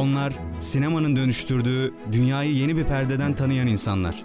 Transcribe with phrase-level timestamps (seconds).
[0.00, 4.24] Onlar sinemanın dönüştürdüğü dünyayı yeni bir perdeden tanıyan insanlar.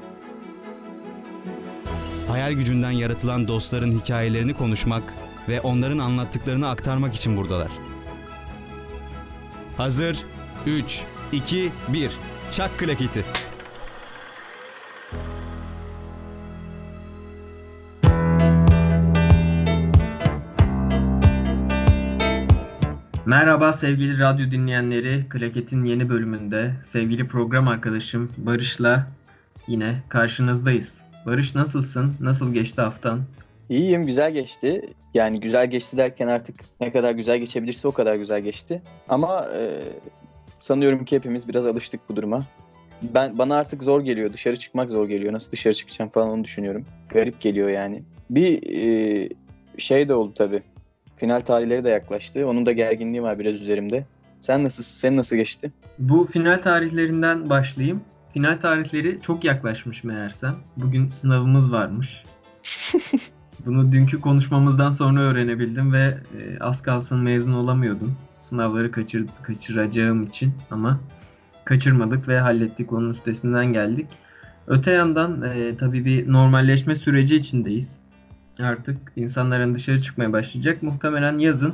[2.27, 5.13] Hayal gücünden yaratılan dostların hikayelerini konuşmak
[5.49, 7.71] ve onların anlattıklarını aktarmak için buradalar.
[9.77, 10.17] Hazır
[10.67, 11.01] 3
[11.31, 12.11] 2 1
[12.51, 13.25] Çak klaketi.
[23.35, 25.29] Merhaba sevgili radyo dinleyenleri.
[25.29, 29.07] Klaket'in yeni bölümünde sevgili program arkadaşım Barış'la
[29.67, 31.01] yine karşınızdayız.
[31.25, 32.15] Barış nasılsın?
[32.19, 33.21] Nasıl geçti haftan?
[33.69, 34.81] İyiyim, güzel geçti.
[35.13, 38.81] Yani güzel geçti derken artık ne kadar güzel geçebilirse o kadar güzel geçti.
[39.09, 39.81] Ama e,
[40.59, 42.45] sanıyorum ki hepimiz biraz alıştık bu duruma.
[43.01, 45.33] Ben bana artık zor geliyor, dışarı çıkmak zor geliyor.
[45.33, 46.85] Nasıl dışarı çıkacağım falan onu düşünüyorum.
[47.09, 48.03] Garip geliyor yani.
[48.29, 49.29] Bir e,
[49.77, 50.63] şey de oldu tabii.
[51.15, 52.47] Final tarihleri de yaklaştı.
[52.47, 54.05] Onun da gerginliği var biraz üzerimde.
[54.41, 55.71] Sen nasıl, sen nasıl geçti?
[55.99, 58.01] Bu final tarihlerinden başlayayım.
[58.33, 60.55] Final tarihleri çok yaklaşmış meğersem.
[60.77, 62.23] Bugün sınavımız varmış.
[63.65, 68.15] Bunu dünkü konuşmamızdan sonra öğrenebildim ve e, az kalsın mezun olamıyordum.
[68.39, 70.99] Sınavları kaçır, kaçıracağım için ama
[71.65, 72.93] kaçırmadık ve hallettik.
[72.93, 74.07] Onun üstesinden geldik.
[74.67, 77.97] Öte yandan e, tabii bir normalleşme süreci içindeyiz.
[78.59, 80.83] Artık insanların dışarı çıkmaya başlayacak.
[80.83, 81.73] Muhtemelen yazın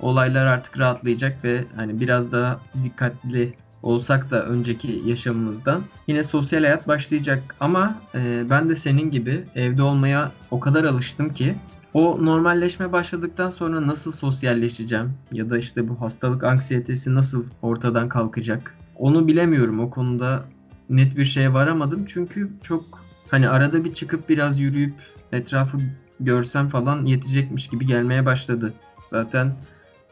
[0.00, 6.88] olaylar artık rahatlayacak ve hani biraz daha dikkatli olsak da önceki yaşamımızdan yine sosyal hayat
[6.88, 7.56] başlayacak.
[7.60, 11.54] Ama e, ben de senin gibi evde olmaya o kadar alıştım ki
[11.94, 18.74] o normalleşme başladıktan sonra nasıl sosyalleşeceğim ya da işte bu hastalık anksiyetesi nasıl ortadan kalkacak
[18.96, 19.80] onu bilemiyorum.
[19.80, 20.44] O konuda
[20.90, 22.84] net bir şeye varamadım çünkü çok
[23.30, 24.94] hani arada bir çıkıp biraz yürüyüp
[25.32, 25.78] etrafı
[26.20, 28.72] görsem falan yetecekmiş gibi gelmeye başladı.
[29.02, 29.52] Zaten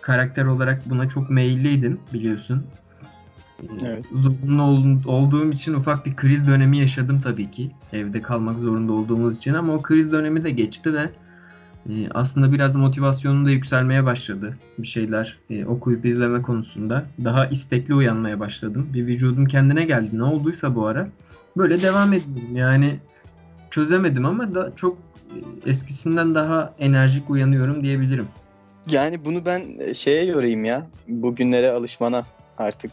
[0.01, 2.67] karakter olarak buna çok meyilliydim biliyorsun.
[3.87, 4.05] Evet.
[4.13, 4.63] Zorunlu
[5.07, 7.71] olduğum için ufak bir kriz dönemi yaşadım tabii ki.
[7.93, 11.11] Evde kalmak zorunda olduğumuz için ama o kriz dönemi de geçti ve
[11.89, 14.57] e, aslında biraz motivasyonum da yükselmeye başladı.
[14.79, 17.07] Bir şeyler e, okuyup izleme konusunda.
[17.25, 18.89] Daha istekli uyanmaya başladım.
[18.95, 20.19] Bir vücudum kendine geldi.
[20.19, 21.09] Ne olduysa bu ara.
[21.57, 22.57] Böyle devam ediyorum.
[22.57, 22.99] Yani
[23.71, 24.99] çözemedim ama da çok
[25.67, 28.29] e, eskisinden daha enerjik uyanıyorum diyebilirim.
[28.91, 30.87] Yani bunu ben şeye yorayım ya.
[31.09, 32.27] Bugünlere alışmana
[32.59, 32.91] artık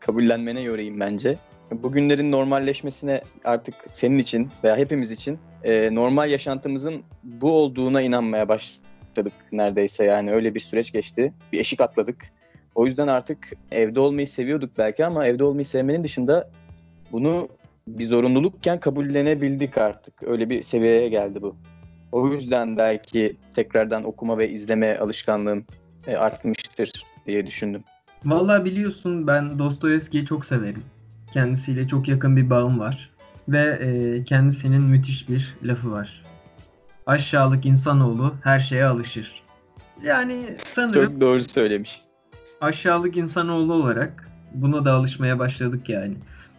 [0.00, 1.38] kabullenmene yorayım bence.
[1.72, 9.32] Bugünlerin normalleşmesine artık senin için veya hepimiz için e, normal yaşantımızın bu olduğuna inanmaya başladık
[9.52, 11.32] neredeyse yani öyle bir süreç geçti.
[11.52, 12.30] Bir eşik atladık.
[12.74, 16.50] O yüzden artık evde olmayı seviyorduk belki ama evde olmayı sevmenin dışında
[17.12, 17.48] bunu
[17.98, 20.22] bir zorunlulukken kabullenebildik artık.
[20.22, 21.56] Öyle bir seviyeye geldi bu.
[22.12, 25.64] O yüzden belki tekrardan okuma ve izleme alışkanlığın
[26.06, 27.82] e, artmıştır diye düşündüm.
[28.24, 30.82] Vallahi biliyorsun ben Dostoyevski'yi çok severim.
[31.32, 33.10] Kendisiyle çok yakın bir bağım var.
[33.48, 36.24] Ve e, kendisinin müthiş bir lafı var.
[37.06, 39.42] Aşağılık insanoğlu her şeye alışır.
[40.02, 41.12] Yani sanırım...
[41.12, 42.00] Çok doğru söylemiş.
[42.60, 46.14] Aşağılık insanoğlu olarak buna da alışmaya başladık yani.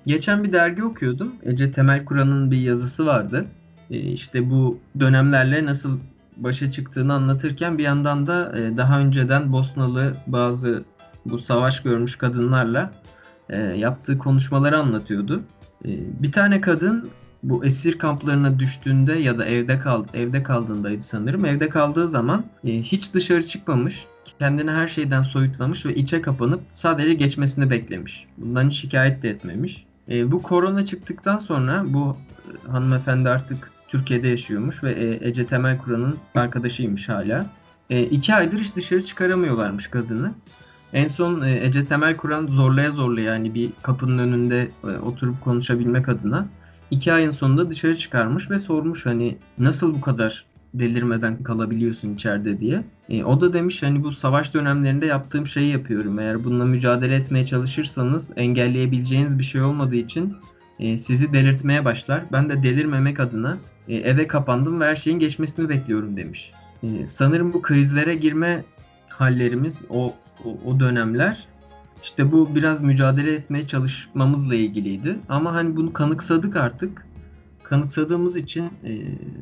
[0.06, 1.36] Geçen bir dergi okuyordum.
[1.44, 3.46] Ece Temel Kur'an'ın bir yazısı vardı.
[3.90, 6.00] E, işte bu dönemlerle nasıl
[6.38, 10.84] başa çıktığını anlatırken bir yandan da e, daha önceden Bosnalı bazı
[11.26, 12.92] bu savaş görmüş kadınlarla
[13.50, 15.44] e, yaptığı konuşmaları anlatıyordu.
[15.86, 15.90] E,
[16.24, 17.10] bir tane kadın
[17.44, 21.46] bu esir kamplarına düştüğünde ya da evde kaldı evde kaldığındaydı sanırım.
[21.46, 24.06] Evde kaldığı zaman hiç dışarı çıkmamış,
[24.40, 28.28] kendini her şeyden soyutlamış ve içe kapanıp sadece geçmesini beklemiş.
[28.38, 29.86] Bundan şikayet de etmemiş.
[30.10, 32.18] E, bu korona çıktıktan sonra bu
[32.68, 37.46] e, hanımefendi artık Türkiye'de yaşıyormuş ve e, Ece Temel Kur'an'ın arkadaşıymış hala.
[37.90, 40.32] E, iki aydır hiç dışarı çıkaramıyorlarmış kadını.
[40.94, 44.72] En son e, Ece Temel Kur'an zorlaya zorlaya yani bir kapının önünde
[45.04, 46.48] oturup konuşabilmek adına
[46.92, 52.84] iki ayın sonunda dışarı çıkarmış ve sormuş hani nasıl bu kadar delirmeden kalabiliyorsun içeride diye.
[53.10, 56.20] E, o da demiş hani bu savaş dönemlerinde yaptığım şeyi yapıyorum.
[56.20, 60.36] Eğer bununla mücadele etmeye çalışırsanız engelleyebileceğiniz bir şey olmadığı için
[60.80, 62.22] e, sizi delirtmeye başlar.
[62.32, 63.58] Ben de delirmemek adına
[63.88, 66.52] e, eve kapandım ve her şeyin geçmesini bekliyorum demiş.
[66.84, 68.64] E, sanırım bu krizlere girme
[69.10, 70.14] hallerimiz o
[70.46, 71.48] o, o dönemler
[72.04, 75.20] işte bu biraz mücadele etmeye çalışmamızla ilgiliydi.
[75.30, 77.06] Ama hani bunu kanıksadık artık.
[77.72, 78.92] Kanıksadığımız için e,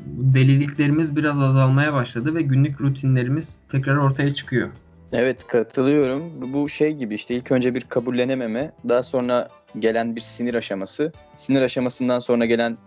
[0.07, 4.69] deliliklerimiz biraz azalmaya başladı ve günlük rutinlerimiz tekrar ortaya çıkıyor.
[5.13, 6.53] Evet katılıyorum.
[6.53, 9.47] Bu şey gibi işte ilk önce bir kabullenememe, daha sonra
[9.79, 11.11] gelen bir sinir aşaması.
[11.35, 12.77] Sinir aşamasından sonra gelen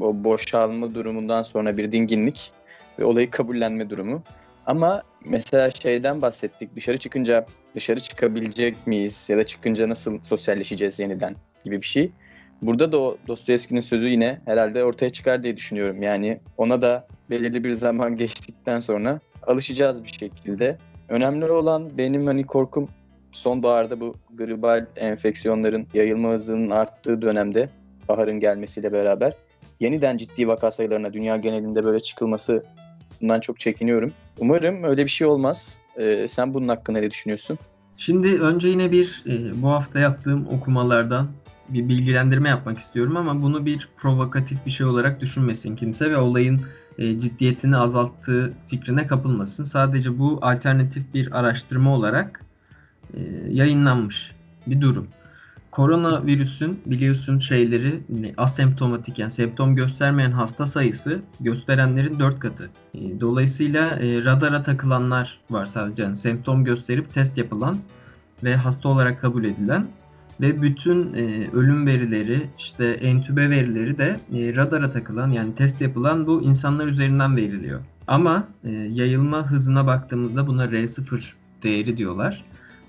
[0.00, 2.52] o boşalma durumundan sonra bir dinginlik
[2.98, 4.22] ve olayı kabullenme durumu.
[4.66, 6.76] Ama mesela şeyden bahsettik.
[6.76, 12.12] Dışarı çıkınca dışarı çıkabilecek miyiz ya da çıkınca nasıl sosyalleşeceğiz yeniden gibi bir şey.
[12.62, 16.02] Burada da o Dostoyevski'nin sözü yine herhalde ortaya çıkar diye düşünüyorum.
[16.02, 20.78] Yani ona da belirli bir zaman geçtikten sonra alışacağız bir şekilde.
[21.08, 22.88] Önemli olan benim hani korkum
[23.32, 27.68] sonbaharda bu gribal enfeksiyonların yayılma hızının arttığı dönemde
[28.08, 29.34] baharın gelmesiyle beraber
[29.80, 32.64] yeniden ciddi vaka sayılarına dünya genelinde böyle çıkılması
[33.20, 34.12] bundan çok çekiniyorum.
[34.38, 35.78] Umarım öyle bir şey olmaz.
[35.96, 37.58] Ee, sen bunun hakkında ne düşünüyorsun?
[37.96, 41.28] Şimdi önce yine bir e, bu hafta yaptığım okumalardan
[41.74, 46.60] bir bilgilendirme yapmak istiyorum ama bunu bir provokatif bir şey olarak düşünmesin kimse ve olayın
[46.98, 49.64] e, ciddiyetini azalttığı fikrine kapılmasın.
[49.64, 52.44] Sadece bu alternatif bir araştırma olarak
[53.14, 53.20] e,
[53.50, 54.32] yayınlanmış
[54.66, 55.06] bir durum.
[55.70, 58.00] Koronavirüsün biliyorsun şeyleri
[58.36, 62.70] asemptomatik yani semptom göstermeyen hasta sayısı gösterenlerin 4 katı.
[62.94, 67.78] E, dolayısıyla e, radara takılanlar var sadece yani semptom gösterip test yapılan
[68.44, 69.86] ve hasta olarak kabul edilen
[70.40, 76.26] ve bütün e, ölüm verileri işte entübe verileri de e, radara takılan yani test yapılan
[76.26, 77.80] bu insanlar üzerinden veriliyor.
[78.06, 81.20] Ama e, yayılma hızına baktığımızda buna R0
[81.62, 82.44] değeri diyorlar.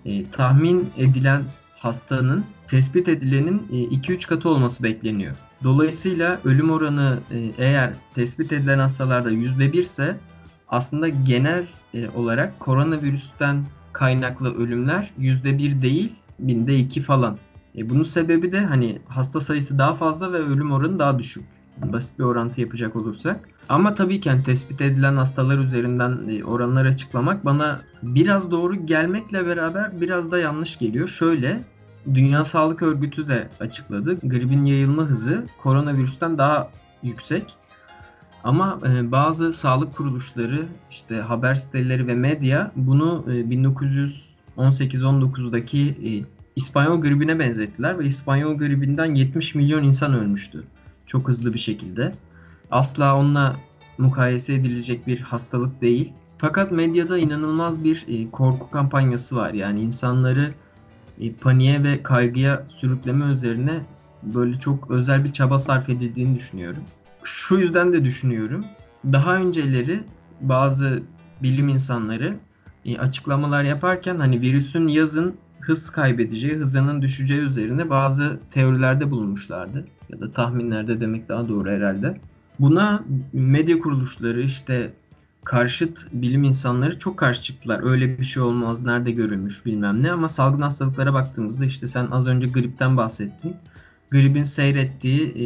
[0.06, 1.42] E, tahmin edilen
[1.78, 5.36] hastanın tespit edilenin 2-3 e, katı olması bekleniyor.
[5.64, 10.18] Dolayısıyla ölüm oranı e, eğer tespit edilen hastalarda %1 ise
[10.68, 13.64] aslında genel e, olarak koronavirüsten
[13.94, 17.38] kaynaklı ölümler %1 değil binde 2 falan.
[17.78, 21.44] E bunun sebebi de hani hasta sayısı daha fazla ve ölüm oranı daha düşük.
[21.78, 23.50] Basit bir orantı yapacak olursak.
[23.70, 29.46] Ama tabii ki hani tespit edilen hastalar üzerinden e, oranlar açıklamak bana biraz doğru gelmekle
[29.46, 31.08] beraber biraz da yanlış geliyor.
[31.08, 31.64] Şöyle
[32.14, 34.18] Dünya Sağlık Örgütü de açıkladı.
[34.24, 36.70] Gripin yayılma hızı koronavirüsten daha
[37.04, 37.56] yüksek.
[38.44, 46.10] Ama e, bazı sağlık kuruluşları, işte haber siteleri ve medya bunu e, 1918-19'daki e,
[46.56, 50.64] İspanyol gribine benzettiler ve İspanyol gribinden 70 milyon insan ölmüştü.
[51.08, 52.14] Çok hızlı bir şekilde.
[52.72, 53.56] Asla onunla
[53.98, 56.14] mukayese edilecek bir hastalık değil.
[56.38, 59.54] Fakat medyada inanılmaz bir e, korku kampanyası var.
[59.54, 60.54] Yani insanları
[61.20, 63.82] e, paniğe ve kaygıya sürükleme üzerine
[64.24, 66.84] böyle çok özel bir çaba sarf edildiğini düşünüyorum.
[67.24, 68.66] Şu yüzden de düşünüyorum.
[69.06, 70.04] Daha önceleri
[70.42, 71.04] bazı
[71.44, 72.38] bilim insanları
[72.86, 79.86] e, açıklamalar yaparken hani virüsün yazın hız kaybedeceği, hızının düşeceği üzerine bazı teorilerde bulunmuşlardı.
[80.10, 82.18] Ya da tahminlerde demek daha doğru herhalde.
[82.60, 83.04] Buna
[83.34, 84.94] medya kuruluşları işte
[85.44, 87.84] karşıt bilim insanları çok karşı çıktılar.
[87.84, 92.28] Öyle bir şey olmaz, nerede görülmüş bilmem ne ama salgın hastalıklara baktığımızda işte sen az
[92.28, 93.56] önce gripten bahsettin.
[94.12, 95.46] Gripin seyrettiği e,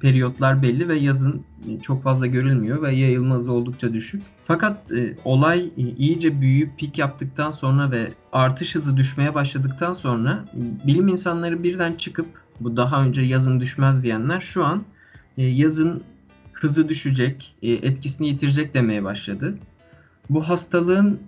[0.00, 1.42] periyotlar belli ve yazın
[1.82, 4.22] çok fazla görülmüyor ve yayılma hızı oldukça düşük.
[4.44, 10.44] Fakat e, olay e, iyice büyüyüp pik yaptıktan sonra ve artış hızı düşmeye başladıktan sonra
[10.84, 12.26] bilim insanları birden çıkıp
[12.60, 14.84] bu daha önce yazın düşmez diyenler şu an
[15.38, 16.02] e, yazın
[16.52, 19.58] hızı düşecek, e, etkisini yitirecek demeye başladı.
[20.30, 21.20] Bu hastalığın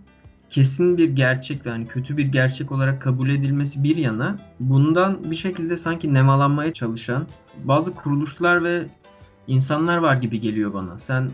[0.50, 5.76] kesin bir gerçek yani kötü bir gerçek olarak kabul edilmesi bir yana bundan bir şekilde
[5.76, 7.26] sanki nemalanmaya çalışan
[7.64, 8.82] bazı kuruluşlar ve
[9.46, 10.98] insanlar var gibi geliyor bana.
[10.98, 11.30] Sen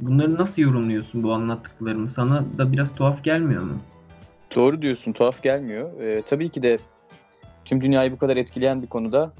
[0.00, 2.08] bunları nasıl yorumluyorsun bu anlattıklarımı?
[2.08, 3.78] Sana da biraz tuhaf gelmiyor mu?
[4.54, 6.00] Doğru diyorsun, tuhaf gelmiyor.
[6.00, 6.78] Ee, tabii ki de
[7.64, 9.32] tüm dünyayı bu kadar etkileyen bir konuda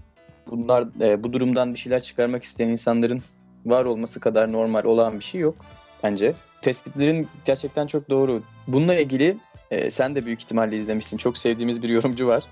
[0.51, 3.23] bunlar e, bu durumdan bir şeyler çıkarmak isteyen insanların
[3.67, 5.57] var olması kadar normal olan bir şey yok
[6.03, 6.35] bence.
[6.63, 8.43] Tespitlerin gerçekten çok doğru.
[8.69, 9.37] Bununla ilgili
[9.71, 11.17] e, sen de büyük ihtimalle izlemişsin.
[11.17, 12.45] Çok sevdiğimiz bir yorumcu var.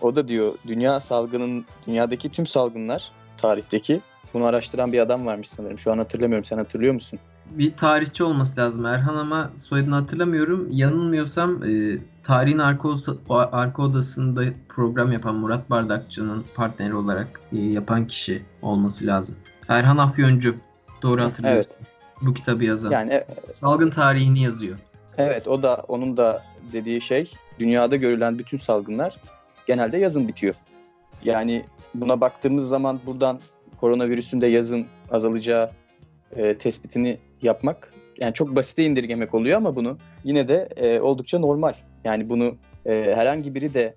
[0.00, 4.00] O da diyor dünya salgının, dünyadaki tüm salgınlar tarihteki
[4.34, 5.78] bunu araştıran bir adam varmış sanırım.
[5.78, 6.44] Şu an hatırlamıyorum.
[6.44, 7.18] Sen hatırlıyor musun?
[7.50, 10.68] Bir tarihçi olması lazım Erhan ama soyadını hatırlamıyorum.
[10.70, 12.88] Yanılmıyorsam e, tarihin arka,
[13.30, 19.36] arka odasında program yapan Murat Bardakçı'nın partneri olarak e, yapan kişi olması lazım.
[19.68, 20.54] Erhan Afyoncu.
[21.02, 21.76] Doğru hatırlıyorsun.
[21.78, 21.88] Evet.
[22.22, 22.90] Bu kitabı yazan.
[22.90, 24.78] Yani e, salgın tarihini yazıyor.
[25.18, 26.42] Evet, o da onun da
[26.72, 29.16] dediği şey dünyada görülen bütün salgınlar
[29.66, 30.54] genelde yazın bitiyor.
[31.24, 33.40] Yani buna baktığımız zaman buradan
[33.80, 35.70] koronavirüsün de yazın azalacağı
[36.36, 41.74] e, tespitini yapmak yani çok basite indirgemek oluyor ama bunu yine de e, oldukça normal.
[42.04, 42.56] Yani bunu
[42.86, 43.94] e, herhangi biri de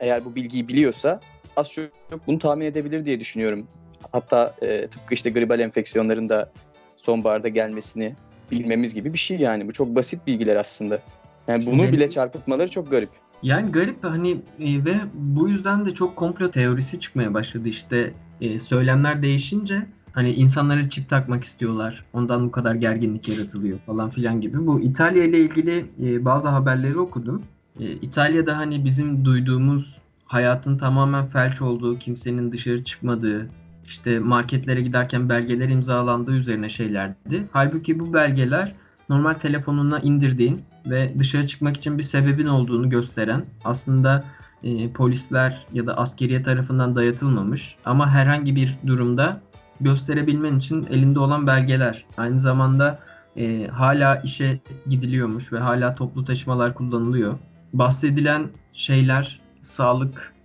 [0.00, 1.20] eğer bu bilgiyi biliyorsa
[1.56, 1.90] az çok
[2.26, 3.66] bunu tahmin edebilir diye düşünüyorum.
[4.12, 6.52] Hatta e, tıpkı işte gribal enfeksiyonların da
[6.96, 8.14] sonbaharda gelmesini
[8.50, 9.68] bilmemiz gibi bir şey yani.
[9.68, 11.02] Bu çok basit bilgiler aslında.
[11.48, 13.10] Yani bunu Şimdi, bile çarpıtmaları çok garip.
[13.42, 18.58] Yani garip hani e, ve bu yüzden de çok komplo teorisi çıkmaya başladı işte e,
[18.58, 19.86] söylemler değişince
[20.18, 22.04] Hani insanlara çip takmak istiyorlar.
[22.12, 24.66] Ondan bu kadar gerginlik yaratılıyor falan filan gibi.
[24.66, 27.42] Bu İtalya ile ilgili e, bazı haberleri okudum.
[27.80, 33.50] E, İtalya'da hani bizim duyduğumuz hayatın tamamen felç olduğu, kimsenin dışarı çıkmadığı,
[33.88, 37.44] işte marketlere giderken belgeler imzalandığı üzerine şeylerdi.
[37.52, 38.74] Halbuki bu belgeler
[39.08, 44.24] normal telefonuna indirdiğin ve dışarı çıkmak için bir sebebin olduğunu gösteren aslında
[44.62, 49.40] e, polisler ya da askeriye tarafından dayatılmamış ama herhangi bir durumda
[49.80, 52.04] gösterebilmen için elinde olan belgeler.
[52.16, 52.98] Aynı zamanda
[53.36, 57.34] e, hala işe gidiliyormuş ve hala toplu taşımalar kullanılıyor.
[57.72, 59.40] Bahsedilen şeyler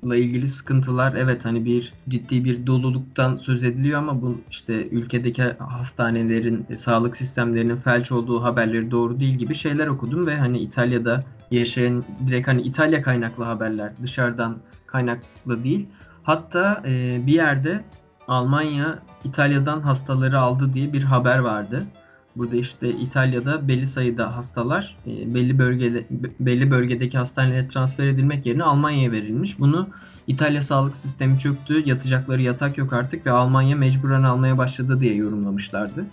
[0.04, 5.44] sağlıkla ilgili sıkıntılar evet hani bir ciddi bir doluluktan söz ediliyor ama bu işte ülkedeki
[5.60, 11.24] hastanelerin, e, sağlık sistemlerinin felç olduğu haberleri doğru değil gibi şeyler okudum ve hani İtalya'da
[11.52, 14.58] yaşayan direkt hani İtalya kaynaklı haberler dışarıdan
[14.88, 15.88] kaynaklı değil.
[16.24, 17.84] Hatta e, bir yerde
[18.28, 21.84] Almanya İtalya'dan hastaları aldı diye bir haber vardı.
[22.36, 26.06] Burada işte İtalya'da belli sayıda hastalar e, belli bölgede
[26.40, 29.60] belli bölgedeki hastanelere transfer edilmek yerine Almanya'ya verilmiş.
[29.60, 29.88] Bunu
[30.28, 36.06] İtalya sağlık sistemi çöktü, yatacakları yatak yok artık ve Almanya mecburen almaya başladı diye yorumlamışlardı.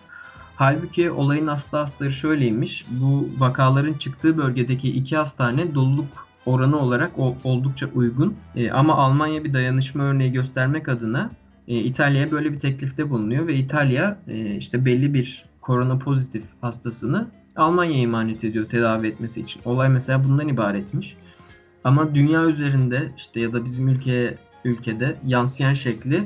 [0.57, 2.85] Halbuki olayın aslı asları şöyleymiş.
[2.91, 7.11] Bu vakaların çıktığı bölgedeki iki hastane doluluk oranı olarak
[7.45, 8.35] oldukça uygun.
[8.57, 11.31] E, ama Almanya bir dayanışma örneği göstermek adına
[11.69, 14.19] e, İtalya'ya böyle bir teklifte bulunuyor ve İtalya
[14.59, 19.61] işte belli bir korona pozitif hastasını Almanya'ya emanet ediyor tedavi etmesi için.
[19.65, 21.17] Olay mesela bundan ibaretmiş.
[21.85, 26.25] Ama dünya üzerinde işte ya da bizim ülkeye ülkede yansıyan şekli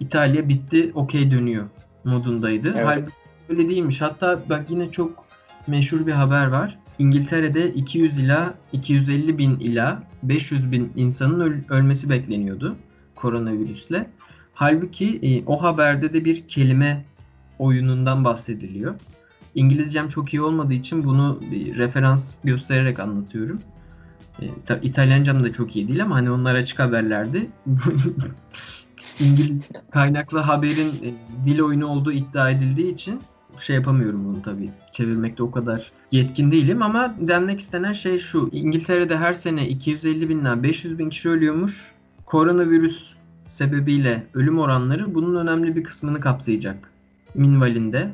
[0.00, 1.64] İtalya bitti okey dönüyor
[2.04, 2.72] modundaydı.
[2.76, 2.86] Evet.
[2.86, 3.12] Halbuki
[3.48, 4.00] öyle değilmiş.
[4.00, 5.24] Hatta bak yine çok
[5.66, 6.78] meşhur bir haber var.
[6.98, 12.76] İngiltere'de 200 ila 250 bin ila 500 bin insanın öl- ölmesi bekleniyordu
[13.14, 14.10] koronavirüsle.
[14.54, 17.04] Halbuki e, o haberde de bir kelime
[17.62, 18.94] oyunundan bahsediliyor.
[19.54, 23.60] İngilizcem çok iyi olmadığı için bunu bir referans göstererek anlatıyorum.
[24.40, 24.46] E,
[24.82, 27.46] İtalyancam da çok iyi değil ama hani onlar açık haberlerdi.
[29.20, 31.14] İngiliz kaynaklı haberin e,
[31.46, 33.20] dil oyunu olduğu iddia edildiği için
[33.58, 34.70] şey yapamıyorum bunu tabii.
[34.92, 38.48] Çevirmekte o kadar yetkin değilim ama denmek istenen şey şu.
[38.52, 41.92] İngiltere'de her sene 250 binden 500 bin kişi ölüyormuş.
[42.26, 43.14] Koronavirüs
[43.46, 46.91] sebebiyle ölüm oranları bunun önemli bir kısmını kapsayacak
[47.34, 48.12] minvalinde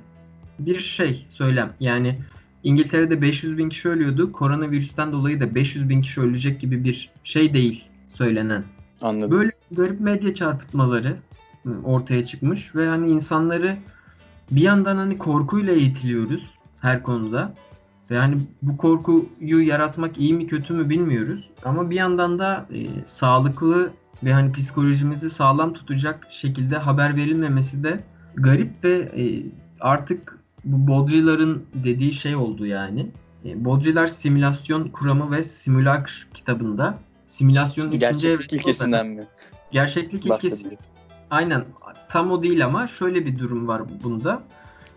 [0.58, 1.72] bir şey söylem.
[1.80, 2.18] Yani
[2.64, 4.32] İngiltere'de 500 bin kişi ölüyordu.
[4.32, 8.64] Koronavirüsten dolayı da 500 bin kişi ölecek gibi bir şey değil söylenen.
[9.02, 9.30] Anladım.
[9.30, 11.16] Böyle garip medya çarpıtmaları
[11.84, 13.76] ortaya çıkmış ve hani insanları
[14.50, 17.54] bir yandan hani korkuyla eğitiliyoruz her konuda.
[18.10, 21.50] Ve hani bu korkuyu yaratmak iyi mi kötü mü bilmiyoruz.
[21.64, 23.90] Ama bir yandan da e, sağlıklı
[24.24, 28.04] ve hani psikolojimizi sağlam tutacak şekilde haber verilmemesi de
[28.34, 29.42] garip ve e,
[29.80, 33.06] artık bu Baudrillard'ın dediği şey oldu yani.
[33.44, 39.24] E, Baudrillard simülasyon kuramı ve simülakr kitabında simülasyonun üçüncü Gerçeklik ilkesinden mi?
[39.70, 40.78] Gerçeklik ilkesi.
[41.30, 41.64] Aynen.
[42.08, 44.42] Tam o değil ama şöyle bir durum var bunda.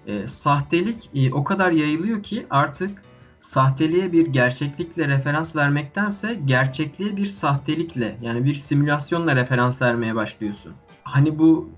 [0.07, 3.03] E, sahtelik e, o kadar yayılıyor ki artık
[3.39, 10.73] sahteliğe bir gerçeklikle referans vermektense gerçekliğe bir sahtelikle yani bir simülasyonla referans vermeye başlıyorsun.
[11.03, 11.69] Hani bu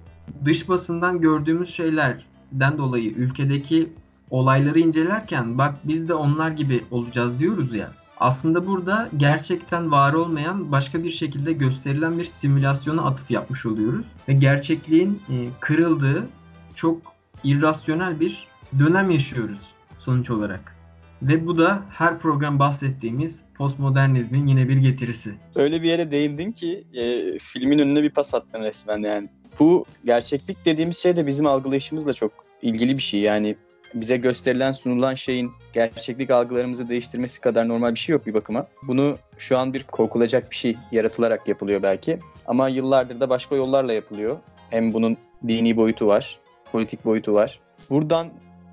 [0.46, 3.90] dış basından gördüğümüz şeylerden dolayı ülkedeki
[4.30, 7.92] olayları incelerken bak biz de onlar gibi olacağız diyoruz ya.
[8.20, 14.06] Aslında burada gerçekten var olmayan başka bir şekilde gösterilen bir simülasyona atıf yapmış oluyoruz.
[14.30, 16.28] Ve gerçekliğin e, kırıldığı
[16.76, 17.02] çok
[17.44, 18.48] irrasyonel bir
[18.80, 20.76] dönem yaşıyoruz sonuç olarak.
[21.22, 25.34] Ve bu da her program bahsettiğimiz postmodernizmin yine bir getirisi.
[25.56, 29.30] Öyle bir yere değindin ki e, filmin önüne bir pas attın resmen yani.
[29.60, 32.32] Bu gerçeklik dediğimiz şey de bizim algılayışımızla çok
[32.62, 33.20] ilgili bir şey.
[33.20, 33.56] Yani
[33.94, 38.68] bize gösterilen sunulan şeyin gerçeklik algılarımızı değiştirmesi kadar normal bir şey yok bir bakıma.
[38.84, 42.20] Bunu şu an bir korkulacak bir şey yaratılarak yapılıyor belki.
[42.46, 44.38] Ama yıllardır da başka yollarla yapılıyor.
[44.70, 45.18] Hem bunun
[45.48, 46.40] dini boyutu var,
[46.72, 47.60] politik boyutu var.
[47.90, 48.30] Buradan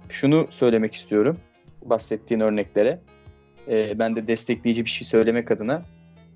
[0.09, 1.37] şunu söylemek istiyorum
[1.85, 3.01] bahsettiğin örneklere.
[3.69, 5.83] Ee, ben de destekleyici bir şey söylemek adına.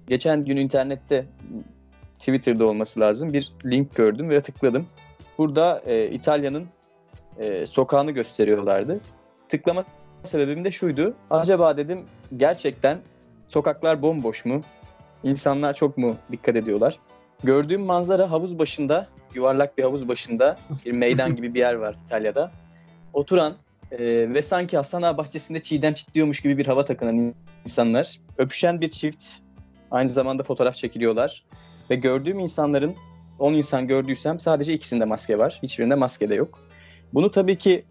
[0.07, 1.27] Geçen gün internette
[2.19, 4.87] Twitter'da olması lazım bir link gördüm ve tıkladım.
[5.39, 6.67] Burada e, İtalya'nın
[7.39, 9.01] e, sokağını gösteriyorlardı.
[9.49, 9.85] Tıklama
[10.25, 11.15] sebebim de şuydu.
[11.31, 12.05] Acaba dedim
[12.37, 12.99] gerçekten
[13.47, 14.61] sokaklar bomboş mu?
[15.23, 16.99] İnsanlar çok mu dikkat ediyorlar?
[17.45, 22.53] Gördüğüm manzara havuz başında, yuvarlak bir havuz başında bir meydan gibi bir yer var İtalya'da.
[23.13, 23.55] Oturan
[23.91, 23.99] e,
[24.35, 28.21] ve sanki Hastane bahçesinde çiğdem çitliyormuş gibi bir hava takınan insanlar.
[28.39, 29.25] Öpüşen bir çift
[29.95, 31.45] aynı zamanda fotoğraf çekiliyorlar.
[31.91, 32.95] Ve gördüğüm insanların
[33.39, 35.59] 10 insan gördüysem sadece ikisinde maske var.
[35.63, 36.61] Hiçbirinde maske de yok.
[37.13, 37.85] Bunu tabii ki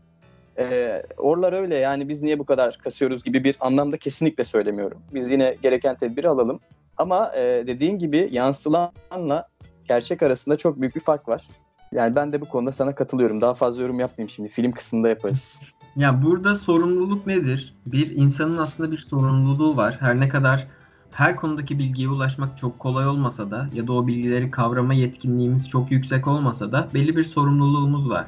[0.58, 5.02] e, oralar öyle yani biz niye bu kadar kasıyoruz gibi bir anlamda kesinlikle söylemiyorum.
[5.14, 6.60] Biz yine gereken tedbiri alalım.
[6.98, 9.48] Ama e, dediğin gibi yansılanla
[9.88, 11.48] gerçek arasında çok büyük bir fark var.
[11.92, 13.42] Yani ben de bu konuda sana katılıyorum.
[13.42, 14.50] Daha fazla yorum yapmayayım şimdi.
[14.50, 15.62] Film kısmında yaparız.
[15.96, 17.76] Ya burada sorumluluk nedir?
[17.86, 19.98] Bir insanın aslında bir sorumluluğu var.
[20.00, 20.68] Her ne kadar
[21.14, 25.92] her konudaki bilgiye ulaşmak çok kolay olmasa da ya da o bilgileri kavrama yetkinliğimiz çok
[25.92, 28.26] yüksek olmasa da belli bir sorumluluğumuz var.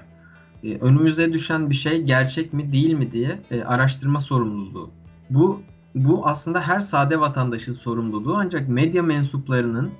[0.63, 4.89] Ee, önümüze düşen bir şey gerçek mi değil mi diye e, araştırma sorumluluğu.
[5.30, 5.62] Bu
[5.96, 9.92] bu aslında her sade vatandaşın sorumluluğu ancak medya mensuplarının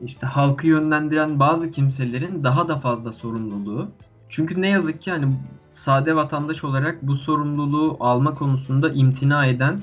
[0.00, 3.88] işte halkı yönlendiren bazı kimselerin daha da fazla sorumluluğu.
[4.28, 5.26] Çünkü ne yazık ki hani
[5.70, 9.80] sade vatandaş olarak bu sorumluluğu alma konusunda imtina eden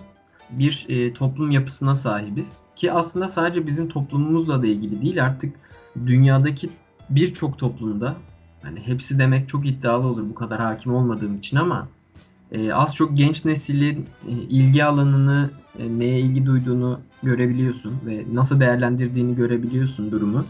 [0.49, 2.61] bir e, toplum yapısına sahibiz.
[2.75, 5.55] Ki aslında sadece bizim toplumumuzla da ilgili değil artık
[6.05, 6.69] dünyadaki
[7.09, 8.15] birçok toplumda
[8.61, 11.87] hani hepsi demek çok iddialı olur bu kadar hakim olmadığım için ama
[12.51, 18.59] e, az çok genç neslin e, ilgi alanını, e, neye ilgi duyduğunu görebiliyorsun ve nasıl
[18.59, 20.45] değerlendirdiğini görebiliyorsun durumu.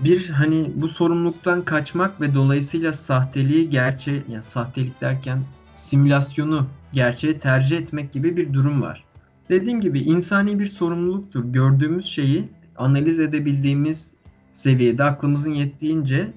[0.00, 5.42] Bir hani bu sorumluluktan kaçmak ve dolayısıyla sahteliği gerçeği, yani sahtelik derken
[5.74, 9.03] simülasyonu gerçeğe tercih etmek gibi bir durum var.
[9.48, 11.44] Dediğim gibi insani bir sorumluluktur.
[11.44, 14.14] Gördüğümüz şeyi analiz edebildiğimiz
[14.52, 16.32] seviyede aklımızın yettiğince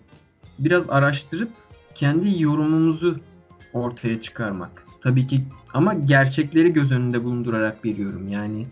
[0.59, 1.49] biraz araştırıp
[1.95, 3.19] kendi yorumumuzu
[3.73, 4.83] ortaya çıkarmak.
[5.01, 8.27] Tabii ki ama gerçekleri göz önünde bulundurarak bir yorum.
[8.27, 8.67] Yani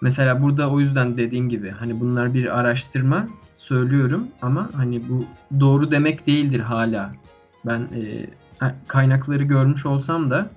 [0.00, 5.24] mesela burada o yüzden dediğim gibi hani bunlar bir araştırma söylüyorum ama hani bu
[5.60, 7.12] doğru demek değildir hala.
[7.66, 8.26] Ben e,
[8.86, 10.50] kaynakları görmüş olsam da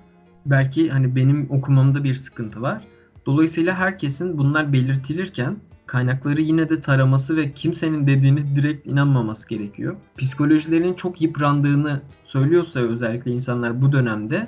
[0.46, 2.84] belki hani benim okumamda bir sıkıntı var.
[3.26, 9.96] Dolayısıyla herkesin bunlar belirtilirken kaynakları yine de taraması ve kimsenin dediğini direkt inanmaması gerekiyor.
[10.18, 14.46] Psikolojilerin çok yıprandığını söylüyorsa özellikle insanlar bu dönemde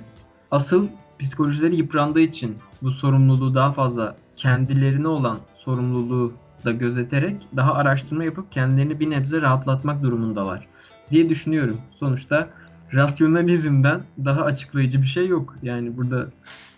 [0.51, 6.33] asıl psikolojileri yıprandığı için bu sorumluluğu daha fazla kendilerine olan sorumluluğu
[6.65, 10.67] da gözeterek daha araştırma yapıp kendilerini bir nebze rahatlatmak durumundalar
[11.11, 11.77] diye düşünüyorum.
[11.91, 12.49] Sonuçta
[12.95, 15.55] rasyonalizmden daha açıklayıcı bir şey yok.
[15.63, 16.27] Yani burada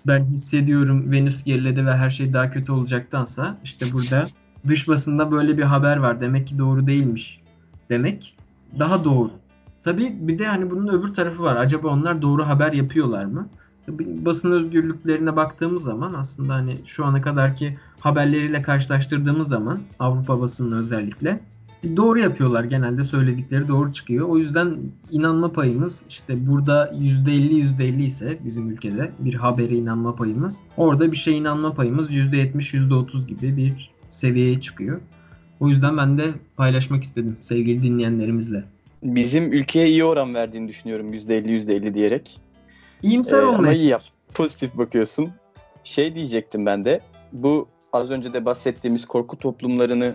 [0.07, 4.25] ben hissediyorum Venüs geriledi ve her şey daha kötü olacaktansa işte burada
[4.69, 7.41] dış basında böyle bir haber var demek ki doğru değilmiş
[7.91, 8.37] demek
[8.79, 9.31] daha doğru.
[9.85, 11.57] Tabii bir de hani bunun öbür tarafı var.
[11.57, 13.49] Acaba onlar doğru haber yapıyorlar mı?
[13.99, 21.41] Basın özgürlüklerine baktığımız zaman aslında hani şu ana kadarki haberleriyle karşılaştırdığımız zaman Avrupa basınını özellikle
[21.97, 24.29] doğru yapıyorlar genelde söyledikleri doğru çıkıyor.
[24.29, 24.79] O yüzden
[25.11, 31.17] inanma payımız işte burada %50 %50 ise bizim ülkede bir habere inanma payımız orada bir
[31.17, 35.01] şey inanma payımız %70 %30 gibi bir seviyeye çıkıyor.
[35.61, 36.25] O yüzden ben de
[36.57, 38.65] paylaşmak istedim sevgili dinleyenlerimizle.
[39.03, 42.41] Bizim ülkeye iyi oran verdiğini düşünüyorum %50 %50 diyerek.
[43.03, 44.03] İyimser ee, olmaya iyi yap.
[44.35, 45.31] Pozitif bakıyorsun.
[45.85, 47.01] Şey diyecektim ben de.
[47.33, 50.15] Bu az önce de bahsettiğimiz korku toplumlarını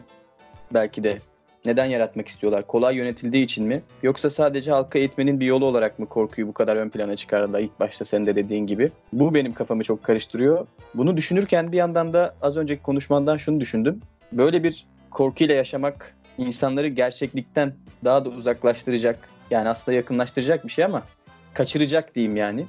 [0.73, 1.19] belki de
[1.65, 2.67] neden yaratmak istiyorlar?
[2.67, 3.81] Kolay yönetildiği için mi?
[4.03, 7.79] Yoksa sadece halka eğitmenin bir yolu olarak mı korkuyu bu kadar ön plana çıkardılar ilk
[7.79, 8.91] başta sen de dediğin gibi?
[9.13, 10.67] Bu benim kafamı çok karıştırıyor.
[10.95, 14.01] Bunu düşünürken bir yandan da az önceki konuşmandan şunu düşündüm.
[14.31, 17.73] Böyle bir korkuyla yaşamak insanları gerçeklikten
[18.05, 19.19] daha da uzaklaştıracak.
[19.51, 21.03] Yani aslında yakınlaştıracak bir şey ama
[21.53, 22.65] kaçıracak diyeyim yani.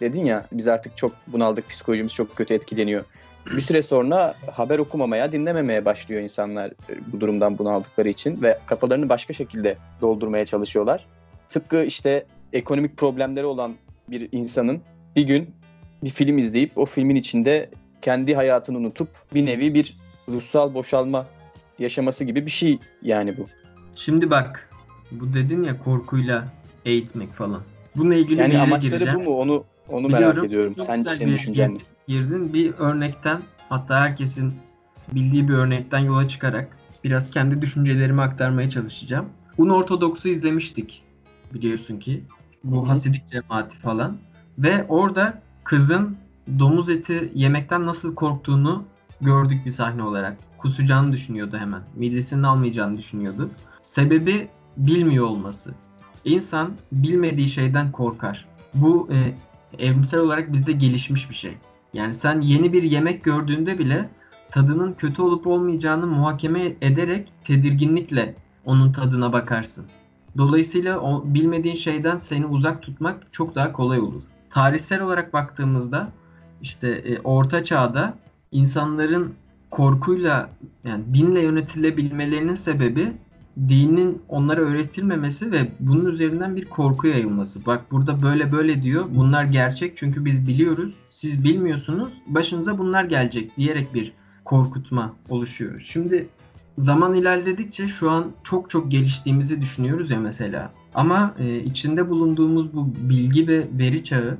[0.00, 3.04] Dedin ya biz artık çok bunaldık, psikolojimiz çok kötü etkileniyor
[3.46, 8.58] bir süre sonra haber okumamaya, dinlememeye başlıyor insanlar e, bu durumdan bunu aldıkları için ve
[8.66, 11.06] kafalarını başka şekilde doldurmaya çalışıyorlar.
[11.50, 13.74] Tıpkı işte ekonomik problemleri olan
[14.08, 14.80] bir insanın
[15.16, 15.54] bir gün
[16.04, 17.70] bir film izleyip o filmin içinde
[18.02, 19.96] kendi hayatını unutup bir nevi bir
[20.28, 21.26] ruhsal boşalma
[21.78, 23.46] yaşaması gibi bir şey yani bu.
[23.94, 24.70] Şimdi bak
[25.10, 26.44] bu dedin ya korkuyla
[26.84, 27.62] eğitmek falan.
[27.96, 29.20] Bununla ilgili yani amaçları gireceğim.
[29.26, 30.28] bu mu onu onu Biliyorum.
[30.28, 30.74] merak ediyorum.
[30.74, 31.78] Sen senin düşüncen ne?
[32.08, 32.54] Girdin.
[32.54, 34.54] Bir örnekten hatta herkesin
[35.12, 39.26] bildiği bir örnekten yola çıkarak biraz kendi düşüncelerimi aktarmaya çalışacağım.
[39.58, 41.02] Un Ortodoks'u izlemiştik
[41.54, 42.24] biliyorsun ki.
[42.64, 44.16] Bu Hasidik cemaati falan.
[44.58, 46.16] Ve orada kızın
[46.58, 48.84] domuz eti yemekten nasıl korktuğunu
[49.20, 50.36] gördük bir sahne olarak.
[50.58, 51.82] Kusacağını düşünüyordu hemen.
[51.96, 53.50] Midesinin almayacağını düşünüyordu.
[53.82, 55.74] Sebebi bilmiyor olması.
[56.24, 58.46] İnsan bilmediği şeyden korkar.
[58.74, 59.34] Bu e,
[59.86, 61.56] evrimsel olarak bizde gelişmiş bir şey.
[61.94, 64.08] Yani sen yeni bir yemek gördüğünde bile
[64.50, 69.86] tadının kötü olup olmayacağını muhakeme ederek tedirginlikle onun tadına bakarsın.
[70.36, 74.22] Dolayısıyla o bilmediğin şeyden seni uzak tutmak çok daha kolay olur.
[74.50, 76.12] Tarihsel olarak baktığımızda
[76.62, 78.14] işte e, orta çağda
[78.52, 79.34] insanların
[79.70, 80.50] korkuyla
[80.84, 83.12] yani dinle yönetilebilmelerinin sebebi
[83.56, 87.66] dinin onlara öğretilmemesi ve bunun üzerinden bir korku yayılması.
[87.66, 89.04] Bak burada böyle böyle diyor.
[89.14, 90.94] Bunlar gerçek çünkü biz biliyoruz.
[91.10, 92.12] Siz bilmiyorsunuz.
[92.26, 94.12] Başınıza bunlar gelecek diyerek bir
[94.44, 95.80] korkutma oluşuyor.
[95.86, 96.28] Şimdi
[96.78, 100.72] zaman ilerledikçe şu an çok çok geliştiğimizi düşünüyoruz ya mesela.
[100.94, 104.38] Ama e, içinde bulunduğumuz bu bilgi ve veri çağı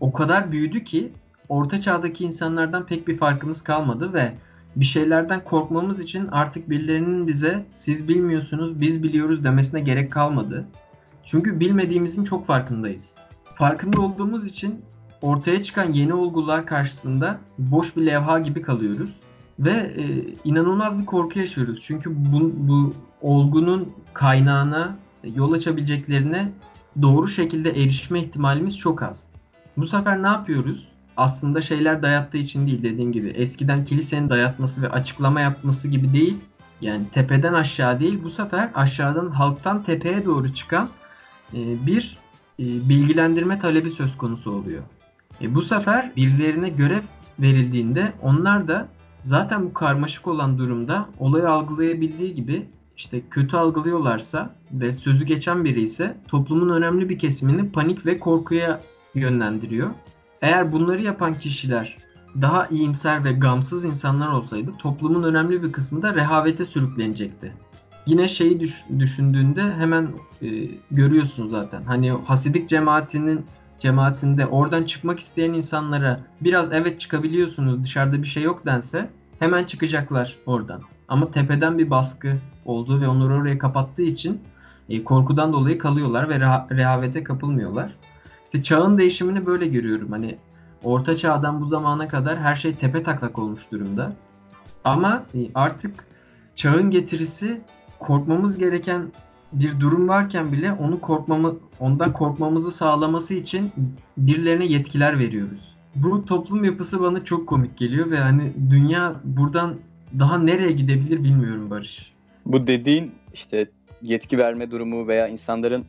[0.00, 1.12] o kadar büyüdü ki
[1.48, 4.32] orta çağdaki insanlardan pek bir farkımız kalmadı ve
[4.76, 10.66] bir şeylerden korkmamız için artık birilerinin bize siz bilmiyorsunuz biz biliyoruz demesine gerek kalmadı.
[11.24, 13.14] Çünkü bilmediğimizin çok farkındayız.
[13.54, 14.80] Farkında olduğumuz için
[15.22, 19.20] ortaya çıkan yeni olgular karşısında boş bir levha gibi kalıyoruz.
[19.58, 20.04] Ve e,
[20.44, 21.80] inanılmaz bir korku yaşıyoruz.
[21.82, 24.96] Çünkü bu, bu olgunun kaynağına,
[25.34, 26.52] yol açabileceklerine
[27.02, 29.28] doğru şekilde erişme ihtimalimiz çok az.
[29.76, 30.88] Bu sefer ne yapıyoruz?
[31.16, 33.28] Aslında şeyler dayattığı için değil dediğim gibi.
[33.28, 36.36] Eskiden kilisenin dayatması ve açıklama yapması gibi değil.
[36.80, 38.20] Yani tepeden aşağı değil.
[38.24, 40.88] Bu sefer aşağıdan halktan tepeye doğru çıkan
[41.54, 42.18] e, bir
[42.58, 44.82] e, bilgilendirme talebi söz konusu oluyor.
[45.40, 47.02] E, bu sefer birilerine görev
[47.38, 48.88] verildiğinde onlar da
[49.20, 55.82] zaten bu karmaşık olan durumda olayı algılayabildiği gibi işte kötü algılıyorlarsa ve sözü geçen biri
[55.82, 58.80] ise toplumun önemli bir kesimini panik ve korkuya
[59.14, 59.90] yönlendiriyor.
[60.42, 61.96] Eğer bunları yapan kişiler
[62.40, 67.52] daha iyimser ve gamsız insanlar olsaydı toplumun önemli bir kısmı da rehavete sürüklenecekti.
[68.06, 70.08] Yine şeyi düş- düşündüğünde hemen
[70.42, 70.48] e,
[70.90, 71.82] görüyorsun zaten.
[71.82, 73.46] Hani Hasidik cemaatinin
[73.80, 80.36] cemaatinde oradan çıkmak isteyen insanlara biraz evet çıkabiliyorsunuz dışarıda bir şey yok dense hemen çıkacaklar
[80.46, 80.82] oradan.
[81.08, 82.32] Ama tepeden bir baskı
[82.64, 84.40] oldu ve onları oraya kapattığı için
[84.88, 87.94] e, korkudan dolayı kalıyorlar ve reha- rehavete kapılmıyorlar.
[88.52, 90.10] İşte çağın değişimini böyle görüyorum.
[90.10, 90.38] Hani
[90.84, 94.12] orta çağdan bu zamana kadar her şey tepe taklak olmuş durumda.
[94.84, 96.06] Ama e, artık
[96.54, 97.60] çağın getirisi
[97.98, 99.12] korkmamız gereken
[99.52, 103.72] bir durum varken bile onu korkmamı ondan korkmamızı sağlaması için
[104.16, 105.76] birilerine yetkiler veriyoruz.
[105.94, 109.74] Bu toplum yapısı bana çok komik geliyor ve hani dünya buradan
[110.18, 112.12] daha nereye gidebilir bilmiyorum Barış.
[112.46, 113.70] Bu dediğin işte
[114.02, 115.84] yetki verme durumu veya insanların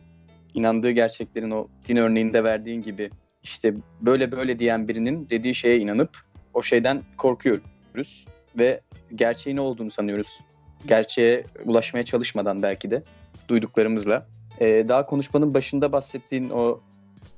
[0.53, 3.09] inandığı gerçeklerin o din örneğinde verdiğin gibi
[3.43, 6.17] işte böyle böyle diyen birinin dediği şeye inanıp
[6.53, 8.27] o şeyden korkuyoruz
[8.59, 8.81] ve
[9.15, 10.39] gerçeğin ne olduğunu sanıyoruz.
[10.87, 13.03] Gerçeğe ulaşmaya çalışmadan belki de
[13.47, 14.27] duyduklarımızla.
[14.59, 16.79] Ee, daha konuşmanın başında bahsettiğin o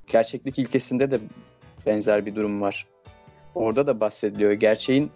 [0.07, 1.19] gerçeklik ilkesinde de
[1.85, 2.87] benzer bir durum var.
[3.55, 4.51] Orada da bahsediliyor.
[4.51, 5.11] Gerçeğin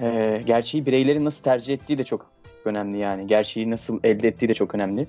[0.00, 2.30] e, gerçeği bireylerin nasıl tercih ettiği de çok
[2.64, 3.26] önemli yani.
[3.26, 5.08] Gerçeği nasıl elde ettiği de çok önemli.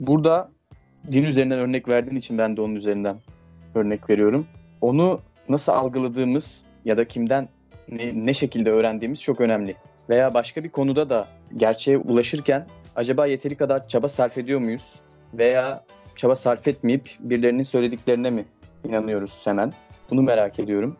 [0.00, 0.50] Burada
[1.12, 3.16] din üzerinden örnek verdiğin için ben de onun üzerinden
[3.74, 4.46] örnek veriyorum.
[4.80, 7.48] Onu nasıl algıladığımız ya da kimden
[7.88, 9.74] ne, ne şekilde öğrendiğimiz çok önemli.
[10.08, 15.00] Veya başka bir konuda da gerçeğe ulaşırken acaba yeteri kadar çaba sarf ediyor muyuz?
[15.34, 15.84] Veya
[16.16, 18.44] çaba sarf etmeyip birilerinin söylediklerine mi
[18.84, 19.72] inanıyoruz hemen?
[20.10, 20.96] Bunu merak ediyorum.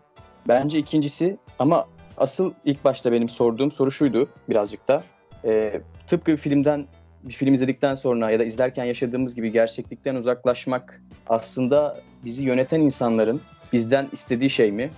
[0.48, 5.02] Bence ikincisi ama asıl ilk başta benim sorduğum soru şuydu birazcık da.
[5.44, 6.86] E, tıpkı filmden
[7.24, 13.40] bir film izledikten sonra ya da izlerken yaşadığımız gibi gerçeklikten uzaklaşmak aslında bizi yöneten insanların
[13.72, 14.90] bizden istediği şey mi?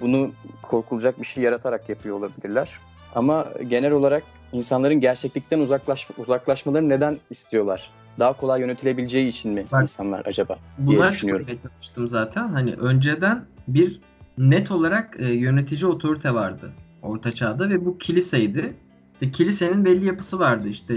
[0.00, 0.30] Bunu
[0.62, 2.78] korkulacak bir şey yaratarak yapıyor olabilirler.
[3.14, 7.90] Ama genel olarak insanların gerçeklikten uzaklaş, uzaklaşmalarını neden istiyorlar?
[8.18, 11.46] Daha kolay yönetilebileceği için mi Bak, insanlar acaba diye Buna düşünüyorum.
[11.46, 12.48] çalıştım zaten.
[12.48, 14.00] Hani önceden bir
[14.38, 18.74] net olarak e, yönetici otorite vardı Orta Çağ'da ve bu kiliseydi.
[19.22, 20.94] Ve kilisenin belli yapısı vardı işte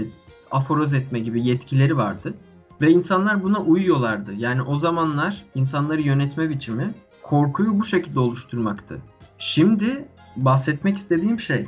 [0.54, 2.34] aforoz etme gibi yetkileri vardı.
[2.80, 4.34] Ve insanlar buna uyuyorlardı.
[4.34, 8.98] Yani o zamanlar insanları yönetme biçimi korkuyu bu şekilde oluşturmaktı.
[9.38, 11.64] Şimdi bahsetmek istediğim şey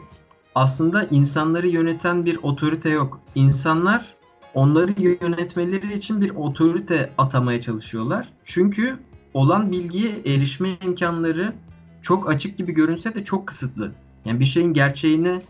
[0.55, 3.21] aslında insanları yöneten bir otorite yok.
[3.35, 4.15] İnsanlar
[4.55, 8.33] onları yönetmeleri için bir otorite atamaya çalışıyorlar.
[8.45, 8.99] Çünkü
[9.35, 11.55] olan bilgiye erişme imkanları
[12.03, 13.93] çok açık gibi görünse de çok kısıtlı.
[14.25, 15.43] Yani bir şeyin gerçeğine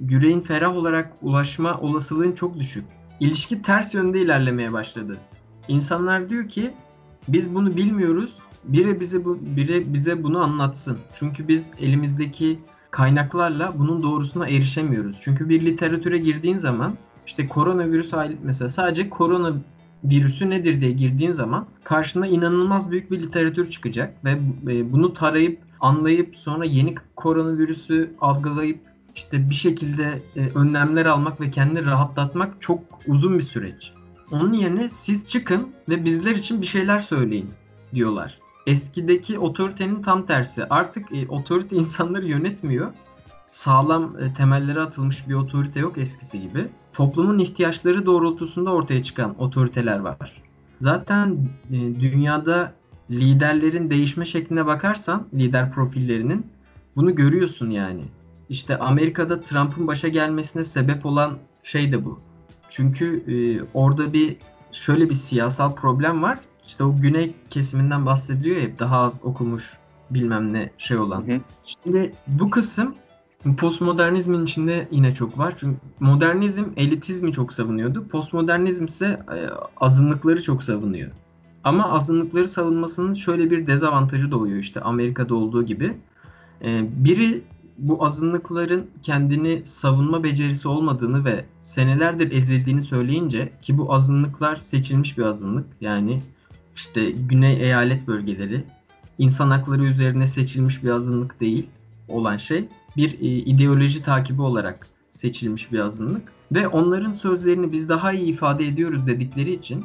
[0.00, 2.84] yüreğin ferah olarak ulaşma olasılığın çok düşük.
[3.20, 5.18] İlişki ters yönde ilerlemeye başladı.
[5.68, 6.70] İnsanlar diyor ki
[7.28, 8.38] biz bunu bilmiyoruz.
[8.64, 10.98] Biri bize bu biri bize bunu anlatsın.
[11.14, 12.58] Çünkü biz elimizdeki
[12.90, 15.16] kaynaklarla bunun doğrusuna erişemiyoruz.
[15.22, 16.94] Çünkü bir literatüre girdiğin zaman
[17.26, 19.54] işte koronavirüs mesela sadece korona
[20.04, 24.30] virüsü nedir diye girdiğin zaman karşına inanılmaz büyük bir literatür çıkacak ve
[24.72, 28.80] e, bunu tarayıp anlayıp sonra yeni koronavirüsü algılayıp
[29.14, 33.92] işte bir şekilde e, önlemler almak ve kendini rahatlatmak çok uzun bir süreç.
[34.30, 37.50] Onun yerine siz çıkın ve bizler için bir şeyler söyleyin
[37.94, 38.38] diyorlar.
[38.66, 40.64] Eskideki otoritenin tam tersi.
[40.64, 42.92] Artık e, otorite insanları yönetmiyor.
[43.46, 46.68] sağlam e, temelleri atılmış bir otorite yok eskisi gibi.
[46.92, 50.42] Toplumun ihtiyaçları doğrultusunda ortaya çıkan otoriteler var.
[50.80, 51.38] Zaten
[51.70, 52.72] e, dünyada
[53.10, 56.46] liderlerin değişme şekline bakarsan lider profillerinin
[56.96, 58.02] bunu görüyorsun yani.
[58.52, 62.20] İşte Amerika'da Trump'ın başa gelmesine sebep olan şey de bu.
[62.68, 63.34] Çünkü e,
[63.74, 64.36] orada bir
[64.72, 66.38] şöyle bir siyasal problem var.
[66.66, 69.72] İşte o güney kesiminden bahsediliyor ya hep daha az okumuş
[70.10, 71.28] bilmem ne şey olan.
[71.28, 71.40] Hı hı.
[71.62, 72.94] Şimdi bu kısım
[73.56, 75.54] postmodernizmin içinde yine çok var.
[75.56, 78.08] Çünkü modernizm elitizmi çok savunuyordu.
[78.08, 81.10] Postmodernizm ise e, azınlıkları çok savunuyor.
[81.64, 85.96] Ama azınlıkları savunmasının şöyle bir dezavantajı doğuyor işte Amerika'da olduğu gibi.
[86.64, 87.42] E, biri
[87.82, 95.22] bu azınlıkların kendini savunma becerisi olmadığını ve senelerdir ezildiğini söyleyince ki bu azınlıklar seçilmiş bir
[95.22, 96.22] azınlık yani
[96.76, 98.64] işte güney eyalet bölgeleri
[99.18, 101.68] insan hakları üzerine seçilmiş bir azınlık değil
[102.08, 108.12] olan şey bir e, ideoloji takibi olarak seçilmiş bir azınlık ve onların sözlerini biz daha
[108.12, 109.84] iyi ifade ediyoruz dedikleri için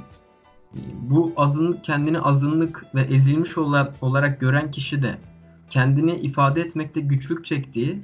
[0.73, 3.57] e, bu azınlık kendini azınlık ve ezilmiş
[4.01, 5.17] olarak gören kişi de
[5.69, 8.01] kendini ifade etmekte güçlük çektiği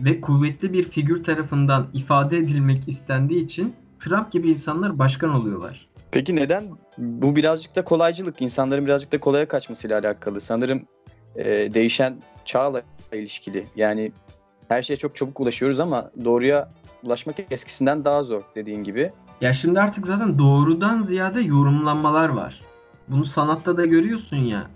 [0.00, 5.88] ve kuvvetli bir figür tarafından ifade edilmek istendiği için Trump gibi insanlar başkan oluyorlar.
[6.10, 6.64] Peki neden?
[6.98, 8.42] Bu birazcık da kolaycılık.
[8.42, 10.40] İnsanların birazcık da kolaya kaçmasıyla alakalı.
[10.40, 10.82] Sanırım
[11.36, 13.66] e, değişen çağla ilişkili.
[13.76, 14.12] Yani
[14.68, 16.70] her şeye çok çabuk ulaşıyoruz ama doğruya
[17.02, 19.12] ulaşmak eskisinden daha zor dediğin gibi.
[19.40, 22.60] Ya şimdi artık zaten doğrudan ziyade yorumlanmalar var.
[23.08, 24.66] Bunu sanatta da görüyorsun ya.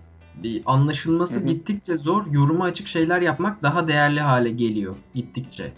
[0.43, 1.47] Bir anlaşılması Hı-hı.
[1.47, 5.73] gittikçe zor, yoruma açık şeyler yapmak daha değerli hale geliyor gittikçe.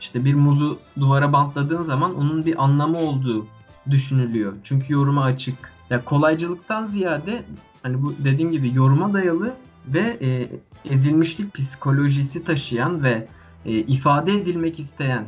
[0.00, 3.46] İşte bir muzu duvara bantladığın zaman onun bir anlamı olduğu
[3.90, 4.52] düşünülüyor.
[4.62, 5.72] Çünkü yoruma açık.
[5.90, 7.42] Ya kolaycılıktan ziyade
[7.82, 9.54] hani bu dediğim gibi yoruma dayalı
[9.86, 10.48] ve e,
[10.84, 13.28] ezilmişlik psikolojisi taşıyan ve
[13.64, 15.24] e, ifade edilmek isteyen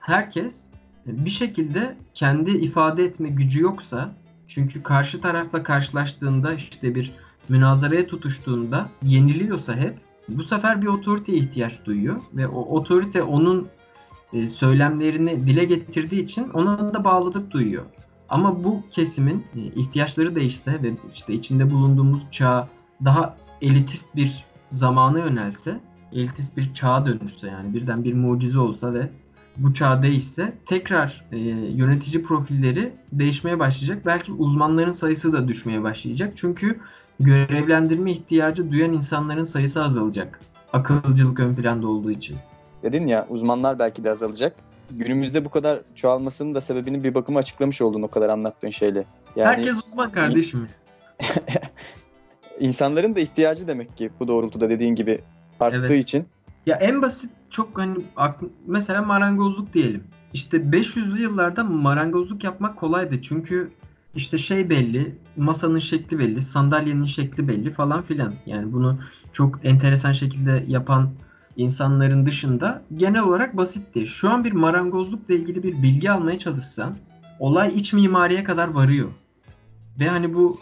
[0.00, 0.64] herkes
[1.06, 4.14] e, bir şekilde kendi ifade etme gücü yoksa
[4.46, 7.12] çünkü karşı tarafla karşılaştığında işte bir
[7.48, 13.68] münazaraya tutuştuğunda yeniliyorsa hep bu sefer bir otoriteye ihtiyaç duyuyor ve o otorite onun
[14.32, 17.84] e, söylemlerini dile getirdiği için ona da bağlılık duyuyor.
[18.28, 22.68] Ama bu kesimin e, ihtiyaçları değişse ve işte içinde bulunduğumuz çağ
[23.04, 25.80] daha elitist bir zamana yönelse,
[26.12, 29.10] elitist bir çağa dönüşse yani birden bir mucize olsa ve
[29.56, 34.06] bu çağ değişse tekrar e, yönetici profilleri değişmeye başlayacak.
[34.06, 36.32] Belki uzmanların sayısı da düşmeye başlayacak.
[36.36, 36.80] Çünkü
[37.20, 40.40] görevlendirme ihtiyacı duyan insanların sayısı azalacak.
[40.72, 42.36] Akılcılık ön planda olduğu için.
[42.82, 44.56] Dedin ya uzmanlar belki de azalacak.
[44.90, 49.04] Günümüzde bu kadar çoğalmasının da sebebini bir bakıma açıklamış oldun o kadar anlattığın şeyle.
[49.36, 49.48] Yani...
[49.48, 50.68] Herkes uzman kardeşim.
[52.60, 55.20] İnsanların da ihtiyacı demek ki bu doğrultuda dediğin gibi
[55.60, 56.04] arttığı evet.
[56.04, 56.26] için.
[56.66, 57.98] Ya en basit çok hani
[58.66, 60.04] mesela marangozluk diyelim.
[60.32, 63.22] İşte 500'lü yıllarda marangozluk yapmak kolaydı.
[63.22, 63.70] Çünkü
[64.14, 68.34] işte şey belli, masanın şekli belli, sandalyenin şekli belli falan filan.
[68.46, 68.98] Yani bunu
[69.32, 71.10] çok enteresan şekilde yapan
[71.56, 74.06] insanların dışında genel olarak basitti.
[74.06, 76.96] Şu an bir marangozlukla ilgili bir bilgi almaya çalışsan
[77.38, 79.08] olay iç mimariye kadar varıyor.
[80.00, 80.58] Ve hani bu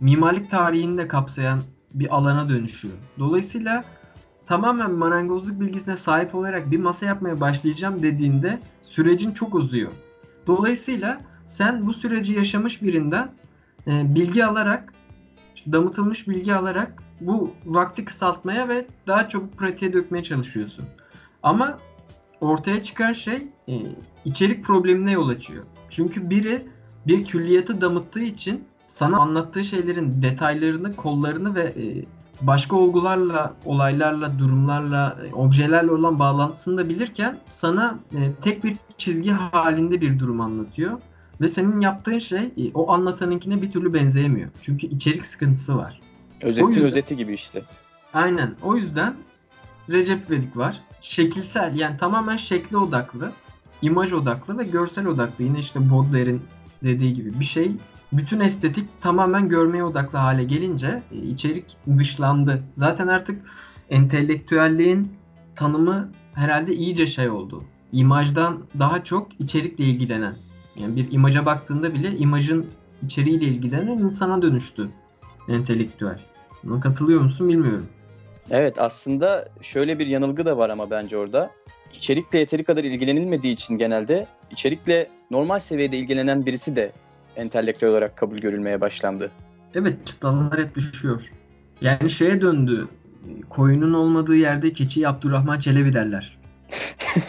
[0.00, 1.60] mimarlık tarihini de kapsayan
[1.94, 2.94] bir alana dönüşüyor.
[3.18, 3.84] Dolayısıyla
[4.46, 9.90] tamamen marangozluk bilgisine sahip olarak bir masa yapmaya başlayacağım dediğinde sürecin çok uzuyor.
[10.46, 13.30] Dolayısıyla sen bu süreci yaşamış birinden
[13.86, 14.92] e, bilgi alarak,
[15.72, 20.84] damıtılmış bilgi alarak bu vakti kısaltmaya ve daha çabuk pratiğe dökmeye çalışıyorsun.
[21.42, 21.78] Ama
[22.40, 23.74] ortaya çıkan şey e,
[24.24, 25.64] içerik problemine yol açıyor.
[25.88, 26.66] Çünkü biri
[27.06, 32.04] bir külliyatı damıttığı için sana anlattığı şeylerin detaylarını, kollarını ve e,
[32.40, 39.30] başka olgularla, olaylarla, durumlarla, e, objelerle olan bağlantısını da bilirken sana e, tek bir çizgi
[39.30, 41.00] halinde bir durum anlatıyor.
[41.40, 44.50] Ve senin yaptığın şey e, o anlatanınkine bir türlü benzeyemiyor.
[44.62, 46.00] Çünkü içerik sıkıntısı var.
[46.42, 47.62] Özetin yüzden, özeti gibi işte.
[48.14, 48.54] Aynen.
[48.62, 49.14] O yüzden
[49.88, 50.80] Recep İvedik var.
[51.00, 53.32] Şekilsel yani tamamen şekli odaklı,
[53.82, 55.44] imaj odaklı ve görsel odaklı.
[55.44, 56.42] Yine işte Baudelaire'in
[56.84, 57.72] dediği gibi bir şey.
[58.12, 62.62] Bütün estetik tamamen görmeye odaklı hale gelince e, içerik dışlandı.
[62.76, 63.42] Zaten artık
[63.90, 65.12] entelektüelliğin
[65.56, 67.64] tanımı herhalde iyice şey oldu.
[67.92, 70.34] İmajdan daha çok içerikle ilgilenen.
[70.76, 72.66] Yani bir imaja baktığında bile imajın
[73.06, 74.88] içeriğiyle ilgilenen insana dönüştü
[75.48, 76.18] entelektüel.
[76.64, 77.86] Buna katılıyor musun bilmiyorum.
[78.50, 81.50] Evet aslında şöyle bir yanılgı da var ama bence orada.
[81.94, 86.92] İçerikle yeteri kadar ilgilenilmediği için genelde içerikle normal seviyede ilgilenen birisi de
[87.36, 89.30] entelektüel olarak kabul görülmeye başlandı.
[89.74, 91.30] Evet çıtalar hep düşüyor.
[91.80, 92.88] Yani şeye döndü.
[93.48, 96.38] Koyunun olmadığı yerde keçi Abdurrahman Çelebi derler.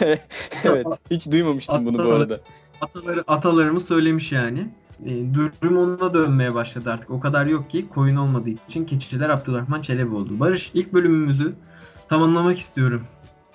[0.64, 0.86] evet.
[1.10, 2.40] Hiç duymamıştım bunu bu arada.
[2.80, 4.68] Ataları, atalarımı söylemiş yani.
[5.04, 7.10] E, durum onunla dönmeye başladı artık.
[7.10, 10.40] O kadar yok ki koyun olmadığı için keçiler Abdurrahman Çelebi oldu.
[10.40, 11.54] Barış ilk bölümümüzü
[12.08, 13.02] tamamlamak istiyorum.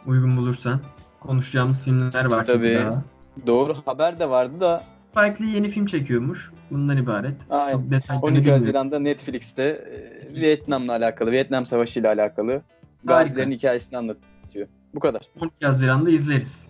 [0.05, 0.79] Uygun bulursan.
[1.19, 2.75] Konuşacağımız filmler var Tabii.
[2.75, 3.03] daha.
[3.47, 6.51] Doğru haber de vardı da Spike Lee yeni film çekiyormuş.
[6.71, 7.35] Bundan ibaret.
[7.49, 7.77] Aynen.
[7.77, 8.61] Çok detaylı 12 bilmiyorum.
[8.61, 12.61] Haziran'da Netflix'te e, Vietnam'la alakalı, Vietnam Savaşı ile alakalı
[13.03, 14.67] gazilerin hikayesini anlatıyor.
[14.95, 15.21] Bu kadar.
[15.39, 16.67] 12 Haziran'da izleriz.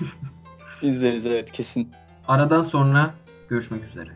[0.82, 1.90] İzleriz evet kesin.
[2.28, 3.14] Aradan sonra
[3.48, 4.10] görüşmek üzere.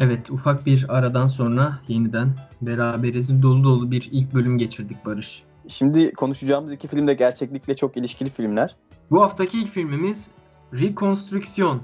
[0.00, 2.28] Evet, ufak bir aradan sonra yeniden
[2.62, 3.42] beraberiz.
[3.42, 5.42] Dolu dolu bir ilk bölüm geçirdik Barış.
[5.68, 8.76] Şimdi konuşacağımız iki film de gerçeklikle çok ilişkili filmler.
[9.10, 10.28] Bu haftaki ilk filmimiz
[10.72, 11.82] Rekonstrüksiyon.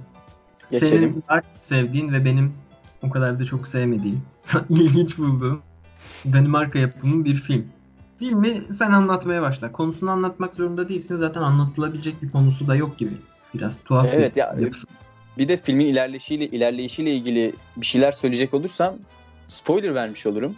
[0.72, 0.98] Geçelim.
[0.98, 2.52] Senin daha sevdiğin ve benim
[3.02, 4.22] o kadar da çok sevmediğim,
[4.70, 5.62] ilginç bulduğum
[6.32, 7.66] Danimarka yapımı bir film.
[8.18, 9.72] Filmi sen anlatmaya başla.
[9.72, 11.16] Konusunu anlatmak zorunda değilsin.
[11.16, 13.12] Zaten anlatılabilecek bir konusu da yok gibi.
[13.54, 14.87] Biraz tuhaf Evet bir ya yapısı.
[15.38, 18.94] bir de filmin ilerleyişiyle ilerleyişiyle ilgili bir şeyler söyleyecek olursam
[19.46, 20.54] spoiler vermiş olurum.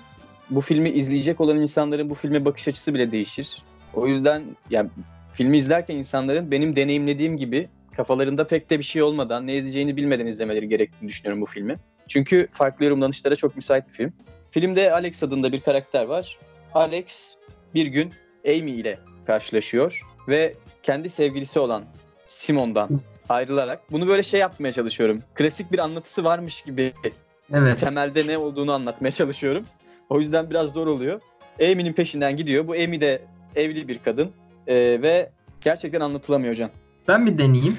[0.50, 3.62] Bu filmi izleyecek olan insanların bu filme bakış açısı bile değişir.
[3.94, 4.90] O yüzden yani
[5.32, 10.26] filmi izlerken insanların benim deneyimlediğim gibi kafalarında pek de bir şey olmadan, ne izleyeceğini bilmeden
[10.26, 11.76] izlemeleri gerektiğini düşünüyorum bu filmi.
[12.08, 14.12] Çünkü farklı yorumlanışlara çok müsait bir film.
[14.50, 16.38] Filmde Alex adında bir karakter var.
[16.74, 17.34] Alex
[17.74, 18.12] bir gün
[18.48, 21.84] Amy ile karşılaşıyor ve kendi sevgilisi olan
[22.26, 25.22] Simon'dan ayrılarak bunu böyle şey yapmaya çalışıyorum.
[25.34, 26.92] Klasik bir anlatısı varmış gibi
[27.52, 27.78] Evet.
[27.78, 29.64] temelde ne olduğunu anlatmaya çalışıyorum.
[30.10, 31.20] O yüzden biraz zor oluyor.
[31.60, 32.68] Amy'nin peşinden gidiyor.
[32.68, 33.22] Bu Amy de
[33.56, 34.30] evli bir kadın
[34.66, 35.30] Ee, ve
[35.60, 36.70] gerçekten anlatılamıyor Can.
[37.08, 37.76] Ben bir deneyeyim.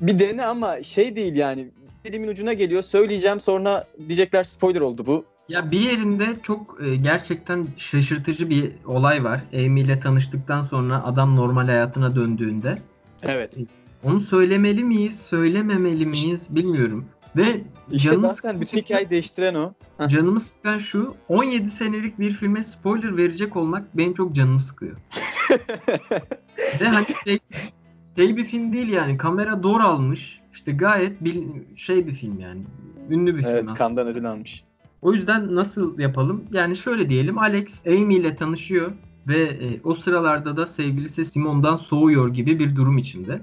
[0.00, 1.68] Bir dene ama şey değil yani.
[2.04, 2.82] Dilimin ucuna geliyor.
[2.82, 5.24] Söyleyeceğim sonra diyecekler spoiler oldu bu.
[5.48, 9.40] Ya bir yerinde çok e, gerçekten şaşırtıcı bir olay var.
[9.54, 12.78] Amy ile tanıştıktan sonra adam normal hayatına döndüğünde.
[13.22, 13.56] Evet.
[14.04, 17.04] Onu söylemeli miyiz, söylememeli miyiz bilmiyorum.
[17.36, 17.60] Ve
[17.92, 19.72] İşte canımı zaten sıkan- bütün hikayeyi değiştiren o.
[19.98, 20.08] Heh.
[20.08, 24.96] Canımı sıkan şu 17 senelik bir filme spoiler verecek olmak benim çok canımı sıkıyor.
[26.80, 27.38] Ve hani şey,
[28.16, 30.40] şey bir film değil yani kamera dor almış.
[30.54, 31.42] İşte gayet bil,
[31.76, 32.62] şey bir film yani.
[33.10, 33.78] Ünlü bir film evet aslında.
[33.78, 34.64] kandan ödül almış.
[35.02, 36.44] O yüzden nasıl yapalım?
[36.52, 38.92] Yani şöyle diyelim Alex Amy ile tanışıyor
[39.28, 43.40] ve e, o sıralarda da sevgilisi Simon'dan soğuyor gibi bir durum içinde.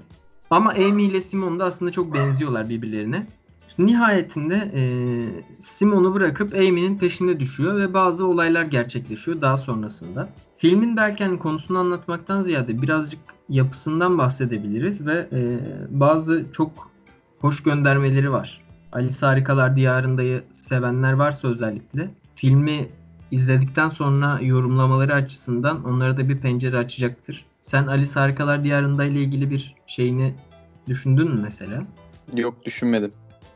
[0.50, 3.26] Ama Amy ile Simon da aslında çok benziyorlar birbirlerine.
[3.78, 4.82] Nihayetinde e,
[5.58, 10.28] Simon'u bırakıp Amy'nin peşine düşüyor ve bazı olaylar gerçekleşiyor daha sonrasında.
[10.56, 15.58] Filmin derken konusunu anlatmaktan ziyade birazcık yapısından bahsedebiliriz ve e,
[15.90, 16.90] bazı çok
[17.40, 18.62] hoş göndermeleri var.
[18.92, 22.88] Alice Harikalar Diyarında'yı sevenler varsa özellikle filmi
[23.30, 27.44] izledikten sonra yorumlamaları açısından onlara da bir pencere açacaktır.
[27.60, 30.34] Sen Alice Harikalar Diyarında ile ilgili bir şeyini
[30.88, 31.86] düşündün mü mesela?
[32.36, 33.12] Yok düşünmedim.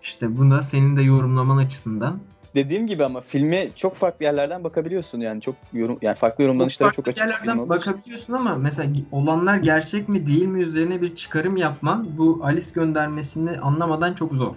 [0.07, 2.19] İşte bu da senin de yorumlaman açısından.
[2.55, 7.05] Dediğim gibi ama filme çok farklı yerlerden bakabiliyorsun yani çok yorum yani farklı yorumlanışlara çok,
[7.05, 12.07] farklı açık yerlerden bakabiliyorsun ama mesela olanlar gerçek mi değil mi üzerine bir çıkarım yapman
[12.19, 14.57] bu Alice göndermesini anlamadan çok zor.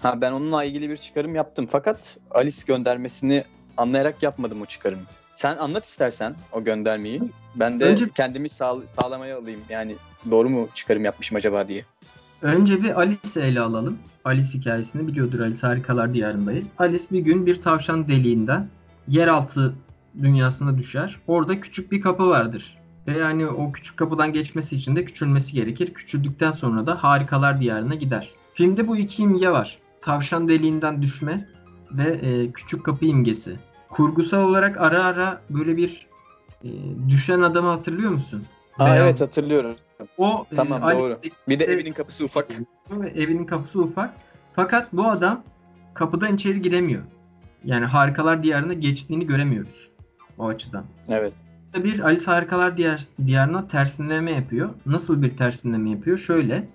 [0.00, 3.44] Ha ben onunla ilgili bir çıkarım yaptım fakat Alice göndermesini
[3.76, 5.02] anlayarak yapmadım o çıkarımı.
[5.34, 7.22] Sen anlat istersen o göndermeyi.
[7.54, 9.60] Ben de Önce- kendimi sağ, sağlamaya alayım.
[9.68, 9.96] Yani
[10.30, 11.84] doğru mu çıkarım yapmışım acaba diye.
[12.42, 13.98] Önce bir Alice'i ele alalım.
[14.24, 16.64] Alice hikayesini biliyordur Alice Harikalar Diyarında'yı.
[16.78, 18.68] Alice bir gün bir tavşan deliğinden
[19.08, 19.74] yeraltı
[20.22, 21.20] dünyasına düşer.
[21.26, 22.78] Orada küçük bir kapı vardır.
[23.06, 25.94] Ve yani o küçük kapıdan geçmesi için de küçülmesi gerekir.
[25.94, 28.30] Küçüldükten sonra da Harikalar Diyarına gider.
[28.54, 29.78] Filmde bu iki imge var.
[30.02, 31.48] Tavşan deliğinden düşme
[31.92, 33.56] ve e, küçük kapı imgesi.
[33.88, 36.06] Kurgusal olarak ara ara böyle bir
[36.64, 36.68] e,
[37.08, 38.42] düşen adamı hatırlıyor musun?
[38.78, 39.74] Aa, Beyaz- evet hatırlıyorum.
[40.18, 40.88] O e, Tamam, doğru.
[40.88, 42.48] Alice'deki Bir de evinin kapısı ufak.
[43.14, 44.14] evinin kapısı ufak.
[44.56, 45.42] Fakat bu adam
[45.94, 47.02] kapıdan içeri giremiyor.
[47.64, 49.88] Yani Harikalar Diyarı'na geçtiğini göremiyoruz
[50.38, 50.84] o açıdan.
[51.08, 51.32] Evet.
[51.76, 54.70] Bir Alice Harikalar Diyar, Diyarı'na tersinleme yapıyor.
[54.86, 56.18] Nasıl bir tersinleme yapıyor?
[56.18, 56.68] Şöyle.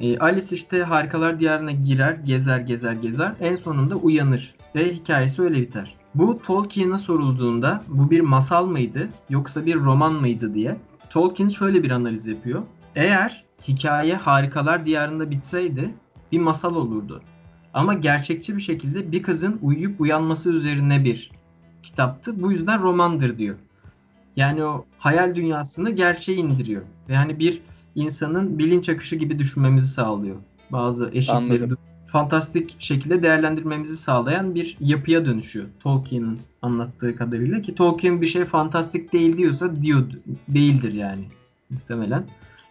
[0.00, 3.32] e, Alice işte Harikalar Diyarı'na girer, gezer, gezer, gezer.
[3.40, 4.54] En sonunda uyanır.
[4.74, 5.94] Ve hikayesi öyle biter.
[6.14, 10.76] Bu Tolkien'e sorulduğunda bu bir masal mıydı yoksa bir roman mıydı diye
[11.10, 12.62] Tolkien şöyle bir analiz yapıyor.
[12.96, 15.94] Eğer hikaye Harikalar Diyarı'nda bitseydi
[16.32, 17.22] bir masal olurdu.
[17.74, 21.30] Ama gerçekçi bir şekilde bir kızın uyuyup uyanması üzerine bir
[21.82, 22.42] kitaptı.
[22.42, 23.56] Bu yüzden romandır diyor.
[24.36, 26.82] Yani o hayal dünyasını gerçeğe indiriyor.
[27.08, 27.62] Ve hani bir
[27.94, 30.36] insanın bilinç akışı gibi düşünmemizi sağlıyor.
[30.70, 31.78] Bazı Anladım.
[32.08, 35.66] Fantastik şekilde değerlendirmemizi sağlayan bir yapıya dönüşüyor.
[35.80, 40.06] Tolkien'in anlattığı kadarıyla ki Tolkien bir şey fantastik değil diyorsa diyor
[40.48, 41.24] değildir yani
[41.70, 42.26] muhtemelen.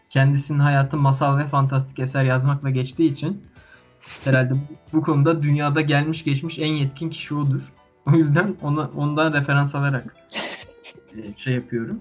[0.09, 3.41] Kendisinin hayatı masal ve fantastik eser yazmakla geçtiği için
[4.23, 4.53] herhalde
[4.93, 7.71] bu konuda dünyada gelmiş geçmiş en yetkin kişi odur.
[8.05, 10.15] O yüzden ona ondan referans alarak
[11.15, 11.99] e, şey yapıyorum.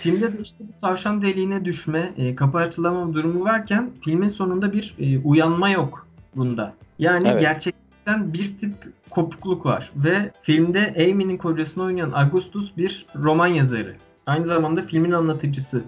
[0.00, 4.94] Filmde de işte bu tavşan deliğine düşme, e, kapı açılamama durumu varken filmin sonunda bir
[4.98, 6.74] e, uyanma yok bunda.
[6.98, 7.40] Yani Evet.
[7.40, 8.72] gerçekten bir tip
[9.10, 13.96] kopukluk var ve filmde Amy'nin kocasını oynayan Augustus bir roman yazarı.
[14.26, 15.84] Aynı zamanda filmin anlatıcısı.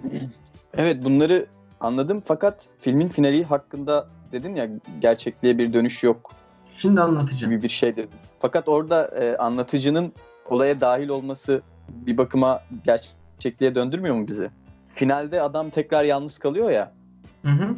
[0.73, 1.45] Evet bunları
[1.79, 4.69] anladım fakat filmin finali hakkında dedin ya
[5.01, 6.31] gerçekliğe bir dönüş yok
[6.77, 7.53] Şimdi anlatacağım.
[7.53, 8.09] gibi bir şey dedin.
[8.39, 10.13] Fakat orada e, anlatıcının
[10.49, 14.49] olaya dahil olması bir bakıma gerçekliğe döndürmüyor mu bizi?
[14.93, 16.91] Finalde adam tekrar yalnız kalıyor ya.
[17.45, 17.75] Hı hı.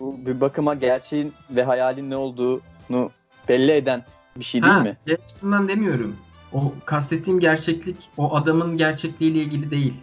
[0.00, 3.10] Bu bir bakıma gerçeğin ve hayalin ne olduğunu
[3.48, 4.04] belli eden
[4.36, 4.96] bir şey değil Ha, mi?
[5.06, 6.16] şey açısından demiyorum.
[6.52, 9.94] O kastettiğim gerçeklik o adamın gerçekliğiyle ilgili değil.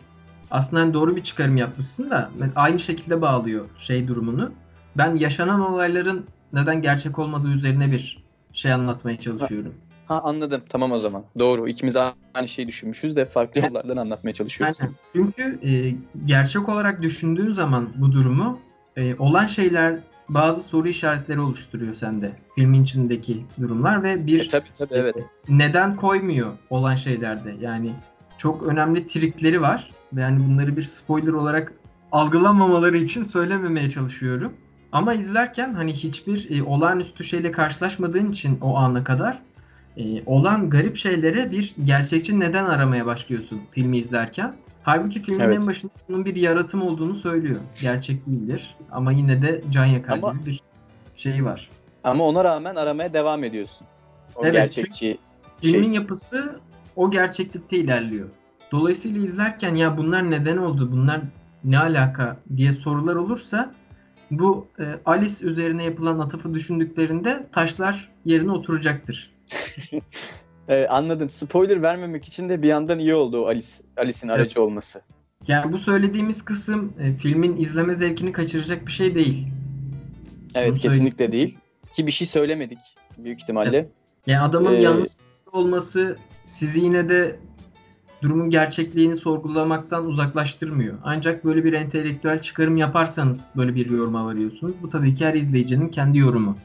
[0.52, 4.52] Aslında hani doğru bir çıkarım yapmışsın da aynı şekilde bağlıyor şey durumunu.
[4.98, 8.24] Ben yaşanan olayların neden gerçek olmadığı üzerine bir
[8.54, 9.74] şey anlatmaya çalışıyorum.
[10.08, 10.62] Ha anladım.
[10.70, 11.24] Tamam o zaman.
[11.39, 11.68] Doğru.
[11.68, 11.96] İkimiz
[12.34, 14.78] aynı şeyi düşünmüşüz de farklı yollardan anlatmaya çalışıyoruz.
[14.82, 14.94] Aynen.
[15.14, 18.60] Çünkü e, gerçek olarak düşündüğün zaman bu durumu
[18.98, 22.32] e, olan şeyler bazı soru işaretleri oluşturuyor sende.
[22.56, 25.16] Filmin içindeki durumlar ve bir E, tabii tabii evet.
[25.50, 27.56] neden koymuyor olan şeylerde.
[27.62, 27.91] Yani
[28.38, 31.74] çok önemli trikleri var ve yani bunları bir spoiler olarak
[32.12, 34.54] algılamamaları için söylememeye çalışıyorum.
[34.91, 39.39] Ama izlerken hani hiçbir e, olağanüstü şeyle karşılaşmadığın için o ana kadar
[39.98, 44.54] e, olan garip şeylere bir gerçekçi neden aramaya başlıyorsun filmi izlerken.
[44.84, 45.60] Halbuki filmin Evet.
[45.60, 47.60] en başında bunun bir yaratım olduğunu söylüyor.
[47.82, 50.62] Gerçek değildir ama yine de can yakar Ama- gibi bir
[51.16, 51.70] şey var.
[52.04, 53.88] Ama ona rağmen aramaya devam ediyorsun.
[54.36, 55.18] O Evet, gerçekçi
[55.62, 55.94] Filmin şey.
[55.94, 56.60] yapısı
[56.96, 58.30] o gerçeklikte ilerliyor.
[58.72, 61.22] Dolayısıyla izlerken ya bunlar neden oldu, bunlar
[61.64, 63.74] ne alaka diye sorular olursa
[64.32, 69.34] bu e, Alice üzerine yapılan atıfı düşündüklerinde taşlar yerine oturacaktır.
[70.70, 71.30] Ee, anladım.
[71.30, 74.39] Spoiler vermemek için de bir yandan iyi oldu Alice Alice'in Evet.
[74.39, 75.01] aracı olması.
[75.47, 79.47] Yani bu söylediğimiz kısım e, filmin izleme zevkini kaçıracak bir şey değil.
[80.55, 81.57] Evet Bunu kesinlikle değil.
[81.93, 82.78] Ki bir şey söylemedik
[83.18, 83.89] büyük ihtimalle.
[84.28, 85.18] Yani adamın Ee, yalnız
[85.51, 87.36] olması sizi yine de
[88.22, 90.97] durumun gerçekliğini sorgulamaktan uzaklaştırmıyor.
[91.03, 94.74] Ancak böyle bir entelektüel çıkarım yaparsanız böyle bir yoruma varıyorsunuz.
[94.82, 96.57] Bu tabii ki her izleyicinin kendi yorumu.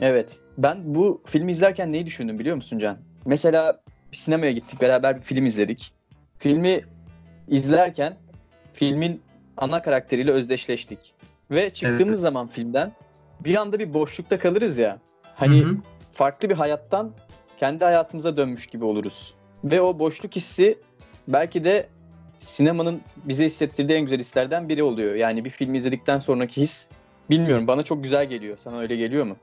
[0.00, 0.38] Evet.
[0.58, 2.98] Ben bu filmi izlerken neyi düşündüm biliyor musun Can?
[3.30, 3.80] Mesela
[4.12, 5.92] bir sinemaya gittik beraber bir film izledik.
[6.38, 6.80] Filmi
[7.48, 8.16] izlerken
[8.72, 9.20] filmin
[9.56, 11.14] ana karakteriyle özdeşleştik.
[11.50, 12.18] Ve çıktığımız Evet.
[12.18, 12.92] zaman filmden
[13.40, 14.98] bir anda bir boşlukta kalırız ya.
[15.34, 15.76] Hani Hı hı.
[16.12, 17.10] farklı bir hayattan
[17.58, 19.34] kendi hayatımıza dönmüş gibi oluruz.
[19.64, 20.78] Ve o boşluk hissi
[21.28, 21.88] belki de
[22.38, 25.14] sinemanın bize hissettirdiği en güzel hislerden biri oluyor.
[25.14, 26.90] Yani bir filmi izledikten sonraki his
[27.30, 28.56] bilmiyorum bana çok güzel geliyor.
[28.56, 29.36] Sana öyle geliyor mu?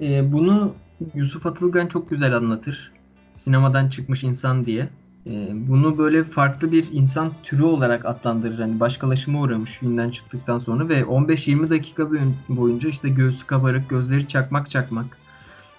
[0.00, 0.74] Ee, bunu
[1.14, 2.99] Yusuf Atılgan çok güzel anlatır.
[3.44, 4.88] Sinemadan çıkmış insan diye.
[5.26, 8.58] Ee, bunu böyle farklı bir insan türü olarak adlandırır.
[8.58, 14.28] Hani başkalaşıma uğramış filmden çıktıktan sonra ve 15-20 dakika boyun- boyunca işte göğsü kabarık, gözleri
[14.28, 15.18] çakmak çakmak.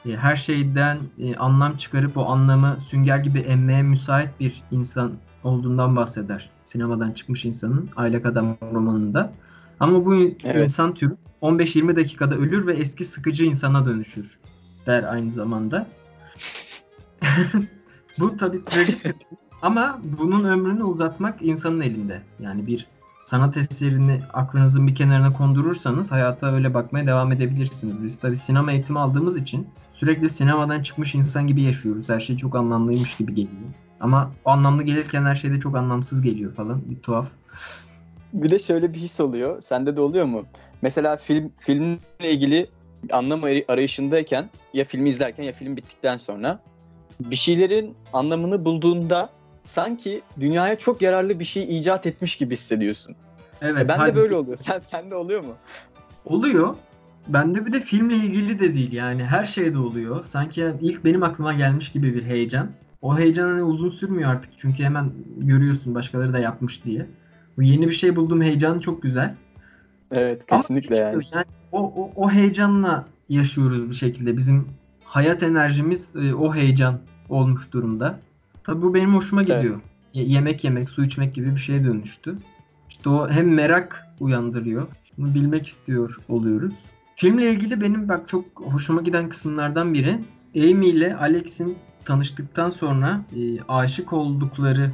[0.06, 5.12] e, Her şeyden e, anlam çıkarıp o anlamı sünger gibi emmeye müsait bir insan
[5.44, 6.50] olduğundan bahseder.
[6.66, 9.32] Sinemadan çıkmış insanın Aylak Adam romanında.
[9.80, 10.64] Ama bu Evet.
[10.64, 14.38] insan türü 15-20 dakikada ölür ve eski sıkıcı insana dönüşür
[14.86, 15.88] der aynı zamanda.
[18.20, 19.38] Bu tabii trajik kısmı.
[19.62, 22.22] Ama bunun ömrünü uzatmak insanın elinde.
[22.40, 22.88] Yani bir
[23.22, 28.04] sanat eserini aklınızın bir kenarına kondurursanız hayata öyle bakmaya devam edebilirsiniz.
[28.04, 32.10] Biz tabii sinema eğitimi aldığımız için sürekli sinemadan çıkmış insan gibi yaşıyoruz.
[32.10, 33.62] Her şey çok anlamlıymış gibi geliyor.
[34.00, 36.82] Ama o anlamlı gelirken her şey de çok anlamsız geliyor falan.
[36.90, 37.28] Bir tuhaf.
[38.34, 39.62] Bir de şöyle bir his oluyor.
[39.62, 40.44] Sende de oluyor mu?
[40.82, 42.68] Mesela film filmle ilgili
[43.12, 46.60] anlam aray- arayışındayken ya filmi izlerken ya film bittikten sonra
[47.32, 49.30] bir şeylerin anlamını bulduğunda
[49.64, 53.16] sanki dünyaya çok yararlı bir şey icat etmiş gibi hissediyorsun.
[53.62, 53.78] Evet.
[53.78, 54.58] ben de halbuki- böyle oluyor.
[54.62, 55.54] Sen sende oluyor mu?
[56.26, 56.76] Oluyor.
[57.28, 60.24] Bende bir de filmle ilgili de değil yani her şeyde oluyor.
[60.24, 62.72] Sanki yani ilk benim aklıma gelmiş gibi bir heyecan.
[63.02, 67.06] O heyecan hani uzun sürmüyor artık çünkü hemen görüyorsun başkaları da yapmış diye.
[67.58, 69.36] Bu yeni bir şey bulduğum heyecanı çok güzel.
[70.12, 71.24] Evet Ama kesinlikle hiç yani.
[71.34, 74.38] yani o, o, o heyecanla yaşıyoruz bir şekilde.
[74.38, 74.68] Bizim
[75.04, 77.00] hayat enerjimiz e, o heyecan
[77.32, 78.20] olmuş durumda.
[78.64, 79.58] Tabii bu benim hoşuma Evet.
[79.62, 79.80] gidiyor.
[80.14, 82.36] Ye- yemek yemek, su içmek gibi bir şeye dönüştü.
[82.90, 84.88] İşte o hem merak uyandırıyor.
[85.18, 86.76] Bunu bilmek istiyor oluyoruz.
[87.16, 90.20] Filmle ilgili benim bak çok hoşuma giden kısımlardan biri
[90.56, 94.92] Amy ile Alex'in tanıştıktan sonra e, aşık oldukları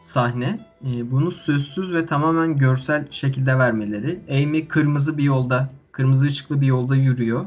[0.00, 0.58] sahne.
[0.84, 4.20] E, bunu sözsüz ve tamamen görsel şekilde vermeleri.
[4.30, 7.46] Amy kırmızı bir yolda, kırmızı ışıklı bir yolda yürüyor.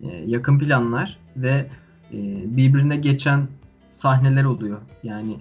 [0.00, 1.66] E, yakın planlar ve
[2.12, 2.16] e,
[2.56, 3.48] birbirine geçen
[3.90, 4.78] sahneler oluyor.
[5.02, 5.36] Yani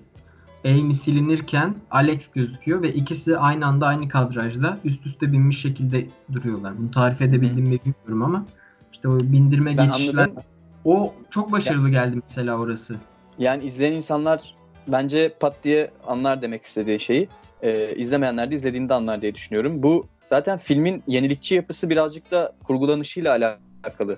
[0.66, 6.78] Amy silinirken Alex gözüküyor ve ikisi aynı anda aynı kadrajda üst üste binmiş şekilde duruyorlar.
[6.78, 8.46] Bunu tarif edebildim mi bilmiyorum ama
[8.94, 10.44] işte o bindirme Ben geçişler anladım.
[10.86, 12.96] o çok başarılı geldi mesela orası.
[13.40, 14.56] Yani izleyen insanlar
[14.88, 17.28] bence pat diye anlar demek istediği şeyi.
[17.62, 19.84] Ee, izlemeyenler de izlediğinde anlar diye düşünüyorum.
[19.84, 24.18] Bu zaten filmin yenilikçi yapısı birazcık da kurgulanışıyla alakalı.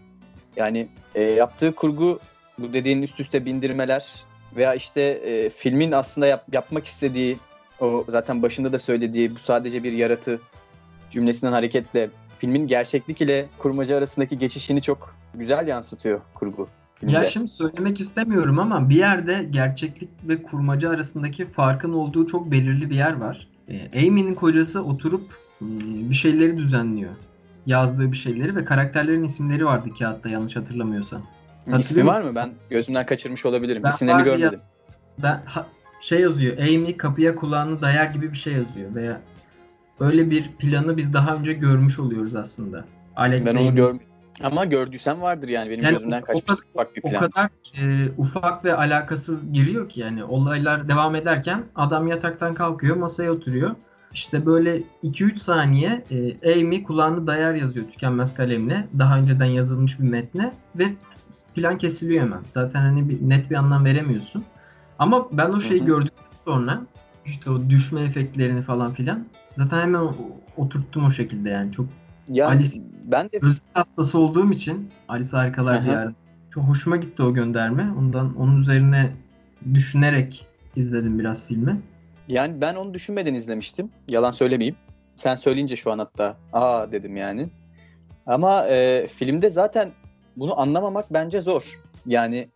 [0.55, 2.19] Yani e, yaptığı kurgu
[2.59, 4.15] bu dediğin üst üste bindirmeler
[4.55, 7.37] veya işte e, filmin aslında yap- yapmak istediği
[7.79, 10.39] o zaten başında da söylediği bu sadece bir yaratı
[11.11, 17.15] cümlesinden hareketle filmin gerçeklik ile kurmaca arasındaki geçişini çok güzel yansıtıyor kurgu filmde.
[17.15, 22.89] Ya şimdi söylemek istemiyorum ama bir yerde gerçeklik ve kurmaca arasındaki farkın olduğu çok belirli
[22.89, 23.47] bir yer var.
[23.69, 25.21] Ee, Amy'nin kocası oturup
[25.61, 25.65] e,
[26.09, 27.11] bir şeyleri düzenliyor.
[27.65, 31.21] Yazdığı bir şeyleri ve karakterlerin isimleri vardı kağıtta yanlış hatırlamıyorsam.
[31.67, 32.35] İsmi Hatırlıyor var mı?
[32.35, 33.83] Ben gözümden kaçırmış olabilirim.
[33.83, 34.59] Ben İsimlerini var ya- görmedim.
[35.23, 35.65] Ben ha-
[36.01, 36.57] şey yazıyor.
[36.57, 39.21] Amy kapıya kulağını dayar gibi bir şey yazıyor veya
[39.99, 42.85] öyle bir planı biz daha önce görmüş oluyoruz aslında.
[43.15, 44.07] Alex Ben Amy- onu görmedim.
[44.43, 47.19] Ama gördüysem vardır yani benim Yani gözümden o- kaçmış o ufak bir o plan.
[47.21, 47.49] kadar
[47.81, 53.75] e, ufak ve alakasız giriyor ki yani olaylar devam ederken adam yataktan kalkıyor masaya oturuyor.
[54.13, 56.03] İşte böyle 2-3 saniye
[56.43, 58.87] e, Amy kulağını dayar yazıyor tükenmez kalemle.
[58.99, 60.85] Daha önceden yazılmış bir metne ve
[61.55, 62.39] plan kesiliyor hemen.
[62.49, 64.43] Zaten hani bir, net bir anlam veremiyorsun.
[64.99, 65.87] Ama ben o şeyi Hı hı.
[65.87, 66.81] gördükten sonra
[67.25, 69.25] işte o düşme efektlerini falan filan
[69.57, 70.15] zaten hemen o-
[70.57, 71.71] oturttum o şekilde yani.
[71.71, 71.85] Çok
[72.27, 75.85] Ya Alice- ben de Özet hastası olduğum için Alice Harikalar.
[75.85, 76.13] Diyarı
[76.49, 77.91] çok hoşuma gitti o gönderme.
[77.99, 79.11] Ondan onun üzerine
[79.73, 81.81] düşünerek izledim biraz filmi.
[82.27, 83.91] yani ben onu düşünmeden izlemiştim.
[84.07, 84.75] Yalan söylemeyeyim.
[85.15, 87.47] Sen söyleyince şu an hatta aa dedim yani.
[88.25, 89.91] Ama e, filmde zaten
[90.37, 91.79] bunu anlamamak bence zor.
[92.05, 92.49] Yani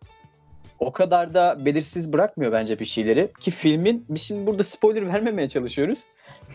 [0.78, 3.32] o kadar da belirsiz bırakmıyor bence bir şeyleri.
[3.40, 6.04] Ki filmin, biz şimdi burada spoiler vermemeye çalışıyoruz.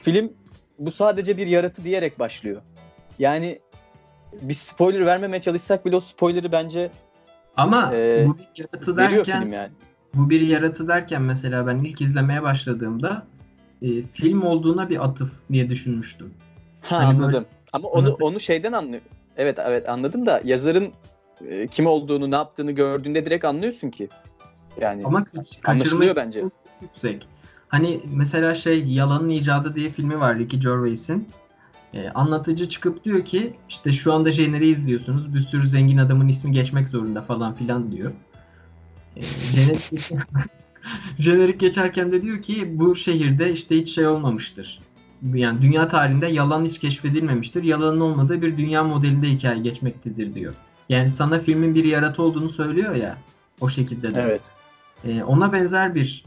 [0.01, 0.33] Film
[0.79, 2.61] bu sadece bir yaratı diyerek başlıyor.
[3.19, 3.59] Yani
[4.41, 6.89] biz spoiler vermemeye çalışsak bile o spoiler'ı bence
[7.57, 9.69] Ama Ee, bu bir yaratı veriyor derken film yani.
[10.13, 13.27] bu bir yaratı derken mesela ben ilk izlemeye başladığımda
[13.81, 16.33] e, film olduğuna bir atıf diye düşünmüştüm.
[16.81, 17.45] Ha Hani böyle- anladım.
[17.73, 18.17] Ama onu Anladım.
[18.21, 19.01] onu şeyden anlıyor.
[19.37, 20.91] Evet evet anladım da yazarın
[21.47, 24.09] e, kim olduğunu, ne yaptığını gördüğünde direkt anlıyorsun ki.
[24.81, 26.43] Yani Ama kaç, anlaşılıyor bence.
[26.81, 27.27] yüksek.
[27.67, 31.27] Hani mesela şey Yalanın İcadı diye filmi var Ricky Gervais'in.
[31.93, 35.33] Ee, anlatıcı çıkıp diyor ki işte şu anda jeneriği izliyorsunuz.
[35.33, 38.11] Bir sürü zengin adamın ismi geçmek zorunda falan filan diyor.
[39.15, 40.11] Ee, jenerik,
[41.17, 44.79] jenerik geçerken de diyor ki bu şehirde işte hiç şey olmamıştır.
[45.33, 47.63] Yani dünya tarihinde yalan hiç keşfedilmemiştir.
[47.63, 50.53] Yalanın olmadığı bir dünya modelinde hikaye geçmektedir diyor.
[50.89, 53.17] Yani sana filmin bir yaratı olduğunu söylüyor ya
[53.61, 54.21] o şekilde de.
[54.21, 54.51] Evet.
[55.03, 56.25] Ee, ona benzer bir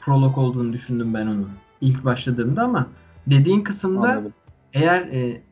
[0.00, 2.86] prolog olduğunu düşündüm ben onun ilk başladığımda ama
[3.26, 4.32] dediğin kısımda Anladım.
[4.72, 5.42] eğer e,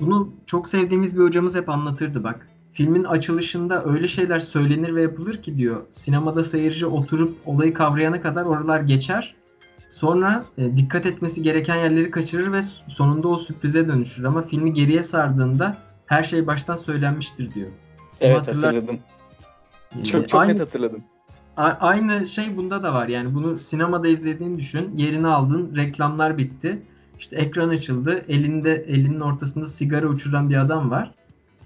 [0.00, 2.48] bunu çok sevdiğimiz bir hocamız hep anlatırdı bak.
[2.72, 5.82] Filmin açılışında öyle şeyler söylenir ve yapılır ki diyor.
[5.90, 9.34] Sinemada seyirci oturup olayı kavrayana kadar oralar geçer.
[9.88, 14.24] Sonra e, dikkat etmesi gereken yerleri kaçırır ve sonunda o sürprize dönüşür.
[14.24, 17.68] Ama filmi geriye sardığında her şey baştan söylenmiştir diyor.
[18.20, 18.98] Evet hatırlar- hatırladım.
[20.00, 21.02] Ee, Çok çok aynı- net hatırladım.
[21.56, 23.08] A- aynı şey bunda da var.
[23.08, 24.90] Yani bunu sinemada izlediğini düşün.
[24.96, 26.82] Yerini aldın, reklamlar bitti.
[27.18, 28.24] İşte ekran açıldı.
[28.28, 31.14] Elinde elinin ortasında sigara uçuran bir adam var.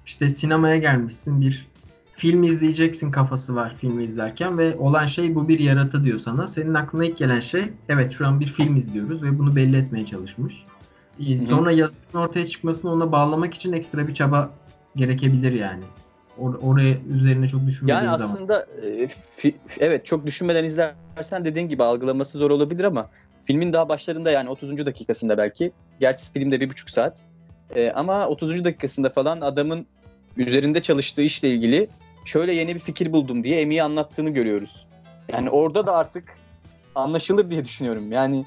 [0.06, 1.66] İşte sinemaya gelmişsin bir
[2.16, 6.46] film izleyeceksin kafası var filmi izlerken ve olan şey bu bir yaratı diyor sana.
[6.46, 10.06] Senin aklına ilk gelen şey evet şu an bir film izliyoruz ve bunu belli etmeye
[10.06, 10.54] çalışmış.
[11.48, 14.50] Sonra yazının ortaya çıkmasını ona bağlamak için ekstra bir çaba
[14.96, 15.84] gerekebilir yani.
[16.40, 18.34] Or- oraya üzerine çok düşünmediğim Yani zaman.
[18.34, 19.04] aslında e,
[19.38, 23.08] fi- evet çok düşünmeden izlersen dediğin gibi algılaması zor olabilir ama
[23.42, 24.86] filmin daha başlarında yani 30.
[24.86, 25.72] dakikasında belki.
[26.00, 27.22] Gerçi filmde bir buçuk saat.
[27.74, 28.64] E, ama 30.
[28.64, 29.86] dakikasında falan adamın
[30.36, 31.88] üzerinde çalıştığı işle ilgili
[32.24, 34.86] şöyle yeni bir fikir buldum diye Emi'ye anlattığını görüyoruz.
[35.32, 36.24] Yani orada da artık
[36.94, 38.12] anlaşılır diye düşünüyorum.
[38.12, 38.46] Yani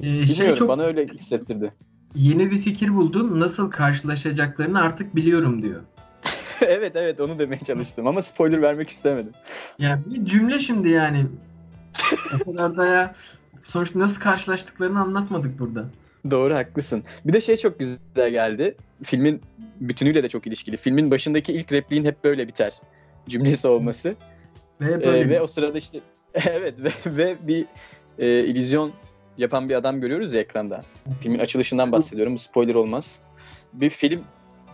[0.00, 1.72] Ee, bilmiyorum şey çok bana öyle hissettirdi.
[2.14, 3.40] Yeni bir fikir buldum.
[3.40, 5.80] Nasıl karşılaşacaklarını artık biliyorum diyor.
[6.60, 9.32] evet evet onu demeye çalıştım ama spoiler vermek istemedim.
[9.78, 11.26] Yani bir cümle şimdi yani.
[12.34, 13.14] o kadar da ya
[13.62, 15.84] sonuçta nasıl karşılaştıklarını anlatmadık burada.
[16.30, 17.04] Doğru haklısın.
[17.24, 18.76] Bir de şey çok güzel geldi.
[19.02, 19.40] Filmin
[19.80, 20.76] bütünüyle de çok ilişkili.
[20.76, 22.80] Filmin başındaki ilk repliğin hep böyle biter.
[23.28, 24.14] Cümlesi olması.
[24.80, 26.00] Ve Ee, ve o sırada işte
[26.34, 27.66] evet ve, ve bir
[28.18, 28.92] e, illüzyon
[29.38, 30.84] yapan bir adam görüyoruz ya ekranda.
[31.20, 32.34] Filmin açılışından bahsediyorum.
[32.34, 33.20] Bu spoiler olmaz.
[33.72, 34.20] Bir film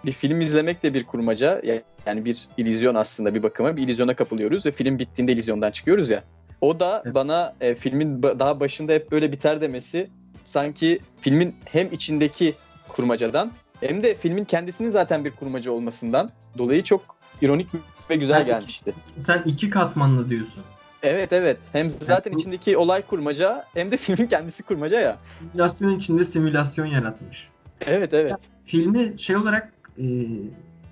[0.05, 1.61] bir film izlemek de bir kurmaca.
[1.65, 3.77] Ya- Yani bir illüzyon aslında bir bakıma.
[3.77, 6.25] Bir illüzyona kapılıyoruz ve film bittiğinde illüzyondan çıkıyoruz ya.
[6.61, 10.11] O da bana e, filmin daha başında hep böyle biter demesi
[10.45, 12.55] sanki filmin hem içindeki
[12.89, 17.67] kurmacadan hem de filmin kendisinin zaten bir kurmaca olmasından dolayı çok ironik
[18.11, 18.93] ve güzel iki- gelmişti.
[19.19, 20.63] sen iki katmanlı diyorsun.
[21.03, 21.59] Evet evet.
[21.73, 25.17] Hem zaten içindeki olay kurmaca hem de filmin kendisi kurmaca ya.
[25.19, 27.49] Simülasyon içinde simülasyon yaratmış.
[27.87, 28.37] Evet evet.
[28.65, 30.05] Filmi şey olarak e,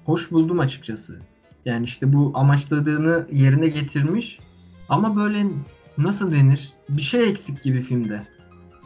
[0.04, 1.20] hoş buldum açıkçası.
[1.64, 4.38] Yani işte bu amaçladığını yerine getirmiş.
[4.88, 5.46] Ama böyle
[5.98, 6.72] nasıl denir?
[6.88, 8.22] Bir şey eksik gibi filmde.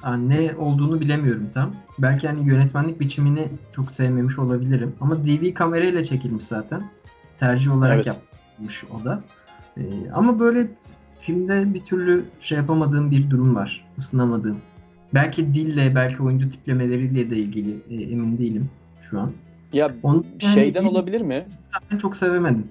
[0.05, 1.75] Yani ne olduğunu bilemiyorum tam.
[1.99, 4.95] Belki hani yönetmenlik biçimini çok sevmemiş olabilirim.
[5.01, 6.83] Ama DV kamerayla çekilmiş zaten.
[7.41, 8.07] Tercih olarak Evet.
[8.07, 9.23] yapmış o da.
[9.77, 10.67] E, ama böyle
[11.21, 13.85] filmde bir türlü şey yapamadığım bir durum var.
[13.99, 14.59] Isınamadığım.
[15.15, 18.71] Belki dille, belki oyuncu tiplemeleriyle de ilgili e, emin değilim
[19.03, 19.33] şu an.
[19.73, 21.45] Ya Onu yani şeyden ilk- olabilir mi?
[22.03, 22.69] Çok sevemedim.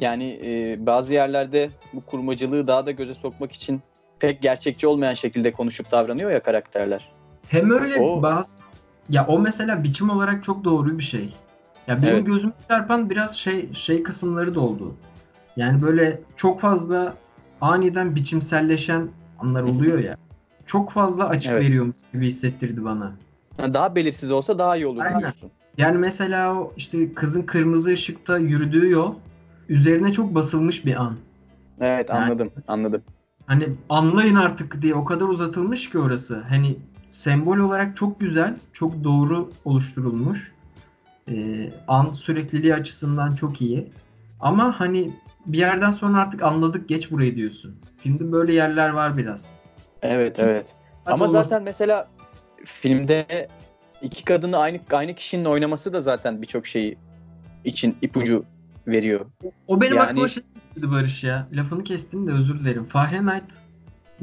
[0.00, 3.80] Yani e, bazı yerlerde bu kurmacılığı daha da göze sokmak için
[4.20, 7.08] pek gerçekçi olmayan şekilde konuşup davranıyor ya karakterler.
[7.48, 8.56] Hem öyle O- bazı
[9.10, 11.34] ya o mesela biçim olarak çok doğru bir şey.
[11.86, 12.26] Ya benim Evet.
[12.26, 14.94] gözüme çarpan biraz şey şey kısımları da oldu.
[15.56, 17.14] Yani böyle çok fazla
[17.60, 19.08] aniden biçimselleşen
[19.38, 20.16] anlar oluyor ya.
[20.66, 21.62] Çok fazla açık Evet.
[21.64, 23.12] veriyormuş gibi hissettirdi bana.
[23.56, 25.20] Ha, Daha belirsiz olsa daha iyi olur Aynen.
[25.20, 25.50] diyorsun.
[25.78, 29.14] Yani mesela o işte kızın kırmızı ışıkta yürüdüğü yol
[29.68, 31.16] üzerine çok basılmış bir an.
[31.80, 33.02] Evet Yani- anladım anladım.
[33.46, 36.40] Hani anlayın artık diye o kadar uzatılmış ki orası.
[36.48, 36.76] Hani
[37.10, 40.52] sembol olarak çok güzel, çok doğru oluşturulmuş.
[41.30, 43.88] Ee, an sürekliliği açısından çok iyi.
[44.40, 45.12] Ama hani
[45.46, 47.76] bir yerden sonra artık anladık geç burayı diyorsun.
[47.98, 49.54] Filmde böyle yerler var biraz.
[50.02, 50.74] Evet evet.
[51.06, 52.08] Ama olmaz- zaten mesela
[52.64, 53.48] filmde
[54.02, 56.98] iki kadını aynı aynı kişinin oynaması da zaten birçok şeyi
[57.64, 58.44] için ipucu
[58.86, 59.26] veriyor.
[59.66, 60.42] o benim yani- aklıma şey
[60.76, 61.46] Barış ya.
[61.52, 62.84] Lafını kestim de özür dilerim.
[62.84, 63.44] Fahrenheit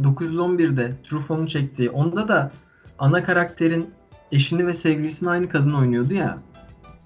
[0.02, 1.90] 911'de Truffaut'un çektiği.
[1.90, 2.52] Onda da
[3.00, 3.90] ana karakterin
[4.32, 6.38] eşini ve sevgilisini aynı kadın oynuyordu ya.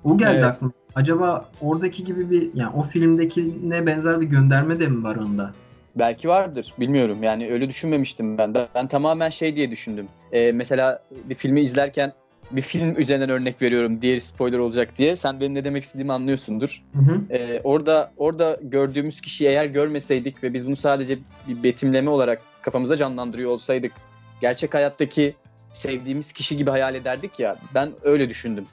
[0.03, 0.45] O geldi Evet.
[0.45, 0.71] aklıma.
[0.95, 5.53] Acaba oradaki gibi bir yani o filmdekine benzer bir gönderme de mi var onda?
[5.95, 6.73] Belki vardır.
[6.79, 7.23] Bilmiyorum.
[7.23, 8.53] Yani öyle düşünmemiştim ben.
[8.75, 10.07] Ben, tamamen şey diye düşündüm.
[10.31, 12.13] Ee, mesela bir filmi izlerken
[12.51, 14.01] bir film üzerinden örnek veriyorum.
[14.01, 15.15] Diğeri spoiler olacak diye.
[15.15, 16.83] Sen benim ne demek istediğimi anlıyorsundur.
[16.93, 17.21] Hı hı.
[17.29, 22.95] Ee, orada orada gördüğümüz kişiyi eğer görmeseydik ve biz bunu sadece bir betimleme olarak kafamızda
[22.95, 23.91] canlandırıyor olsaydık
[24.41, 25.35] gerçek hayattaki
[25.73, 27.57] sevdiğimiz kişi gibi hayal ederdik ya.
[27.75, 28.65] Ben öyle düşündüm.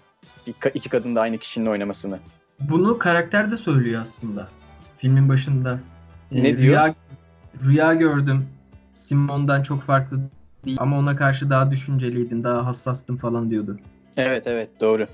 [0.75, 2.19] İki kadın da aynı kişinin oynamasını.
[2.61, 4.49] Bunu karakter de söylüyor aslında.
[4.99, 5.79] Filmin başında.
[6.33, 6.73] Ee, Ne diyor?
[6.73, 6.95] Rüya,
[7.67, 8.47] rüya gördüm.
[8.95, 10.21] Simon'dan çok farklı
[10.65, 13.79] değil ama ona karşı daha düşünceliydim, daha hassastım falan diyordu.
[14.17, 15.07] Evet evet doğru.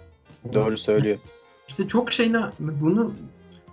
[0.52, 1.16] Doğru söylüyor.
[1.68, 3.12] İşte çok şeyine bunu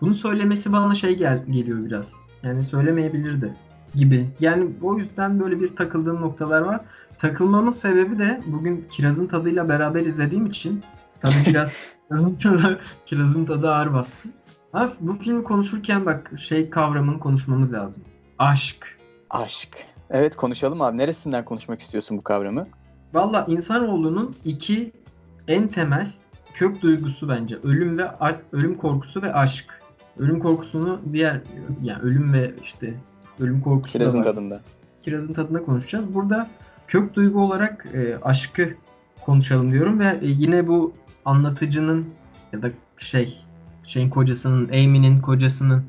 [0.02, 2.14] bunu söylemesi bana şey gel, geliyor biraz.
[2.44, 3.54] Yani söylemeyebilirdi
[3.96, 4.30] gibi.
[4.40, 6.82] Yani o yüzden böyle bir takıldığım noktalar var.
[7.20, 10.82] Takılmamın sebebi de bugün Kiraz'ın tadıyla beraber izlediğim için
[11.22, 11.78] tabii biraz
[12.10, 14.30] Kiraz'ın tadı, Kiraz'ın tadı ağır bastı.
[14.74, 18.04] Ama bu filmi konuşurken bak şey kavramını konuşmamız lazım.
[18.40, 18.98] Aşk.
[19.30, 19.88] Aşk.
[20.10, 20.98] Evet konuşalım abi.
[20.98, 22.68] Neresinden konuşmak istiyorsun bu kavramı?
[23.14, 24.92] Valla insanoğlunun iki
[25.48, 26.12] en temel
[26.54, 27.56] kök duygusu bence.
[27.64, 28.04] Ölüm ve
[28.52, 29.66] ölüm korkusu ve aşk.
[30.20, 31.42] Ölüm korkusunu diğer
[31.84, 32.94] yani ölüm ve işte
[33.40, 34.24] ölüm korkusu da Kirazın var.
[34.24, 34.62] tadında.
[35.04, 36.14] Kirazın tadına konuşacağız.
[36.14, 36.50] Burada
[36.88, 38.70] kök duygu olarak e, aşkı
[39.26, 40.94] konuşalım diyorum ve e, yine bu
[41.26, 42.10] anlatıcının
[42.54, 43.38] ya da şey
[43.84, 45.84] şeyin kocasının, Amy'nin kocasının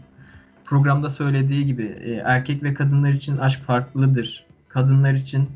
[0.64, 4.46] programda söylediği gibi e, erkek ve kadınlar için aşk farklıdır.
[4.68, 5.48] Kadınlar için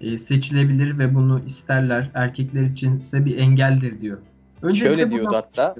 [0.00, 2.10] e, seçilebilir ve bunu isterler.
[2.14, 4.18] Erkekler için ise bir engeldir diyor.
[4.62, 5.74] Öncelikle Şöyle diyordu hatta.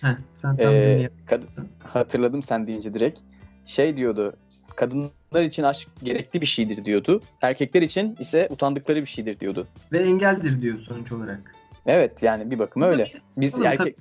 [0.00, 3.20] Heh, sen tam Ee, kad- hatırladım sen deyince direkt.
[3.66, 4.32] Şey diyordu.
[4.76, 7.22] Kadınlar için aşk gerekli bir şeydir diyordu.
[7.42, 9.66] Erkekler için ise utandıkları bir şeydir diyordu.
[9.92, 11.54] ve engeldir diyor sonuç olarak.
[11.86, 13.08] Evet yani bir bakıma öyle.
[13.36, 13.96] Biz Tabii, erkek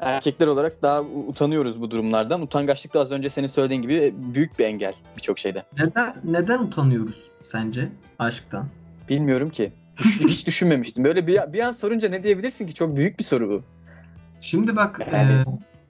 [0.00, 2.42] erkekler olarak daha utanıyoruz bu durumlardan.
[2.42, 5.62] Utangaçlık da az önce senin söylediğin gibi büyük bir engel birçok şeyde.
[5.78, 7.88] Neden neden utanıyoruz sence
[8.18, 8.66] aşktan?
[9.08, 9.72] Bilmiyorum ki.
[10.00, 11.04] Hiç, düşünmemiştim.
[11.04, 12.74] Böyle bir, bir an sorunca ne diyebilirsin ki?
[12.74, 13.62] Çok büyük bir soru bu.
[14.40, 15.44] Şimdi bak Yani- e,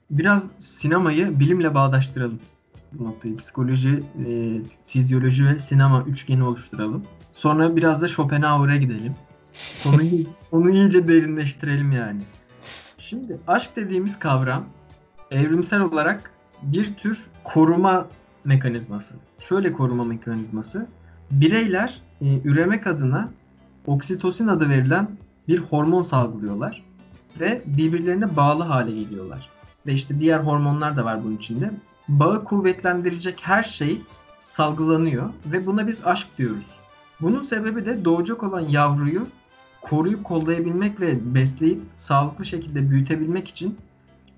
[0.09, 2.39] biraz sinemayı bilimle bağdaştıralım.
[2.93, 4.29] Bu noktayı psikoloji, e,
[4.85, 7.05] fizyoloji ve sinema üçgeni oluşturalım.
[7.33, 9.15] Sonra biraz da Schopenhauer'a gidelim.
[9.87, 10.01] Onu,
[10.51, 12.21] onu iyice derinleştirelim yani.
[12.97, 14.65] Şimdi aşk dediğimiz kavram
[15.31, 16.31] evrimsel olarak
[16.61, 18.07] bir tür koruma
[18.45, 19.15] mekanizması.
[19.39, 20.87] Şöyle koruma mekanizması.
[21.31, 23.29] Bireyler e, üremek adına
[23.87, 25.07] oksitosin adı verilen
[25.47, 26.83] bir hormon salgılıyorlar
[27.39, 29.49] ve birbirlerine bağlı hale geliyorlar.
[29.85, 31.71] Ve işte diğer hormonlar da var bunun içinde.
[32.07, 34.01] Bağı kuvvetlendirecek her şey
[34.39, 36.65] salgılanıyor ve buna biz aşk diyoruz.
[37.21, 39.27] Bunun sebebi de doğacak olan yavruyu
[39.81, 43.77] koruyup kollayabilmek ve besleyip sağlıklı şekilde büyütebilmek için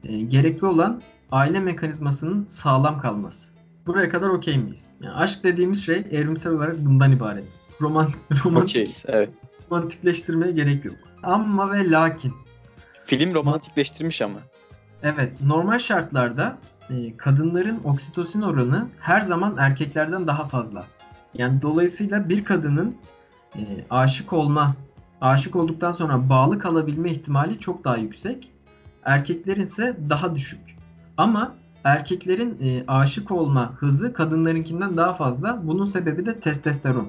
[0.04, 3.54] e, gerekli olan aile mekanizmasının sağlam kalması.
[3.86, 4.92] Buraya kadar okey miyiz?
[5.02, 7.44] Yani aşk dediğimiz şey evrimsel olarak bundan ibaret.
[7.82, 8.10] Roman,
[8.46, 9.30] romantik, Okeyiz, evet.
[9.72, 10.96] romantikleştirmeye gerek yok.
[11.24, 12.34] Ama ve lakin.
[13.04, 14.40] Film romantikleştirmiş ama.
[15.04, 16.58] Evet, normal şartlarda
[16.90, 20.86] e, kadınların oksitosin oranı her zaman erkeklerden daha fazla.
[21.34, 22.96] Yani dolayısıyla bir kadının
[23.56, 24.76] e, aşık olma,
[25.24, 28.52] aşık olduktan sonra bağlı kalabilme ihtimali çok daha yüksek.
[29.04, 30.60] Erkeklerin ise daha düşük.
[31.18, 35.68] Ama erkeklerin e, aşık olma hızı kadınlarınkinden daha fazla.
[35.68, 37.08] Bunun sebebi de testosteron.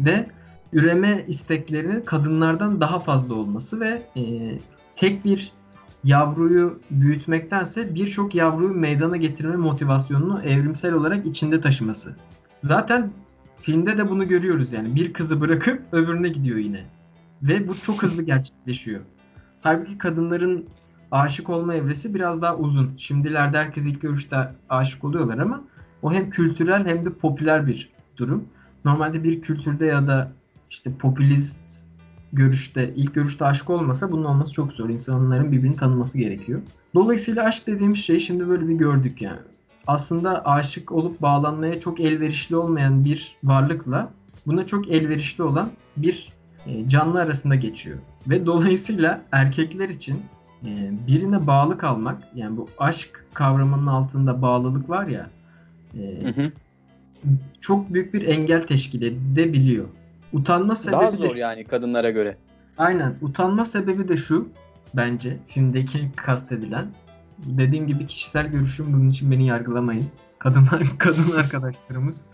[0.00, 0.26] Ve
[0.72, 4.22] üreme isteklerinin kadınlardan daha fazla olması ve e,
[4.96, 5.52] tek bir
[6.04, 12.16] yavruyu büyütmektense birçok yavruyu meydana getirme motivasyonunu evrimsel olarak içinde taşıması.
[12.62, 13.10] Zaten
[13.62, 14.94] filmde de bunu görüyoruz yani.
[14.94, 16.95] Bir kızı bırakıp öbürüne gidiyor yine.
[17.42, 19.00] Ve bu çok hızlı gerçekleşiyor.
[19.60, 20.66] Halbuki kadınların
[21.10, 22.90] aşık olma evresi biraz daha uzun.
[22.98, 25.64] Şimdilerde herkes ilk görüşte aşık oluyorlar ama
[26.02, 28.44] o hem kültürel hem de popüler bir durum.
[28.84, 30.32] Normalde bir kültürde ya da
[30.70, 31.86] işte popülist
[32.32, 34.88] görüşte, ilk görüşte aşık olmasa bunun olması çok zor.
[34.88, 36.60] İnsanların birbirini tanıması gerekiyor.
[36.94, 39.40] Dolayısıyla aşk dediğimiz şey şimdi böyle bir gördük yani.
[39.86, 44.12] Aslında aşık olup bağlanmaya çok elverişli olmayan bir varlıkla
[44.46, 46.32] buna çok elverişli olan bir
[46.88, 47.98] canlı arasında geçiyor.
[48.26, 50.22] Ve dolayısıyla erkekler için
[50.64, 55.30] e, birine bağlı kalmak yani bu aşk kavramının altında bağlılık var ya
[55.94, 56.50] e, Hı hı.
[57.60, 59.86] çok büyük bir engel teşkil edebiliyor.
[60.32, 62.36] Utanma sebebi Daha de zor şu- yani kadınlara göre.
[62.78, 63.14] Aynen.
[63.22, 64.48] Utanma sebebi de şu
[64.94, 66.86] bence filmdeki kastedilen.
[67.38, 70.06] Dediğim gibi kişisel görüşüm bunun için beni yargılamayın.
[70.38, 72.24] Kadınlar kadın arkadaşlarımız.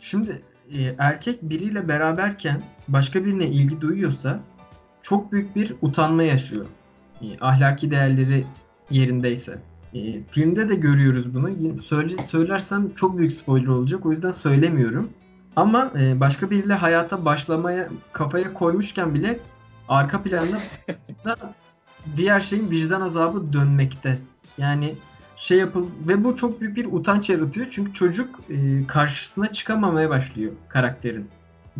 [0.00, 0.42] Şimdi
[0.74, 4.40] e, erkek biriyle beraberken başka birine ilgi duyuyorsa
[5.02, 6.66] çok büyük bir utanma yaşıyor.
[7.22, 8.44] E, ahlaki değerleri
[8.90, 9.58] yerindeyse.
[9.94, 11.82] E, filmde de görüyoruz bunu.
[11.82, 14.06] Söyle, söylersem çok büyük spoiler olacak.
[14.06, 15.10] O yüzden söylemiyorum.
[15.56, 19.40] Ama e, başka biriyle hayata başlamaya kafaya koymuşken bile
[19.88, 20.58] arka planda
[21.24, 21.36] da
[22.16, 24.18] diğer şeyin vicdan azabı dönmekte.
[24.58, 24.94] Yani
[25.40, 30.52] şey yapıl ve bu çok büyük bir utanç yaratıyor çünkü çocuk e, karşısına çıkamamaya başlıyor
[30.68, 31.28] karakterin.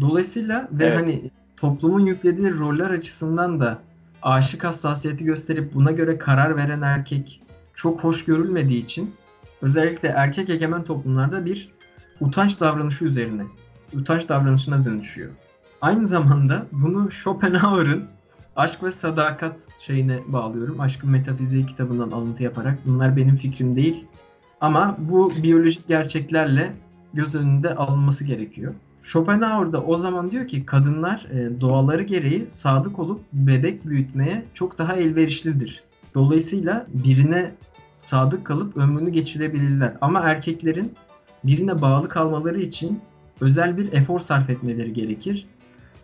[0.00, 0.98] Dolayısıyla ve Evet.
[0.98, 3.78] hani toplumun yüklediği roller açısından da
[4.22, 7.42] aşık hassasiyeti gösterip buna göre karar veren erkek
[7.74, 9.14] çok hoş görülmediği için
[9.62, 11.72] özellikle erkek egemen toplumlarda bir
[12.20, 13.42] utanç davranışı üzerine,
[13.92, 15.30] utanç davranışına dönüşüyor.
[15.80, 18.04] Aynı zamanda bunu Schopenhauer'ın
[18.60, 20.80] Aşk ve Sadakat şeyine bağlıyorum.
[20.80, 22.78] Aşkın Metafiziği kitabından alıntı yaparak.
[22.86, 24.04] Bunlar benim fikrim değil.
[24.60, 26.72] Ama bu biyolojik gerçeklerle
[27.14, 28.74] göz önünde alınması gerekiyor.
[29.02, 34.78] Schopenhauer da o zaman diyor ki kadınlar e, doğaları gereği sadık olup bebek büyütmeye çok
[34.78, 35.82] daha elverişlidir.
[36.14, 37.52] Dolayısıyla birine
[37.96, 39.92] sadık kalıp ömrünü geçirebilirler.
[40.00, 40.92] Ama erkeklerin
[41.44, 43.00] birine bağlı kalmaları için
[43.40, 45.46] özel bir efor sarf etmeleri gerekir.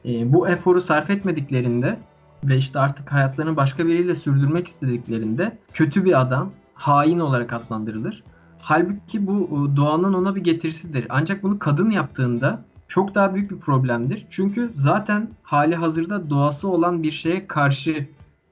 [0.05, 1.97] E, bu eforu sarf etmediklerinde
[2.45, 8.23] ve işte artık hayatlarını başka biriyle sürdürmek istediklerinde kötü bir adam, hain olarak adlandırılır.
[8.59, 11.07] Halbuki bu e, doğanın ona bir getirisidir.
[11.09, 14.27] Ancak bunu kadın yaptığında çok daha büyük bir problemdir.
[14.31, 18.07] Çünkü zaten hali hazırda doğası olan bir şeye karşı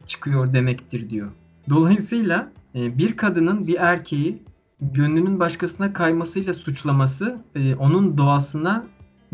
[0.07, 1.31] çıkıyor demektir diyor.
[1.71, 4.43] Dolayısıyla e, bir kadının bir erkeği
[4.81, 8.85] gönlünün başkasına kaymasıyla suçlaması e, onun doğasına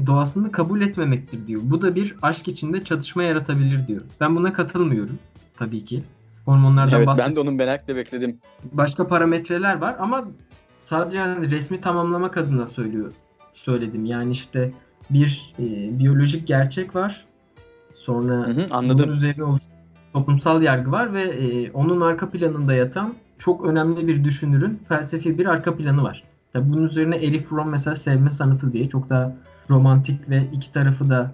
[0.07, 1.61] doğasını kabul etmemektir diyor.
[1.65, 4.03] Bu da bir aşk içinde çatışma yaratabilir diyor.
[4.21, 5.19] Ben buna katılmıyorum
[5.57, 6.03] tabii ki.
[6.45, 8.39] Hormonlardan Evet bahsediyorum ben de onun merakla bekledim.
[8.73, 10.25] başka parametreler var ama
[10.81, 13.13] sadece yani resmi tamamlamak adına söylüyor
[13.55, 14.05] söyledim.
[14.05, 14.73] Yani işte
[15.11, 17.25] bir e, biyolojik gerçek var.
[17.93, 19.13] Sonra Hı hı, bunun anladım.
[19.13, 19.73] üzerine oluşan
[20.13, 25.47] toplumsal yargı var ve e, onun arka planında yatan çok önemli bir düşünürün felsefi bir
[25.47, 26.23] arka planı var.
[26.55, 29.37] Ya bunun üzerine Elif Fromm mesela Sevme Sanatı diye çok daha
[29.71, 31.33] romantik ve iki tarafı da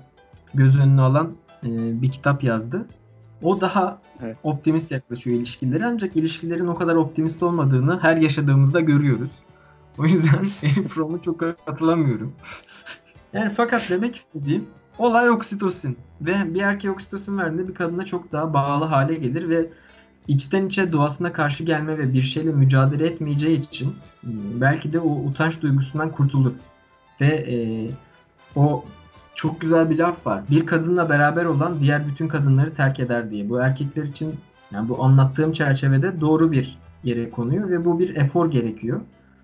[0.55, 1.33] göz önüne alan
[1.63, 2.87] e, bir kitap yazdı.
[3.43, 4.37] O daha Evet.
[4.43, 9.33] optimist yaklaşıyor ilişkilere ancak ilişkilerin o kadar optimist olmadığını her yaşadığımızda görüyoruz.
[9.99, 12.33] O yüzden Elif Fromm'u çok katılamıyorum.
[13.33, 14.67] Yani fakat demek istediğim
[14.99, 15.99] Olay oksitosin.
[16.21, 19.67] Ve bir erkeğe oksitosin verdiğinde bir kadına çok daha bağlı hale gelir ve
[20.29, 25.11] içten içe doğasına karşı gelme ve bir şeyle mücadele etmeyeceği için hmm, belki de o
[25.11, 26.53] utanç duygusundan kurtulur.
[27.21, 27.57] Ve e,
[28.57, 28.85] o
[29.35, 30.43] çok güzel bir laf var.
[30.51, 33.49] Bir kadınla beraber olan diğer bütün kadınları terk eder diye.
[33.49, 34.35] Bu erkekler için
[34.71, 39.01] yani bu anlattığım çerçevede doğru bir yere konuyor ve bu bir efor gerekiyor.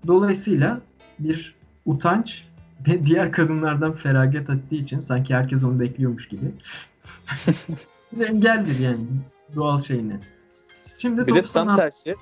[0.07, 0.81] Dolayısıyla
[1.19, 1.55] bir
[1.85, 2.43] utanç
[2.87, 6.45] ve diğer kadınlardan feragat ettiği için sanki herkes onu bekliyormuş gibi.
[8.27, 9.05] engeldir yani
[9.55, 10.19] doğal şeyine.
[10.99, 12.15] Şimdi bir de tam tersi.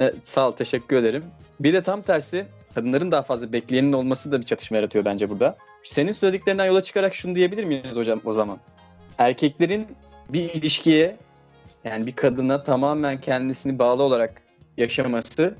[0.00, 1.24] Evet, sağ ol teşekkür ederim.
[1.60, 2.46] Bir de tam tersi
[2.78, 5.56] kadınların daha fazla bekleyenin olması da bir çatışma yaratıyor bence burada.
[5.82, 8.58] Senin söylediklerinden yola çıkarak şunu diyebilir miyiz hocam o zaman?
[9.18, 9.86] Erkeklerin
[10.28, 11.16] bir ilişkiye
[11.84, 14.42] yani bir kadına tamamen kendisini bağlı olarak
[14.76, 15.54] yaşaması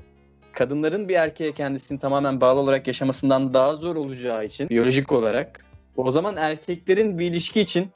[0.53, 5.65] kadınların bir erkeğe kendisini tamamen bağlı olarak yaşamasından daha zor olacağı için biyolojik olarak
[5.97, 7.89] o zaman erkeklerin bir ilişki için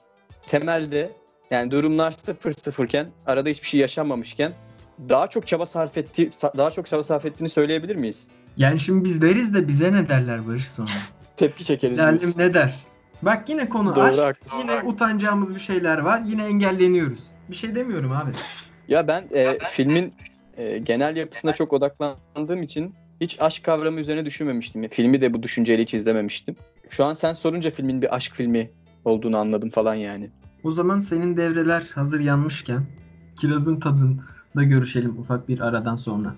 [0.47, 1.11] temelde
[1.51, 4.53] yani durumlar sıfır sıfırken arada hiçbir şey yaşanmamışken
[5.09, 8.27] daha çok çaba sarf etti daha çok çaba sarf ettiğini söyleyebilir miyiz?
[8.57, 10.89] Yani şimdi biz deriz de bize ne derler Barış sonra?
[11.37, 12.37] Tepki çekeriz Derlim biz.
[12.37, 12.75] ne der?
[13.21, 14.19] Bak yine konu Doğru, aşk.
[14.19, 14.59] Haklısın.
[14.59, 16.21] Yine utanacağımız bir şeyler var.
[16.25, 17.23] Yine engelleniyoruz.
[17.49, 18.31] Bir şey demiyorum abi.
[18.87, 20.13] Ya ben e, filmin
[20.57, 24.87] e, genel yapısına çok odaklandığım için hiç aşk kavramı üzerine düşünmemiştim.
[24.87, 26.55] Filmi de bu düşünceyle hiç izlememiştim.
[26.89, 28.71] Şu an sen sorunca filmin bir aşk filmi
[29.05, 30.29] olduğunu anladım falan yani.
[30.63, 32.85] O zaman senin devreler hazır yanmışken
[33.39, 33.79] kirazın
[34.53, 36.35] tadında görüşelim ufak bir aradan sonra.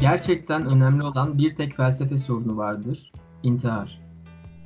[0.00, 3.12] Gerçekten önemli olan bir tek felsefe sorunu vardır.
[3.42, 4.00] İntihar.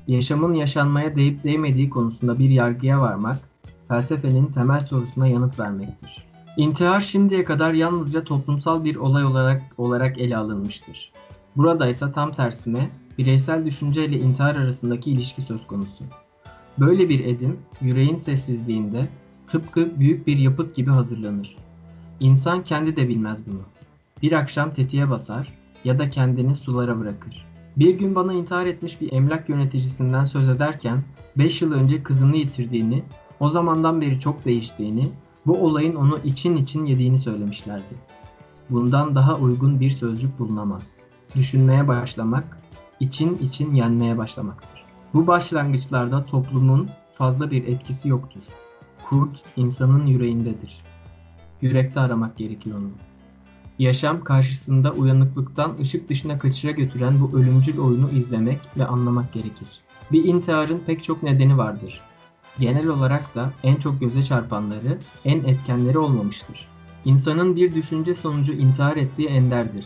[0.07, 3.38] Yaşamın yaşanmaya değip değmediği konusunda bir yargıya varmak,
[3.88, 6.26] felsefenin temel sorusuna yanıt vermektir.
[6.57, 11.12] İntihar şimdiye kadar yalnızca toplumsal bir olay olarak olarak ele alınmıştır.
[11.57, 16.04] Burada ise tam tersine bireysel düşünce ile intihar arasındaki ilişki söz konusu.
[16.78, 19.08] Böyle bir edim yüreğin sessizliğinde
[19.46, 21.56] tıpkı büyük bir yapıt gibi hazırlanır.
[22.20, 23.60] İnsan kendi de bilmez bunu.
[24.22, 25.52] Bir akşam tetiğe basar
[25.84, 27.46] ya da kendini sulara bırakır.
[27.76, 31.02] Bir gün bana intihar etmiş bir emlak yöneticisinden söz ederken
[31.36, 33.02] 5 yıl önce kızını yitirdiğini,
[33.40, 35.08] o zamandan beri çok değiştiğini,
[35.46, 37.94] bu olayın onu için için yediğini söylemişlerdi.
[38.70, 40.92] Bundan daha uygun bir sözcük bulunamaz.
[41.36, 42.58] Düşünmeye başlamak,
[43.03, 44.84] için için yenmeye başlamaktır.
[45.14, 48.42] Bu başlangıçlarda toplumun fazla bir etkisi yoktur.
[49.09, 50.82] Kurt insanın yüreğindedir.
[51.61, 52.90] Yürekte aramak gerekiyor onu.
[53.78, 59.68] Yaşam karşısında uyanıklıktan ışık dışına kaçışa götüren bu ölümcül oyunu izlemek ve anlamak gerekir.
[60.12, 62.00] Bir intiharın pek çok nedeni vardır.
[62.59, 66.68] Genel olarak da en çok göze çarpanları, en etkenleri olmamıştır.
[67.05, 69.84] İnsanın bir düşünce sonucu intihar ettiği enderdir.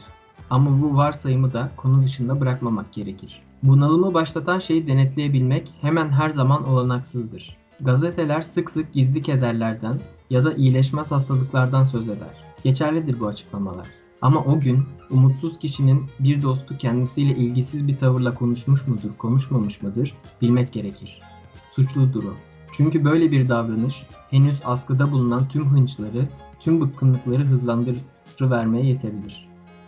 [0.51, 3.42] Ama bu varsayımı da konu dışında bırakmamak gerekir.
[3.62, 7.57] Bunalımı başlatan şeyi denetleyebilmek hemen her zaman olanaksızdır.
[7.80, 12.44] Gazeteler sık sık gizli kederlerden ya da iyileşmez hastalıklardan söz eder.
[12.64, 13.86] Geçerlidir bu açıklamalar.
[14.22, 20.14] Ama o gün umutsuz kişinin bir dostu kendisiyle ilgisiz bir tavırla konuşmuş mudur, konuşmamış mıdır
[20.42, 21.20] bilmek gerekir.
[21.74, 22.34] Suçludur o.
[22.72, 26.28] Çünkü böyle bir davranış henüz askıda bulunan tüm hınçları,
[26.61, 29.45] tüm bıkkınlıkları hızlandırıvermeye yetebilir.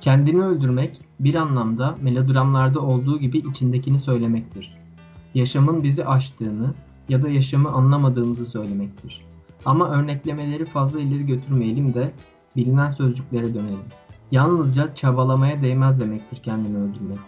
[0.08, 4.78] Kendini öldürmek bir anlamda melodramlarda olduğu gibi içindekini söylemektir.
[5.34, 6.74] Yaşamın bizi aştığını
[7.08, 9.24] ya da yaşamı anlamadığımızı söylemektir.
[9.64, 12.12] Ama örneklemeleri fazla ileri götürmeyelim de
[12.56, 13.78] bilinen sözcüklere dönelim.
[14.30, 17.18] Yalnızca çabalamaya değmez demektir kendini öldürmek.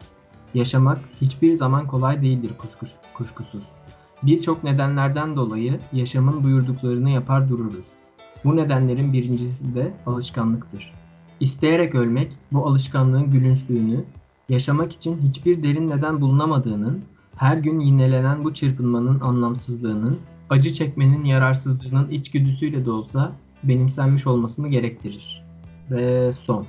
[0.54, 3.64] Yaşamak hiçbir zaman kolay değildir kuşkus, kuşkusuz.
[4.22, 7.84] Birçok nedenlerden dolayı yaşamın buyurduklarını yapar dururuz.
[8.44, 10.99] Bu nedenlerin birincisi de alışkanlıktır.
[11.40, 14.04] İsteyerek ölmek bu alışkanlığın gülünçlüğünü,
[14.48, 17.02] yaşamak için hiçbir derin neden bulunamadığının,
[17.36, 20.18] her gün yinelenen bu çırpınmanın anlamsızlığının,
[20.50, 23.32] acı çekmenin yararsızlığının içgüdüsüyle de olsa
[23.62, 25.44] benimsenmiş olmasını gerektirir.
[25.90, 26.66] Ve son.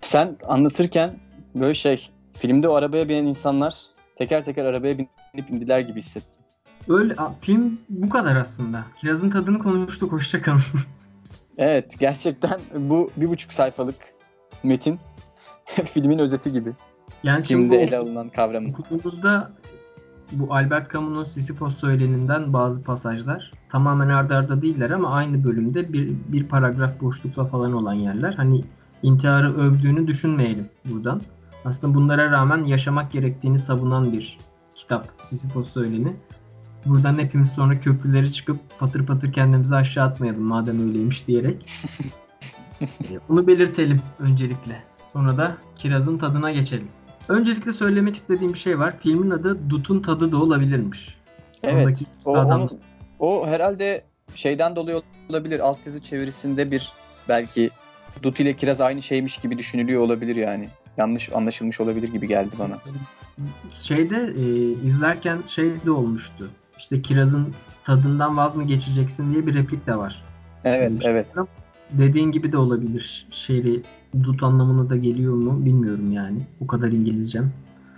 [0.00, 1.16] Sen anlatırken
[1.54, 3.74] böyle şey, filmde o arabaya binen insanlar
[4.16, 6.42] teker teker arabaya binip indiler gibi hissettim.
[6.88, 8.84] Öyle, film bu kadar aslında.
[9.00, 10.62] Kirazın tadını konuştuk, hoşçakalın.
[11.58, 14.13] evet, gerçekten bu bir buçuk sayfalık
[14.64, 14.98] metin
[15.84, 16.72] filmin özeti gibi.
[17.22, 18.68] Yani Filmde ele alınan kavramı.
[18.68, 19.52] Okuduğumuzda
[20.32, 26.14] bu Albert Camus'un Sisyphos söyleninden bazı pasajlar tamamen ardarda arda değiller ama aynı bölümde bir,
[26.28, 28.32] bir paragraf boşlukla falan olan yerler.
[28.32, 28.64] Hani
[29.02, 31.20] intiharı övdüğünü düşünmeyelim buradan.
[31.64, 34.38] Aslında bunlara rağmen yaşamak gerektiğini savunan bir
[34.74, 36.16] kitap Sisyphos söyleni.
[36.86, 41.66] Buradan hepimiz sonra köprüleri çıkıp patır patır kendimizi aşağı atmayalım madem öyleymiş diyerek.
[42.82, 42.86] E,
[43.28, 44.82] Bunu belirtelim öncelikle.
[45.12, 46.88] Sonra da kirazın tadına geçelim.
[47.28, 48.94] Öncelikle söylemek istediğim bir şey var.
[49.02, 51.16] Filmin adı Dut'un tadı da olabilirmiş.
[51.62, 52.02] Evet.
[52.24, 52.70] O, onu-
[53.18, 54.04] o herhalde
[54.34, 55.60] şeyden dolayı olabilir.
[55.60, 56.92] Altyazı çevirisinde bir
[57.28, 57.70] belki
[58.22, 60.68] dut ile kiraz aynı şeymiş gibi düşünülüyor olabilir yani.
[60.96, 62.78] Yanlış anlaşılmış olabilir gibi geldi bana.
[63.70, 64.42] Şeyde e,
[64.86, 66.48] izlerken şey de olmuştu.
[66.78, 67.54] İşte kirazın
[67.84, 70.22] tadından vaz mı geçeceksin diye bir replik de var.
[70.64, 71.34] Evet, evet.
[71.90, 73.26] Dediğin gibi de olabilir.
[73.30, 73.82] Şeyli
[74.22, 76.38] dut anlamına da geliyor mu bilmiyorum yani.
[76.60, 77.50] O kadar İngilizcem.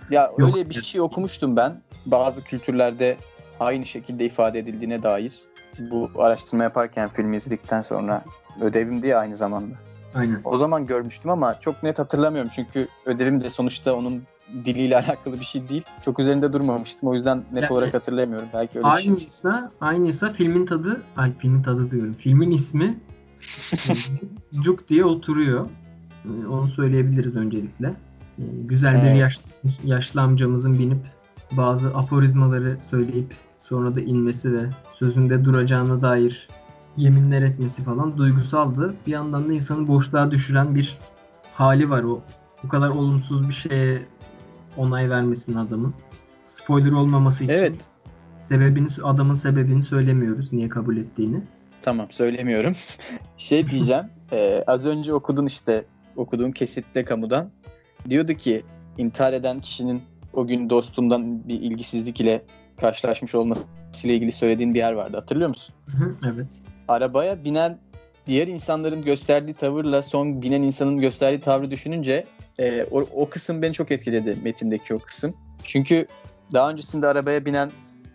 [0.09, 0.55] Ya Yok.
[0.55, 1.81] öyle bir şey okumuştum ben.
[2.05, 3.17] Bazı kültürlerde
[3.59, 5.33] aynı şekilde ifade edildiğine dair.
[5.79, 8.23] Bu araştırma yaparken filmi izledikten sonra
[8.61, 9.75] ödevim diye aynı zamanda.
[10.15, 10.41] Aynen.
[10.43, 14.21] O zaman görmüştüm ama çok net hatırlamıyorum çünkü ödevim de sonuçta onun
[14.65, 15.83] diliyle alakalı bir şey değil.
[16.05, 17.09] Çok üzerinde durmamıştım.
[17.09, 18.47] O yüzden net Ya- olarak hatırlayamıyorum.
[18.53, 19.11] Belki öyle bir şey.
[19.13, 22.13] Aynıysa, aynıysa filmin tadı, ay filmin tadı diyorum.
[22.19, 22.97] Filmin ismi e,
[24.61, 25.69] Cuk diye oturuyor.
[26.25, 27.87] E, Onu söyleyebiliriz öncelikle.
[28.39, 29.39] E, Güzel bir yaş,
[29.83, 30.97] yaşlı amcamızın binip
[31.51, 34.61] bazı aforizmaları söyleyip sonra da inmesi ve
[34.93, 36.47] sözünde duracağına dair
[36.97, 38.95] yeminler etmesi falan duygusaldı.
[39.07, 40.97] Bir yandan da insanı boşluğa düşüren bir
[41.53, 42.21] hali var o.
[42.63, 44.01] Bu kadar olumsuz bir şeye
[44.77, 45.93] onay vermesinin adamın.
[46.47, 47.75] Spoiler olmaması için Evet.
[48.41, 51.41] sebebini adamın sebebini söylemiyoruz niye kabul ettiğini.
[51.87, 52.73] Tamam söylemiyorum.
[53.37, 54.05] şey diyeceğim.
[54.31, 55.85] e, az önce okudun işte
[56.15, 57.49] okuduğum kesitte kamudan.
[58.09, 58.63] Diyordu ki
[58.97, 60.01] intihar eden kişinin
[60.33, 62.41] o gün dostundan bir ilgisizlik ile
[62.79, 65.17] karşılaşmış olmasıyla ilgili söylediğin bir yer vardı.
[65.17, 65.75] Hatırlıyor musun?
[66.33, 66.47] evet.
[66.87, 67.77] arabaya binen
[68.27, 72.25] diğer insanların gösterdiği tavırla son binen insanın gösterdiği tavrı düşününce
[72.59, 75.33] e, o, o kısım beni çok etkiledi metindeki o kısım.
[75.63, 76.07] Çünkü
[76.53, 77.71] daha öncesinde arabaya binen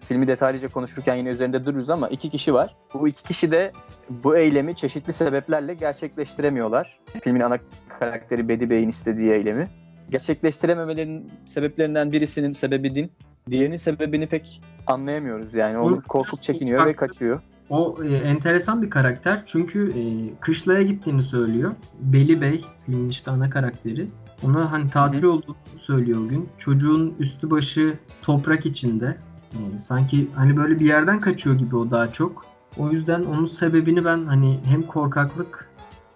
[0.08, 2.76] filmi detaylıca konuşurken yine üzerinde dururuz ama iki kişi var.
[2.94, 3.72] Bu iki kişi de
[4.10, 6.98] bu eylemi çeşitli sebeplerle gerçekleştiremiyorlar.
[7.22, 7.58] Filmin ana
[7.98, 9.68] karakteri Bedi Bey'in istediği eylemi.
[10.10, 13.12] Gerçekleştirememelerinin sebeplerinden birisinin sebebi din.
[13.50, 15.78] Diğerinin sebebini pek anlayamıyoruz yani.
[15.78, 17.40] Onu korkup çekiniyor ve kaçıyor.
[17.70, 20.02] O e, enteresan bir karakter çünkü e,
[20.40, 21.74] kışlaya gittiğini söylüyor.
[22.00, 24.08] Beli Bey filmin işte ana karakteri.
[24.42, 26.48] Ona hani tatil olduğunu söylüyor o gün.
[26.58, 29.16] Çocuğun üstü başı toprak içinde.
[29.52, 32.44] E, sanki hani böyle bir yerden kaçıyor gibi o daha çok.
[32.76, 35.70] O yüzden onun sebebini ben hani hem korkaklık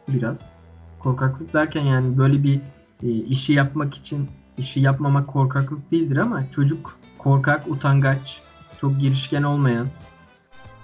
[0.08, 0.48] biraz.
[0.98, 2.60] Korkaklık derken yani böyle bir
[3.02, 4.28] e, işi yapmak için
[4.58, 8.42] işi yapmamak korkaklık değildir ama çocuk korkak, utangaç,
[8.80, 9.86] çok girişken olmayan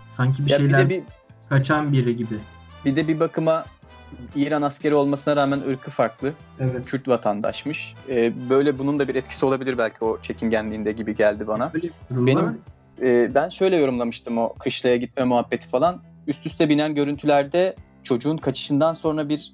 [0.09, 1.03] sanki bir Ya bir şeyler de bir
[1.48, 2.38] kaçan biri gibi.
[2.84, 3.64] Bir de bir bakıma
[4.37, 6.33] İran askeri olmasına rağmen ırkı farklı.
[6.61, 6.87] Evet.
[6.87, 7.95] Kürt vatandaşmış.
[8.09, 11.73] Ee, böyle bunun da bir etkisi olabilir belki o çekingenliğinde gibi geldi bana.
[12.11, 12.61] Benim-.
[13.03, 16.03] Ee, ben şöyle yorumlamıştım o kışlaya gitme muhabbeti falan.
[16.27, 19.53] Üst üste binen görüntülerde çocuğun kaçışından sonra bir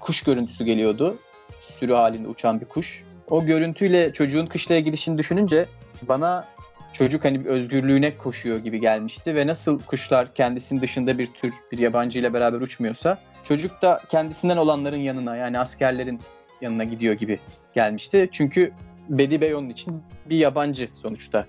[0.00, 1.16] kuş görüntüsü geliyordu.
[1.60, 3.04] Sürü halinde uçan bir kuş.
[3.30, 5.66] O görüntüyle çocuğun kışlaya gidişini düşününce
[6.02, 6.44] bana
[6.92, 11.78] çocuk hani bir özgürlüğüne koşuyor gibi gelmişti ve nasıl kuşlar kendisinin dışında bir tür bir
[11.78, 16.20] yabancı ile beraber uçmuyorsa çocuk da kendisinden olanların yanına yani askerlerin
[16.60, 17.40] yanına gidiyor gibi
[17.74, 18.28] gelmişti.
[18.32, 18.72] Çünkü
[19.08, 21.46] Bedi Bey onun için bir yabancı sonuçta.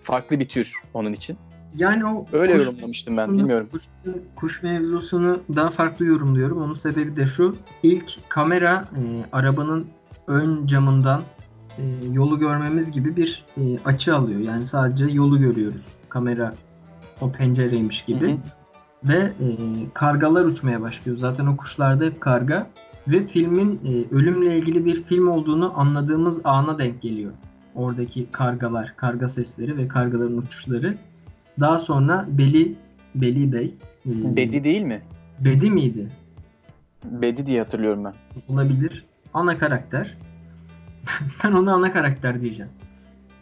[0.00, 1.38] Farklı bir tür onun için.
[1.76, 3.68] Yani o Öyle kuş yorumlamıştım ben bilmiyorum.
[3.72, 3.82] Kuş,
[4.36, 6.62] kuş mevzusunu daha farklı yorumluyorum.
[6.62, 7.56] Onun sebebi de şu.
[7.82, 9.00] İlk kamera e,
[9.32, 9.86] arabanın
[10.26, 11.22] ön camından
[11.78, 14.40] e, yolu görmemiz gibi bir e, açı alıyor.
[14.40, 15.86] Yani sadece yolu görüyoruz.
[16.08, 16.54] Kamera
[17.20, 18.28] o pencereymiş gibi.
[18.28, 18.38] Hı hı.
[19.04, 19.46] Ve e,
[19.94, 21.18] kargalar uçmaya başlıyor.
[21.18, 22.66] Zaten o kuşlarda hep karga.
[23.08, 27.32] Ve filmin e, ölümle ilgili bir film olduğunu anladığımız ana denk geliyor.
[27.74, 30.98] Oradaki kargalar, karga sesleri ve kargaların uçuşları.
[31.60, 32.74] Daha sonra Beli
[33.14, 33.74] Beli Bey
[34.06, 35.02] e, Bedi değil mi?
[35.40, 36.12] Bedi miydi?
[37.04, 38.14] Bedi diye hatırlıyorum ben.
[38.48, 39.04] Olabilir.
[39.34, 40.16] Ana karakter.
[41.44, 42.72] ben ona ana karakter diyeceğim.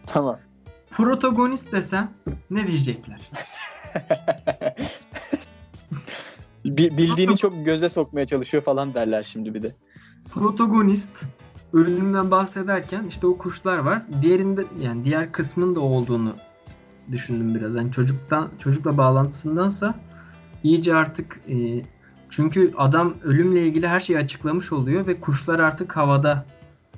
[0.07, 0.39] Tamam.
[0.91, 2.11] Protagonist desem
[2.51, 3.21] ne diyecekler?
[6.67, 9.75] Bi- Bildiğini çok göze sokmaya çalışıyor falan derler şimdi bir de.
[10.31, 11.11] protagonist
[11.73, 14.03] ölümünden bahsederken işte o kuşlar var.
[14.23, 16.37] Diğerinde yani diğer kısmın da olduğunu
[17.13, 17.75] düşündüm biraz.
[17.75, 19.95] Yani çocuktan çocukla bağlantısındansa
[20.63, 21.55] iyice artık e,
[22.31, 26.47] çünkü adam ölümle ilgili her şeyi açıklamış oluyor ve kuşlar artık havada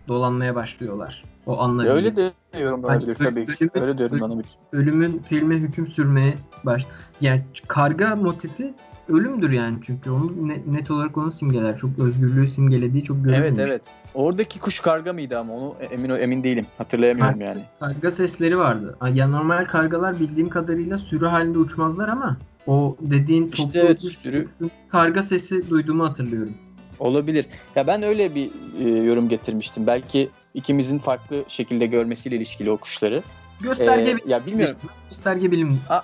[0.09, 1.23] dolanmaya başlıyorlar.
[1.47, 1.85] O anlar.
[1.85, 3.53] E, Öyle de yorumlanabilir Hani tabii ki.
[3.65, 4.51] ölümü- Öyle de yorumlanabilir.
[4.73, 6.87] ölümün filme hüküm sürmeye baş.
[7.21, 8.75] Yani karga motifi
[9.09, 11.79] ölümdür yani çünkü onu ne- net olarak onu simgeler.
[11.79, 13.39] Çok özgürlüğü simgelediği çok görülmüş.
[13.49, 13.83] Evet evet.
[14.15, 16.67] Oradaki kuş karga mıydı ama onu emin emin değilim.
[16.79, 17.63] Hatırlayamıyorum Karga, yani.
[17.81, 18.97] karga sesleri vardı.
[19.13, 22.37] Ya normal kargalar bildiğim kadarıyla sürü halinde uçmazlar ama
[22.67, 24.49] o dediğin İşte toplu evet, uçuş- sürü-
[24.89, 26.55] karga sesi duyduğumu hatırlıyorum.
[26.99, 27.47] Olabilir.
[27.77, 28.51] Ya ben öyle bir
[28.85, 29.87] e, yorum getirmiştim.
[29.87, 33.23] Belki ikimizin farklı şekilde görmesiyle ilişkili o kuşları.
[33.61, 34.29] Gösterge Ee, bilim.
[34.29, 34.77] ya bilmiyorum.
[35.09, 35.81] Gösterge bilim.
[35.89, 36.01] A-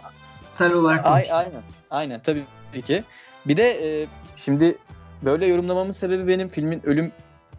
[0.53, 1.23] Sel olarak konuş.
[1.31, 1.63] aynen.
[1.91, 2.43] Aynen tabii
[2.83, 3.05] ki.
[3.47, 4.07] Bir de e,
[4.37, 4.79] şimdi
[5.23, 7.13] böyle yorumlamamın sebebi benim filmin ölüm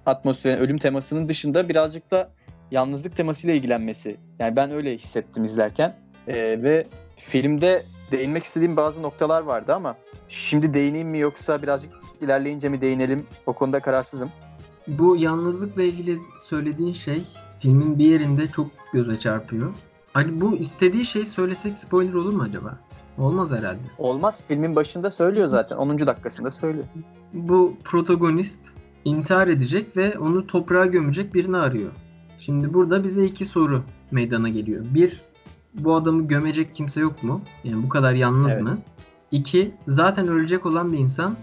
[0.06, 2.32] atmosferi, ölüm temasının dışında birazcık da
[2.72, 4.18] yalnızlık temasıyla ilgilenmesi.
[4.40, 5.96] Yani ben öyle hissettim izlerken.
[6.28, 6.88] E, ve
[7.18, 9.98] filmde değinmek istediğim bazı noktalar vardı ama
[10.28, 14.32] şimdi değineyim mi yoksa birazcık ilerleyince mi değinelim o konuda kararsızım.
[14.88, 17.24] Bu yalnızlıkla ilgili söylediğin şey
[17.60, 19.74] filmin bir yerinde çok göze çarpıyor.
[20.14, 22.78] Hani bu istediği şeyi söylesek spoiler olur mu acaba?
[23.18, 23.80] Olmaz herhalde.
[23.98, 26.00] Olmaz filmin başında söylüyor zaten 10.
[26.00, 26.86] dakikasında söylüyor.
[27.34, 28.60] Bu protagonist
[29.06, 31.92] intihar edecek ve onu toprağa gömecek birini arıyor.
[32.40, 34.86] Şimdi burada bize iki soru meydana geliyor.
[34.94, 35.22] Bir,
[35.74, 37.42] bu adamı gömecek kimse yok mu?
[37.64, 38.64] Yani bu kadar yalnız Evet.
[38.64, 38.78] mı?
[39.32, 41.36] İki, zaten ölecek olan bir insan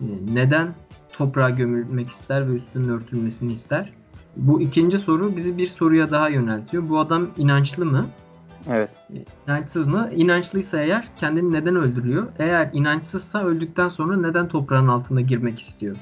[0.00, 0.04] e,
[0.34, 0.74] neden
[1.12, 3.92] toprağa gömülmek ister ve üstünün örtülmesini ister?
[4.36, 6.88] Bu ikinci soru bizi bir soruya daha yöneltiyor.
[6.88, 8.06] Bu adam inançlı mı?
[8.70, 9.00] Evet.
[9.46, 10.10] İnançsız mı?
[10.16, 12.26] İnançlıysa eğer kendini neden öldürüyor?
[12.38, 15.96] Eğer inançsızsa öldükten sonra neden toprağın altına girmek istiyor?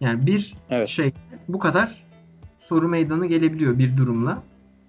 [0.00, 0.88] Yani bir Evet.
[0.88, 1.12] şey
[1.48, 2.04] bu kadar
[2.56, 4.42] soru meydana gelebiliyor bir durumla.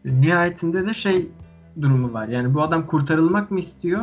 [0.05, 1.27] Nihayetinde de şey
[1.81, 2.27] durumu var.
[2.27, 4.01] Yani bu adam kurtarılmak mı istiyor?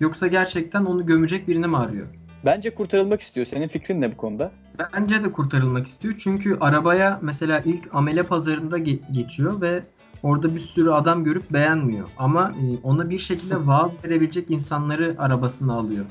[0.00, 2.06] Yoksa gerçekten onu gömecek birini mi arıyor?
[2.44, 3.46] Bence kurtarılmak istiyor.
[3.46, 4.52] Senin fikrin ne bu konuda?
[4.96, 6.14] Bence de kurtarılmak istiyor.
[6.18, 9.82] Çünkü arabaya mesela ilk amele pazarında ge- geçiyor ve
[10.22, 12.08] orada bir sürü adam görüp beğenmiyor.
[12.18, 16.04] Ama e, ona bir şekilde vaaz verebilecek insanları arabasına alıyor.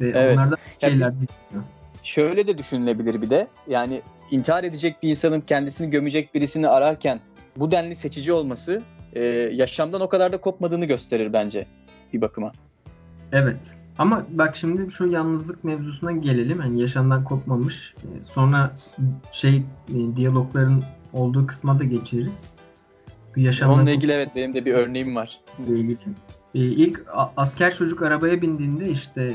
[0.00, 0.38] Ve Evet.
[0.38, 1.64] onlardan şeyler dinliyor.
[2.02, 3.48] Şöyle de düşünülebilir bir de.
[3.68, 7.20] Yani intihar edecek bir insanın kendisini gömecek birisini ararken
[7.56, 11.66] bu denli seçici olması e, yaşamdan o kadar da kopmadığını gösterir bence
[12.12, 12.52] bir bakıma.
[13.32, 13.74] Evet.
[13.98, 16.58] Ama bak şimdi şu yalnızlık mevzusuna gelelim.
[16.58, 17.94] Hani yaşamdan kopmamış.
[17.98, 18.70] E, Sonra
[19.32, 19.56] şey
[19.88, 22.44] e, diyalogların olduğu kısma da geçeriz.
[23.36, 25.40] Bu yaşamdan Onunla ilgili evet benim de bir örneğim var.
[26.54, 27.04] Ee, ilk
[27.36, 29.34] asker çocuk arabaya bindiğinde işte e,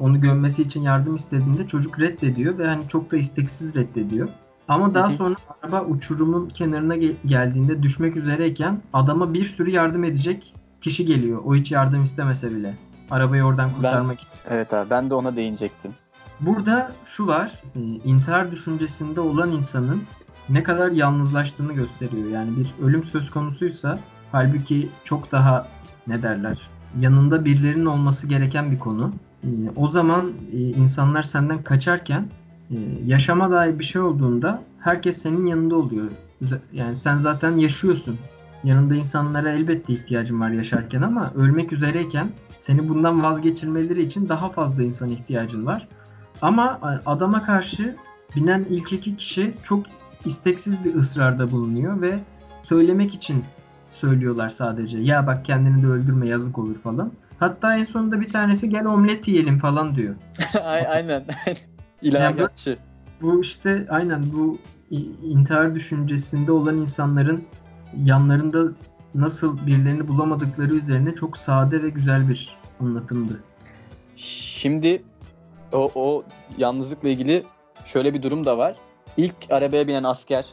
[0.00, 4.28] onu gömmesi için yardım istediğinde çocuk reddediyor ve hani çok da isteksiz reddediyor.
[4.68, 10.54] Ama daha sonra araba uçurumun kenarına ge- geldiğinde düşmek üzereyken adama bir sürü yardım edecek
[10.80, 11.42] kişi geliyor.
[11.44, 12.74] O hiç yardım istemese bile.
[13.10, 14.28] Arabayı oradan kurtarmak için.
[14.50, 15.92] Evet abi ben de ona değinecektim.
[16.40, 20.02] Burada şu var, e, intihar düşüncesinde olan insanın
[20.50, 22.28] ne kadar yalnızlaştığını gösteriyor.
[22.28, 23.98] Yani bir ölüm söz konusuysa
[24.32, 25.68] halbuki çok daha
[26.06, 26.58] ne derler
[27.00, 29.12] yanında birilerinin olması gereken bir konu.
[29.44, 32.26] E, O zaman e, insanlar senden kaçarken
[32.70, 32.76] e,
[33.06, 36.10] yaşama dair bir şey olduğunda herkes senin yanında oluyor.
[36.72, 38.18] Yani sen zaten yaşıyorsun.
[38.64, 44.82] Yanında insanlara elbette ihtiyacın var yaşarken ama ölmek üzereyken seni bundan vazgeçirmeleri için daha fazla
[44.82, 45.88] insan ihtiyacın var.
[46.42, 47.96] Ama adama karşı
[48.36, 49.86] binen ilk iki kişi çok
[50.24, 52.18] isteksiz bir ısrarda bulunuyor ve
[52.62, 53.44] söylemek için
[53.88, 54.98] söylüyorlar sadece.
[54.98, 57.12] Ya bak kendini de öldürme yazık olur falan.
[57.38, 60.14] Hatta en sonunda bir tanesi gel omlet yiyelim falan diyor.
[60.64, 61.24] Ay- aynen.
[62.02, 62.78] İlahiyatçı.
[63.22, 64.58] Bu işte aynen bu
[65.22, 67.44] intihar düşüncesinde olan insanların
[68.04, 68.72] yanlarında
[69.14, 73.40] nasıl birilerini bulamadıkları üzerine çok sade ve güzel bir anlatımdı.
[74.16, 75.02] Şimdi
[75.72, 76.24] o, o
[76.58, 77.42] yalnızlıkla ilgili
[77.84, 78.76] şöyle bir durum da var.
[79.18, 80.46] İlk arabaya binen asker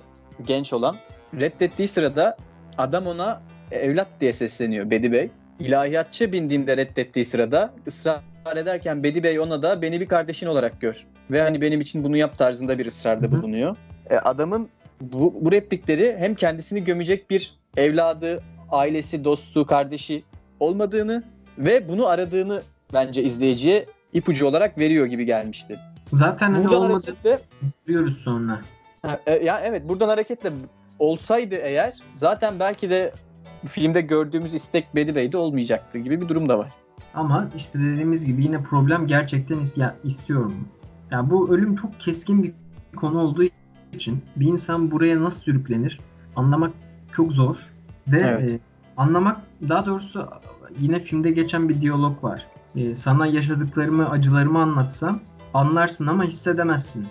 [0.48, 0.96] genç olan
[1.40, 2.38] reddettiği sırada
[2.78, 3.42] adam ona
[3.72, 5.30] evlat diye sesleniyor Bedi Bey.
[5.60, 8.22] İlahiyatçı bindiğinde reddettiği sırada ısrar
[8.56, 11.06] ederken Bedi Bey ona da beni bir kardeşin olarak gör.
[11.32, 13.76] Ve hani benim için bunu yap tarzında bir ısrarda bulunuyor.
[14.10, 14.70] E, adamın
[15.02, 20.24] bu, bu replikleri hem kendisini gömecek bir evladı, ailesi, dostu, kardeşi
[20.60, 21.24] olmadığını
[21.58, 22.62] ve bunu aradığını
[22.94, 25.80] bence izleyiciye ipucu olarak veriyor gibi gelmişti.
[26.14, 27.40] Zaten hani Buradan olmadı hareketle
[27.86, 28.60] görüyoruz sonra.
[29.02, 30.52] Ha, e, ya evet buradan hareketle
[31.00, 33.14] olsaydı eğer zaten belki de
[33.66, 36.72] filmde gördüğümüz istek Bedi Bey'de olmayacaktı gibi bir durum da var.
[37.14, 40.56] Ama işte dediğimiz gibi yine problem gerçekten is- ya, istiyorum.
[41.12, 42.54] Ya bu ölüm çok keskin bir
[42.96, 43.44] konu olduğu
[43.94, 46.00] için bir insan buraya nasıl sürüklenir
[46.36, 46.72] anlamak
[47.14, 47.74] çok zor
[48.08, 48.52] ve Evet.
[48.52, 48.60] e,
[48.98, 49.38] anlamak
[49.70, 50.30] daha doğrusu
[50.80, 52.46] yine filmde geçen bir diyalog var.
[52.76, 55.20] E, sana yaşadıklarımı, acılarımı anlatsam
[55.60, 57.08] anlarsın ama hissedemezsin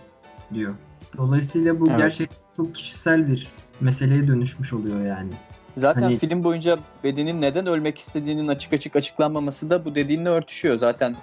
[0.54, 0.74] diyor.
[1.16, 1.98] Dolayısıyla bu Evet.
[1.98, 3.48] gerçekten çok kişisel bir
[3.80, 5.30] meseleye dönüşmüş oluyor yani.
[5.76, 10.76] Zaten Hani- film boyunca Bedi'nin neden ölmek istediğinin açık açık açıklanmaması da bu dediğinle örtüşüyor.
[10.78, 11.16] Zaten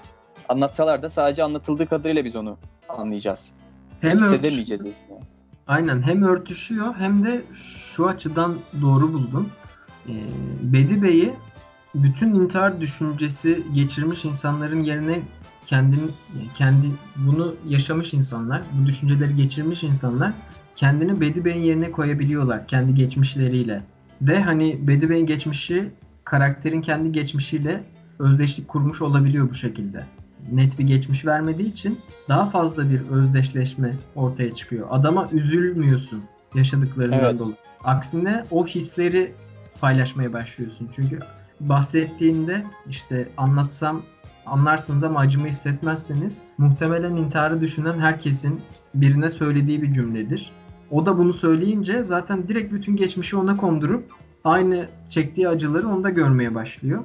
[0.50, 2.58] anlatsalar da sadece anlatıldığı kadarıyla biz onu
[2.90, 3.52] anlayacağız.
[4.02, 5.20] Hem Hissedemeyeceğiz bunu.
[5.68, 9.50] Aynen hem örtüşüyor hem de şu açıdan doğru buldum.
[10.08, 10.12] Ee,
[10.62, 11.34] Bedi Bey'i
[11.96, 15.20] bütün intihar düşüncesi geçirmiş insanların yerine
[15.66, 16.10] kendini
[16.56, 20.34] kendi bunu yaşamış insanlar, bu düşünceleri geçirmiş insanlar
[20.76, 23.84] kendini Bedi Bey'in yerine koyabiliyorlar kendi geçmişleriyle.
[24.22, 25.92] Ve hani Bedi Bey'in geçmişi
[26.24, 27.84] karakterin kendi geçmişiyle
[28.20, 30.06] özdeşlik kurmuş olabiliyor bu şekilde.
[30.52, 34.88] Net bir geçmiş vermediği için daha fazla bir özdeşleşme ortaya çıkıyor.
[34.90, 36.24] Adama üzülmüyorsun
[36.56, 37.40] yaşadıklarından Evet.
[37.40, 37.56] dolayı.
[37.84, 39.34] Aksine o hisleri
[39.82, 40.90] paylaşmaya başlıyorsun.
[40.96, 41.20] Çünkü
[41.60, 44.02] bahsettiğinde işte anlatsam
[44.46, 48.62] anlarsınız ama acımı hissetmezseniz muhtemelen intiharı düşünen herkesin
[48.96, 50.52] birine söylediği bir cümledir.
[50.92, 54.04] O da bunu söyleyince zaten direkt bütün geçmişi ona kondurup
[54.44, 57.04] aynı çektiği acıları onda görmeye başlıyor.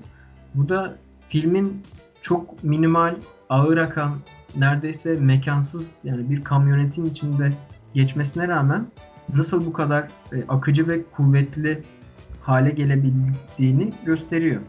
[0.55, 0.97] Bu da
[1.29, 1.83] filmin
[2.23, 3.17] çok minimal,
[3.49, 4.11] ağır akan,
[4.57, 7.53] neredeyse mekansız yani bir kamyonetin içinde
[7.95, 8.87] geçmesine rağmen
[9.35, 10.03] nasıl bu kadar
[10.33, 11.83] e, akıcı ve kuvvetli
[12.43, 14.61] hale gelebildiğini gösteriyor.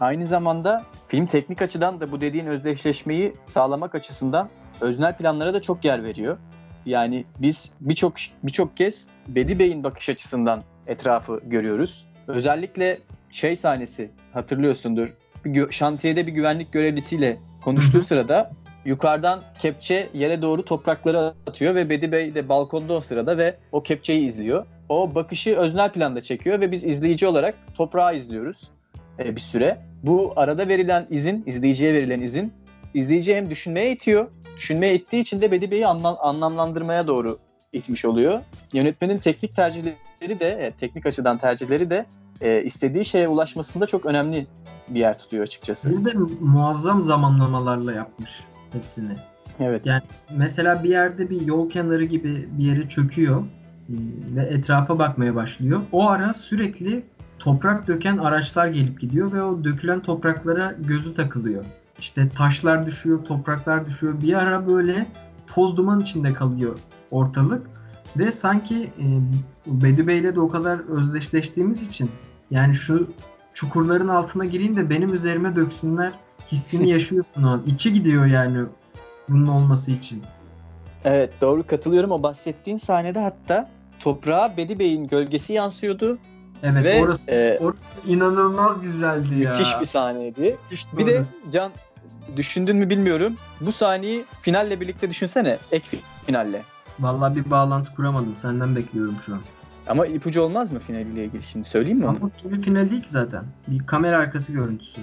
[0.00, 4.48] Aynı zamanda film teknik açıdan da bu dediğin özdeşleşmeyi sağlamak açısından
[4.80, 6.38] öznel planlara da çok yer veriyor.
[6.86, 12.06] Yani biz birçok birçok kez Bedi Bey'in bakış açısından etrafı görüyoruz.
[12.28, 12.98] Özellikle
[13.30, 15.08] şey sahnesi hatırlıyorsundur.
[15.44, 18.50] Bir şantiyede bir güvenlik görevlisiyle konuştuğu sırada
[18.84, 23.82] yukarıdan kepçe yere doğru topraklara atıyor ve Bedi Bey de balkonda o sırada ve o
[23.82, 24.66] kepçeyi izliyor.
[24.88, 28.70] O bakışı öznel planda çekiyor ve biz izleyici olarak toprağı izliyoruz
[29.18, 29.78] e, bir süre.
[30.02, 32.52] Bu arada verilen izin, izleyiciye verilen izin,
[32.94, 37.38] izleyiciyi hem düşünmeye itiyor, düşünmeye ittiği için de Bedi Bey'i anlam- anlamlandırmaya doğru
[37.72, 38.40] itmiş oluyor.
[38.72, 42.06] Yönetmenin teknik tercihleri de, e, teknik açıdan tercihleri de
[42.40, 44.46] e, istediği şeye ulaşmasında çok önemli
[44.88, 45.90] bir yer tutuyor açıkçası.
[45.90, 48.30] Bir de muazzam zamanlamalarla yapmış
[48.72, 49.12] hepsini.
[49.60, 49.82] Evet.
[50.36, 53.46] Mesela bir yerde bir yol kenarı gibi bir yere çöküyor e,
[54.36, 55.80] ve etrafa bakmaya başlıyor.
[55.92, 57.02] O ara sürekli
[57.44, 61.64] toprak döken araçlar gelip gidiyor ve o dökülen topraklara gözü takılıyor.
[61.98, 64.14] İşte taşlar düşüyor, topraklar düşüyor.
[64.22, 65.06] Bir ara böyle
[65.46, 66.78] toz duman içinde kalıyor
[67.10, 67.66] ortalık.
[68.16, 69.06] Ve sanki e,
[69.66, 72.10] Bedi Bey'le de o kadar özdeşleştiğimiz için
[72.50, 73.10] yani şu
[73.54, 76.12] çukurların altına gireyim de benim üzerime döksünler
[76.52, 77.62] hissini yaşıyorsun o an.
[77.66, 78.58] İçi gidiyor yani
[79.28, 80.22] bunun olması için.
[81.04, 82.10] Evet doğru katılıyorum.
[82.10, 86.18] O bahsettiğin sahnede hatta toprağa Bedi Bey'in gölgesi yansıyordu.
[86.62, 89.50] Evet Ve, orası e, orası inanılmaz güzeldi ya.
[89.50, 90.56] Müthiş bir sahneydi.
[90.70, 91.36] Müthişti Bir de orası.
[91.52, 91.72] Can
[92.36, 93.36] düşündün mü bilmiyorum.
[93.60, 95.58] Bu sahneyi finalle birlikte düşünsene.
[95.72, 96.62] Ek fi- finalle.
[97.00, 98.36] Vallahi bir bağlantı kuramadım.
[98.36, 99.40] Senden bekliyorum şu an.
[99.88, 101.68] Ama ipucu olmaz mı finaliyle ilgili şimdi?
[101.68, 102.16] Söyleyeyim mi onu?
[102.22, 103.44] Ama bu bir final değil ki zaten.
[103.68, 105.00] Bir kamera arkası görüntüsü.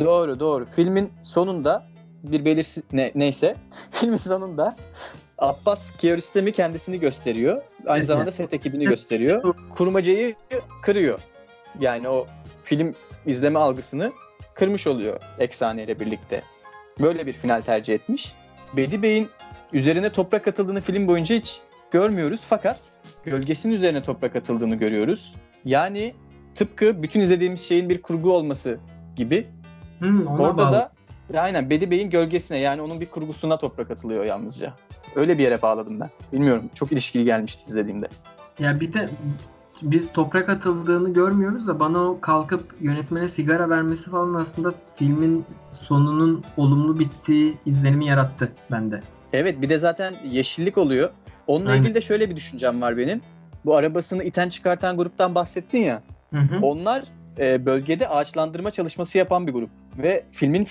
[0.00, 0.66] Doğru doğru.
[0.76, 1.86] Filmin sonunda
[2.22, 3.56] bir belirsiz ne, neyse
[3.90, 4.76] filmin sonunda
[5.40, 7.62] Abbas Kiarostami kendisini gösteriyor.
[7.86, 9.54] Aynı zamanda set ekibini gösteriyor.
[9.74, 10.34] Kurmacayı
[10.82, 11.20] kırıyor.
[11.80, 12.26] Yani o
[12.62, 12.94] film
[13.26, 14.12] izleme algısını
[14.54, 16.42] kırmış oluyor efsaneyle birlikte.
[17.00, 18.32] Böyle bir final tercih etmiş.
[18.76, 19.28] Bedi Bey'in
[19.72, 21.60] üzerine toprak atıldığını film boyunca hiç
[21.90, 22.78] görmüyoruz fakat
[23.24, 25.36] gölgesinin üzerine toprak atıldığını görüyoruz.
[25.64, 26.14] Yani
[26.54, 28.78] tıpkı bütün izlediğimiz şeyin bir kurgu olması
[29.16, 29.46] gibi
[30.02, 30.72] ona Orada bağlı.
[30.72, 30.92] da
[31.32, 34.74] ya aynen Bedi Bey'in gölgesine yani onun bir kurgusuna toprak atılıyor yalnızca.
[35.16, 36.10] Öyle bir yere bağladım ben.
[36.32, 38.08] Bilmiyorum çok ilişkili gelmişti izlediğimde.
[38.58, 39.08] Ya bir de
[39.82, 46.44] biz toprak atıldığını görmüyoruz da bana o kalkıp yönetmene sigara vermesi falan aslında filmin sonunun
[46.56, 49.00] olumlu bittiği izlenimi yarattı bende.
[49.32, 51.10] Evet bir de zaten yeşillik oluyor.
[51.46, 51.82] Onunla Aynen.
[51.82, 53.20] ilgili de şöyle bir düşüncem var benim.
[53.64, 56.02] Bu arabasını iten çıkartan gruptan bahsettin ya.
[56.32, 56.58] Hı hı.
[56.62, 57.02] Onlar
[57.38, 59.70] e, bölgede ağaçlandırma çalışması yapan bir grup.
[59.98, 60.64] Ve filmin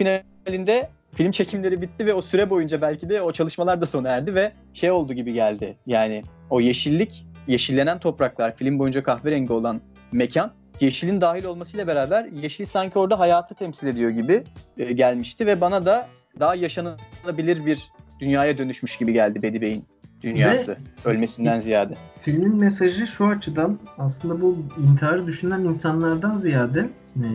[0.45, 4.35] finalinde film çekimleri bitti ve o süre boyunca belki de o çalışmalar da sona erdi
[4.35, 5.77] ve şey oldu gibi geldi.
[5.85, 12.65] Yani o yeşillik, yeşillenen topraklar, film boyunca kahverengi olan mekan yeşilin dahil olmasıyla beraber yeşil
[12.65, 14.43] sanki orada hayatı temsil ediyor gibi
[14.77, 16.07] e, gelmişti ve bana da
[16.39, 19.85] daha yaşanılabilir bir dünyaya dönüşmüş gibi geldi Bedi Bey'in
[20.21, 20.77] dünyası.
[21.05, 21.93] Ölmesinden ziyade.
[22.21, 24.57] Filmin mesajı şu açıdan aslında bu
[24.91, 27.27] intiharı düşünen insanlardan ziyade e,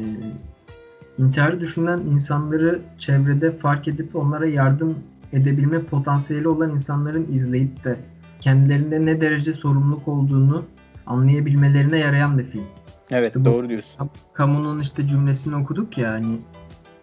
[1.19, 4.99] intiharı düşünen insanları çevrede fark edip onlara yardım
[5.33, 7.97] edebilme potansiyeli olan insanların izleyip de
[8.41, 10.65] kendilerinde ne derece sorumluluk olduğunu
[11.07, 12.65] anlayabilmelerine yarayan bir film.
[13.11, 14.11] Evet İşte bu- doğru diyorsun.
[14.35, 16.39] Kamunun işte cümlesini okuduk ya hani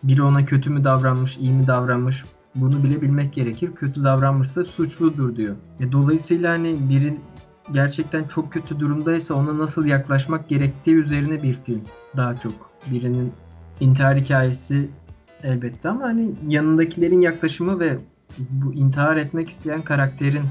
[0.04, 2.24] biri ona kötü mü davranmış, iyi mi davranmış
[2.56, 3.72] bunu bile bilmek gerekir.
[3.76, 5.56] Kötü davranmışsa suçludur diyor.
[5.80, 7.18] E, dolayısıyla hani biri
[7.74, 11.82] gerçekten çok kötü durumdaysa ona nasıl yaklaşmak gerektiği üzerine bir film
[12.18, 12.54] daha çok.
[12.92, 13.32] Birinin
[13.82, 14.90] intihar hikayesi
[15.44, 17.98] elbette ama hani yanındakilerin yaklaşımı ve
[18.38, 20.44] bu intihar etmek isteyen karakterin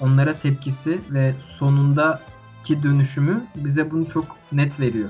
[0.00, 5.08] onlara tepkisi ve sonundaki dönüşümü bize bunu çok net veriyor.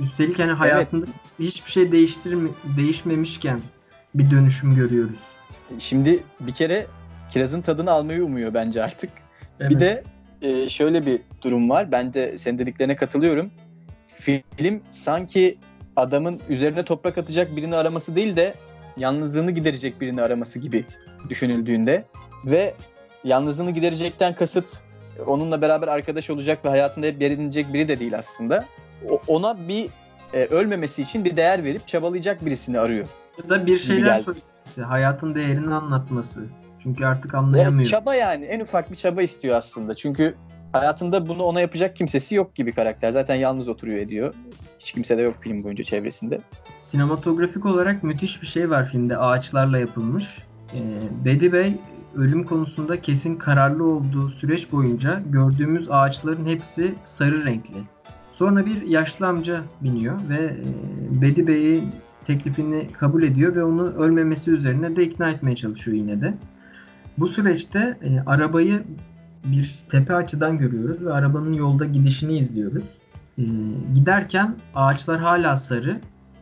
[0.00, 1.06] Üstelik hani hayatında
[1.38, 3.60] hiçbir şey değiştirme, değişmemişken
[4.14, 5.20] bir dönüşüm görüyoruz.
[5.78, 6.86] Şimdi bir kere
[7.30, 9.10] kirazın tadını almayı umuyor bence artık.
[9.60, 9.70] Evet.
[9.70, 10.04] Bir de
[10.42, 11.92] e, şöyle bir durum var.
[11.92, 13.50] Ben de senin dediklerine katılıyorum.
[14.56, 15.58] Film sanki
[15.98, 18.54] adamın üzerine toprak atacak birini araması değil de
[18.96, 20.84] yalnızlığını giderecek birini araması gibi
[21.28, 22.04] düşünüldüğünde
[22.44, 22.74] ve
[23.24, 24.82] yalnızlığını giderecekten kasıt
[25.26, 28.64] onunla beraber arkadaş olacak ve hayatında hep yer edinecek biri de değil aslında.
[29.10, 29.88] O- ona bir
[30.32, 33.06] e, ölmemesi için bir değer verip çabalayacak birisini arıyor.
[33.42, 36.44] Ya da bir şeyler söylemesi, hayatın değerini anlatması.
[36.82, 37.84] Çünkü artık anlayamıyor.
[37.84, 39.94] çaba yani en ufak bir çaba istiyor aslında.
[39.94, 40.34] Çünkü
[40.72, 43.10] hayatında bunu ona yapacak kimsesi yok gibi karakter.
[43.10, 44.34] Zaten yalnız oturuyor ediyor.
[44.78, 46.40] Hiç kimse de yok film boyunca çevresinde.
[46.76, 50.38] Sinematografik olarak müthiş bir şey var filmde ağaçlarla yapılmış.
[50.74, 50.78] Ee,
[51.24, 51.74] Bedi Bey
[52.16, 57.78] ölüm konusunda kesin kararlı olduğu süreç boyunca gördüğümüz ağaçların hepsi sarı renkli.
[58.30, 61.90] Sonra bir yaşlı amca biniyor ve e, Bedi Bey'in
[62.24, 66.34] teklifini kabul ediyor ve onu ölmemesi üzerine de ikna etmeye çalışıyor yine de.
[67.18, 68.82] Bu süreçte e, arabayı
[69.44, 72.84] bir tepe açıdan görüyoruz ve arabanın yolda gidişini izliyoruz.
[73.38, 73.42] E,
[73.94, 76.00] giderken ağaçlar hala sarı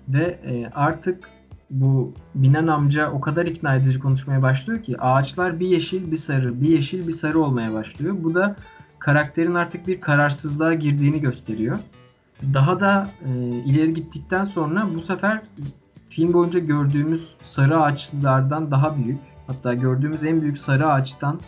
[0.08, 1.24] ve e, artık
[1.70, 6.62] bu binen amca o kadar ikna edici konuşmaya başlıyor ki ağaçlar bir yeşil bir sarı,
[6.62, 8.16] bir yeşil bir sarı olmaya başlıyor.
[8.18, 8.56] Bu da
[8.98, 11.78] karakterin artık bir kararsızlığa girdiğini gösteriyor.
[12.54, 15.42] Daha da e, ileri gittikten sonra bu sefer
[16.08, 21.40] film boyunca gördüğümüz sarı ağaçlardan daha büyük, hatta gördüğümüz en büyük sarı ağaçtan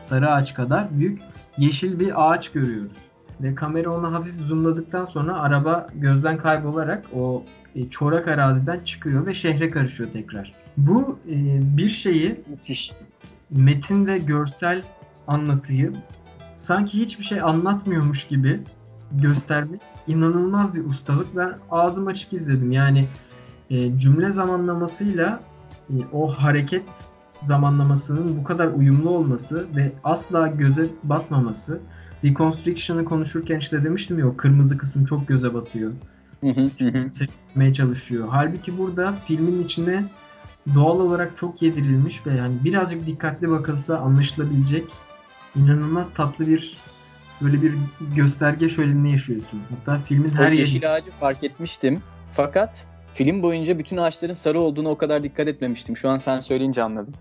[0.00, 1.20] sarı ağaç kadar büyük
[1.58, 2.98] yeşil bir ağaç görüyoruz.
[3.40, 7.44] Ve kamera ona hafif zoomladıktan sonra araba gözden kaybolarak o
[7.76, 10.52] e, çorak araziden çıkıyor ve şehre karışıyor tekrar.
[10.76, 11.36] Bu e,
[11.76, 12.92] bir şeyi Müthiş.
[13.50, 14.82] metin ve görsel
[15.26, 15.92] anlatıyı
[16.56, 18.60] sanki hiçbir şey anlatmıyormuş gibi
[19.12, 21.36] göstermek inanılmaz bir ustalık.
[21.36, 22.72] Ben ağzım açık izledim.
[22.72, 23.06] Yani
[23.70, 25.40] e, cümle zamanlamasıyla
[25.90, 26.88] e, o hareket
[27.44, 31.80] zamanlamasının bu kadar uyumlu olması ve asla göze batmaması.
[32.24, 35.92] Reconstruction'ı konuşurken işte demiştim ya o kırmızı kısım çok göze batıyor
[37.12, 38.28] seçmeye çalışıyor.
[38.30, 40.04] Halbuki burada filmin içine
[40.74, 44.84] doğal olarak çok yedirilmiş ve yani birazcık dikkatli bakılsa anlaşılabilecek
[45.56, 46.76] inanılmaz tatlı bir
[47.40, 47.74] böyle bir
[48.16, 49.60] gösterge şölenini yaşıyorsun.
[49.70, 52.02] Hatta filmin her yeri yeşil ağacı fark etmiştim.
[52.30, 55.96] Fakat film boyunca bütün ağaçların sarı olduğunu o kadar dikkat etmemiştim.
[55.96, 57.14] Şu an sen söyleyince anladım.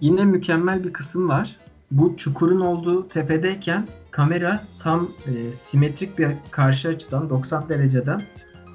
[0.00, 1.56] Yine mükemmel bir kısım var.
[1.90, 8.22] Bu çukurun olduğu tepedeyken kamera tam e, simetrik bir karşı açıdan 90 dereceden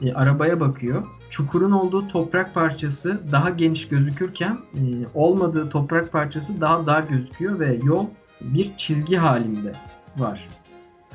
[0.02, 1.04] e, arabaya bakıyor.
[1.30, 4.82] Çukurun olduğu toprak parçası daha geniş gözükürken e,
[5.14, 8.06] olmadığı toprak parçası daha dar gözüküyor ve yol
[8.42, 9.72] bir çizgi halinde
[10.18, 10.48] var.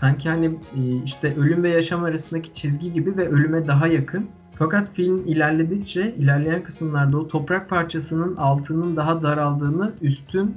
[0.00, 4.26] Sanki hani e, işte ölüm ve yaşam arasındaki çizgi gibi ve ölüme daha yakın.
[4.60, 10.56] Fakat film ilerledikçe ilerleyen kısımlarda o toprak parçasının altının daha daraldığını, üstün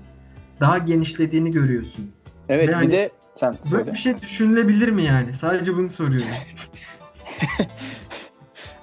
[0.60, 2.12] daha genişlediğini görüyorsun.
[2.50, 3.92] Evet Yani- bir de sen Böyle söyle.
[3.92, 5.34] bir şey düşünülebilir mi yani?
[5.34, 6.30] Sadece bunu soruyorum.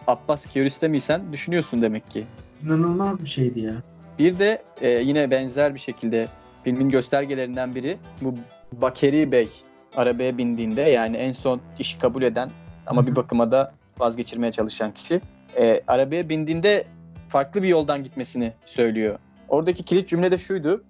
[0.06, 2.26] Abbas Kiarostami'sen düşünüyorsun demek ki.
[2.64, 3.74] İnanılmaz bir şeydi ya.
[4.18, 6.28] Bir de e, yine benzer bir şekilde
[6.64, 8.34] filmin göstergelerinden biri bu
[8.72, 9.48] Bakeri Bey
[9.97, 12.51] arabaya bindiğinde yani en son işi kabul eden
[12.86, 15.20] ama bir bakıma da vazgeçirmeye çalışan kişi
[15.59, 16.85] e, arabaya bindiğinde
[17.28, 19.18] farklı bir yoldan gitmesini söylüyor.
[19.48, 20.85] Oradaki kilit cümle de şuydu.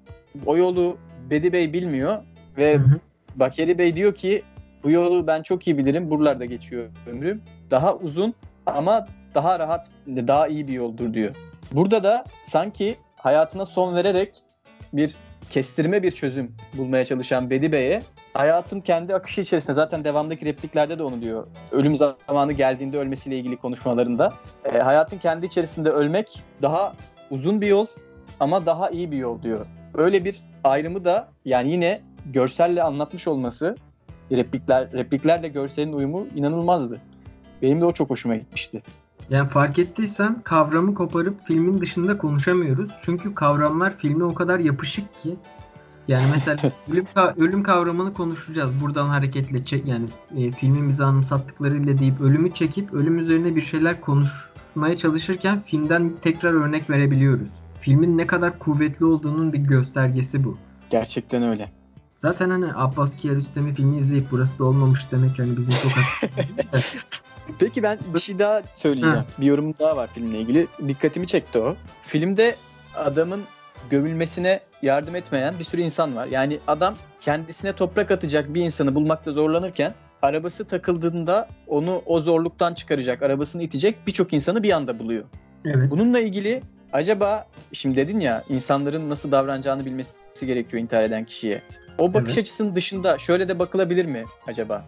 [0.47, 0.97] O yolu
[1.31, 2.23] Bedi Bey bilmiyor
[2.57, 3.01] ve Hı hı.
[3.37, 4.43] Bakeri Bey diyor ki
[4.85, 6.11] bu yolu ben çok iyi bilirim.
[6.11, 7.43] Buralarda geçiyor ömrüm.
[7.70, 8.35] Daha uzun
[8.66, 11.35] ama daha rahat, daha iyi bir yoldur diyor.
[11.73, 14.35] Burada da sanki hayatına son vererek
[14.93, 15.16] bir
[15.51, 18.03] kestirme bir çözüm bulmaya çalışan Bedi Bey'e
[18.35, 21.47] hayatın kendi akışı içerisinde zaten devamdaki repliklerde de onu diyor.
[21.73, 24.32] Ölüm zamanı geldiğinde ölmesiyle ilgili konuşmalarında.
[24.65, 26.94] E, hayatın kendi içerisinde ölmek daha
[27.31, 27.86] uzun bir yol
[28.40, 29.66] ama daha iyi bir yol diyor.
[29.94, 33.77] Öyle bir ayrımı da yani yine görselle anlatmış olması
[34.32, 37.01] replikler repliklerle görselin uyumu inanılmazdı.
[37.62, 38.82] Benim de o çok hoşuma gitmişti.
[39.31, 42.90] Yani fark ettiysen kavramı koparıp filmin dışında konuşamıyoruz.
[43.02, 45.36] Çünkü kavramlar filme o kadar yapışık ki.
[46.11, 46.59] Yani mesela
[46.93, 47.07] ölüm,
[47.37, 48.81] ölüm kavramını konuşacağız.
[48.81, 50.07] Buradan hareketle çek yani
[50.37, 56.53] e, filmin bize anımsattıklarıyla deyip ölümü çekip ölüm üzerine bir şeyler konuşmaya çalışırken filmden tekrar
[56.53, 57.49] örnek verebiliyoruz.
[57.81, 60.59] Filmin ne kadar kuvvetli olduğunun bir göstergesi bu.
[60.91, 61.70] Gerçekten öyle.
[62.16, 65.93] Zaten hani Abbas Kiarostami filmi izleyip burası da olmamış demek yani bizim çok
[67.59, 69.24] Peki ben bir şey daha söyleyeceğim.
[69.39, 70.66] Bir yorum daha var filmle ilgili.
[70.89, 71.77] Dikkatimi çekti o.
[72.03, 72.57] Filmde
[72.95, 73.41] adamın
[73.91, 76.27] gömülmesine yardım etmeyen bir sürü insan var.
[76.27, 83.23] Yani adam kendisine toprak atacak bir insanı bulmakta zorlanırken arabası takıldığında onu o zorluktan çıkaracak,
[83.23, 85.25] arabasını itecek birçok insanı bir anda buluyor.
[85.65, 85.91] Evet.
[85.91, 86.62] Bununla ilgili
[86.93, 91.62] acaba şimdi dedin ya insanların nasıl davranacağını bilmesi gerekiyor intihar eden kişiye.
[91.99, 92.39] O bakış Evet.
[92.39, 94.87] açısının dışında şöyle de bakılabilir mi acaba?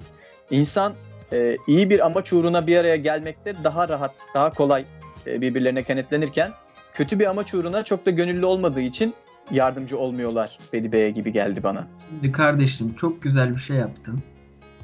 [0.51, 0.93] İnsan
[1.33, 4.85] e, iyi bir amaç uğruna bir araya gelmekte daha rahat, daha kolay
[5.27, 6.51] e, birbirlerine kenetlenirken
[6.95, 9.15] kötü bir amaç uğruna çok da gönüllü olmadığı için
[9.51, 11.87] yardımcı olmuyorlar Bedi Bey'e gibi geldi bana.
[12.11, 14.21] Şimdi kardeşim çok güzel bir şey yaptın.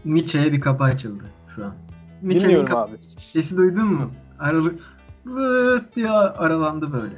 [0.04, 1.74] Nietzsche'ye bir kapı açıldı şu an.
[2.22, 2.98] Nietzsche'nin Dinliyorum kapı- abi.
[3.18, 4.10] Sesi duydun mu?
[4.38, 4.80] Aralık
[5.26, 7.14] vıt diye aralandı böyle.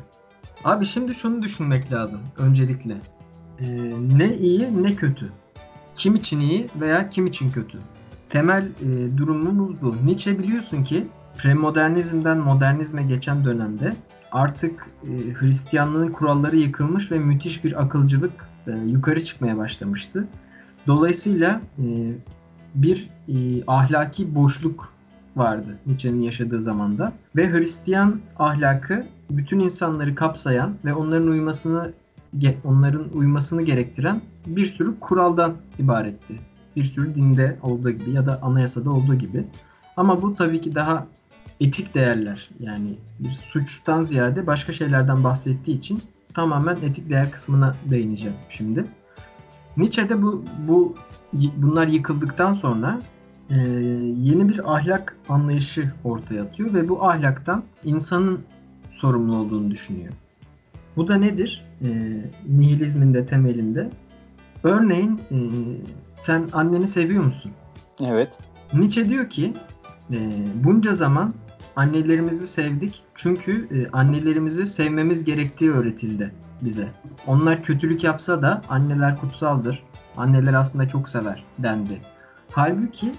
[0.64, 2.96] Abi şimdi şunu düşünmek lazım öncelikle.
[3.60, 3.66] Ee,
[4.16, 5.28] ne iyi ne kötü.
[5.96, 7.78] Kim için iyi veya kim için kötü.
[8.30, 9.96] Temel e, durumumuz bu.
[10.04, 11.06] Nietzsche biliyorsun ki
[11.38, 13.94] premodernizmden modernizme geçen dönemde
[14.32, 18.32] artık e, Hristiyanlığın kuralları yıkılmış ve müthiş bir akılcılık
[18.66, 20.28] e, yukarı çıkmaya başlamıştı.
[20.86, 21.84] Dolayısıyla e,
[22.74, 23.34] bir e,
[23.66, 24.92] ahlaki boşluk
[25.36, 31.92] vardı Nietzsche'nin yaşadığı zamanda ve Hristiyan ahlakı bütün insanları kapsayan ve onların uymasını
[32.64, 36.34] onların uymasını gerektiren bir sürü kuraldan ibaretti.
[36.76, 39.44] Bir sürü dinde olduğu gibi ya da anayasada olduğu gibi.
[39.96, 41.06] Ama bu tabii ki daha
[41.60, 46.02] etik değerler yani bir suçtan ziyade başka şeylerden bahsettiği için
[46.34, 48.84] tamamen etik değer kısmına değineceğim şimdi.
[49.76, 50.94] Nietzsche'de bu bu
[51.56, 53.00] bunlar yıkıldıktan sonra
[53.50, 53.56] e,
[54.18, 58.40] yeni bir ahlak anlayışı ortaya atıyor ve bu ahlaktan insanın
[58.90, 60.12] sorumlu olduğunu düşünüyor.
[60.96, 61.64] Bu da nedir?
[61.82, 61.88] E,
[62.48, 63.90] nihilizmin de temelinde.
[64.62, 65.38] Örneğin e,
[66.14, 67.52] sen anneni seviyor musun?
[68.00, 68.38] Evet.
[68.74, 69.52] Nietzsche diyor ki
[70.10, 70.30] e,
[70.64, 71.34] bunca zaman
[71.80, 76.88] annelerimizi sevdik çünkü e, annelerimizi sevmemiz gerektiği öğretildi bize.
[77.26, 79.82] Onlar kötülük yapsa da anneler kutsaldır.
[80.16, 82.00] Anneler aslında çok sever dendi.
[82.52, 83.12] Halbuki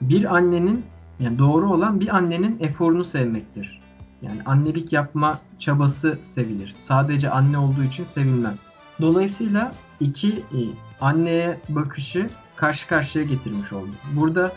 [0.00, 0.84] bir annenin
[1.20, 3.80] yani doğru olan bir annenin eforunu sevmektir.
[4.22, 6.74] Yani annelik yapma çabası sevilir.
[6.80, 8.60] Sadece anne olduğu için sevilmez.
[9.00, 10.60] Dolayısıyla iki e,
[11.00, 13.90] anneye bakışı karşı karşıya getirmiş oldu.
[14.12, 14.52] Burada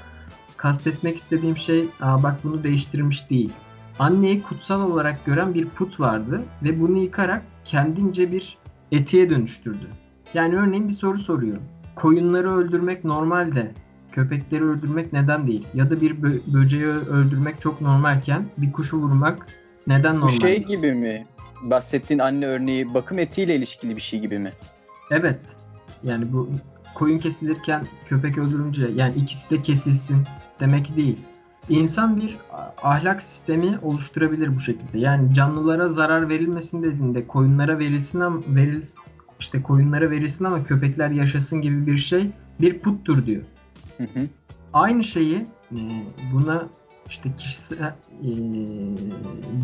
[0.57, 3.53] kastetmek istediğim şey Aa, bak bunu değiştirmiş değil.
[3.99, 8.57] Anneyi kutsal olarak gören bir put vardı ve bunu yıkarak kendince bir
[8.91, 9.87] etiğe dönüştürdü.
[10.33, 11.57] Yani örneğin bir soru soruyor.
[11.95, 13.71] Koyunları öldürmek normal de
[14.11, 15.67] köpekleri öldürmek neden değil?
[15.73, 19.47] Ya da bir bö- böceği öldürmek çok normalken bir kuşu vurmak
[19.87, 20.31] neden Bu normal?
[20.37, 21.25] şey gibi mi?
[21.63, 24.53] Bahsettiğin anne örneği bakım etiğiyle ilişkili bir şey gibi mi?
[25.11, 25.45] Evet.
[26.03, 26.49] Yani bu
[26.95, 30.17] koyun kesilirken köpek öldürünce yani ikisi de kesilsin
[30.59, 31.17] demek değil.
[31.69, 32.37] İnsan bir
[32.83, 34.99] ahlak sistemi oluşturabilir bu şekilde.
[34.99, 38.83] Yani canlılara zarar verilmesin dediğinde koyunlara verilsin ama veril
[39.39, 42.29] işte koyunlara verilsin ama köpekler yaşasın gibi bir şey
[42.61, 43.43] bir puttur diyor.
[43.97, 44.27] Hı hı.
[44.73, 45.77] Aynı şeyi e,
[46.33, 46.67] buna
[47.09, 48.29] işte kişisel e,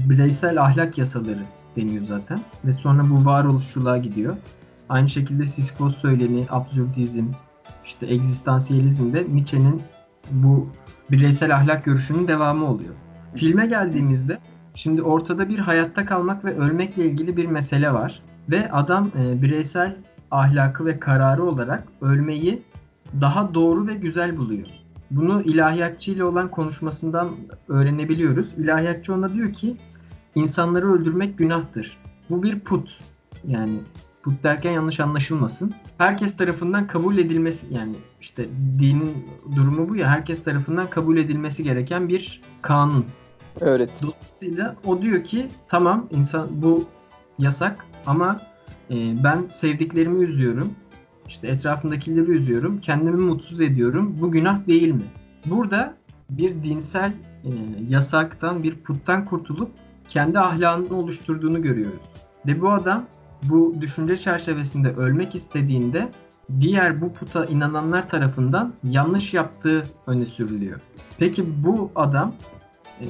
[0.10, 1.44] bireysel ahlak yasaları
[1.76, 4.38] deniyor zaten ve sonra bu varoluşçuluğa gidiyor.
[4.90, 7.26] Aynı şekilde Sisyphos söyleni, absürdizm,
[7.86, 9.82] işte egzistansiyelizm de Nietzsche'nin
[10.32, 10.68] bu
[11.14, 12.94] bireysel ahlak görüşünün devamı oluyor.
[13.36, 14.38] Filme geldiğimizde
[14.76, 19.96] şimdi ortada bir hayatta kalmak ve ölmekle ilgili bir mesele var ve adam e, bireysel
[20.32, 22.62] ahlakı ve kararı olarak ölmeyi
[23.22, 24.68] daha doğru ve güzel buluyor.
[25.12, 27.30] Bunu ilahiyatçı ile olan konuşmasından
[27.68, 28.54] öğrenebiliyoruz.
[28.58, 29.78] İlahiyatçı ona diyor ki
[30.36, 31.98] insanları öldürmek günahtır.
[32.30, 33.00] Bu bir put.
[33.48, 33.80] Yani
[34.24, 35.74] put derken yanlış anlaşılmasın.
[35.98, 38.46] Herkes tarafından kabul edilmesi yani işte
[38.80, 43.06] dinin durumu bu ya herkes tarafından kabul edilmesi gereken bir kanun.
[43.62, 43.90] Evet.
[44.04, 46.86] Dolayısıyla o diyor ki tamam insan bu
[47.40, 48.42] yasak ama
[48.90, 50.74] e, ben sevdiklerimi üzüyorum.
[51.28, 52.82] İşte etrafımdakileri üzüyorum.
[52.82, 54.18] Kendimi mutsuz ediyorum.
[54.22, 55.04] Bu günah değil mi?
[55.46, 55.94] Burada
[56.30, 57.14] bir dinsel
[57.44, 57.50] e,
[57.90, 59.72] yasaktan, bir puttan kurtulup
[60.10, 62.04] kendi ahlakını oluşturduğunu görüyoruz.
[62.48, 63.06] Ve bu adam
[63.50, 66.10] bu düşünce çerçevesinde ölmek istediğinde
[66.60, 70.80] diğer bu puta inananlar tarafından yanlış yaptığı öne sürülüyor.
[71.18, 72.34] Peki bu adam
[73.02, 73.06] e,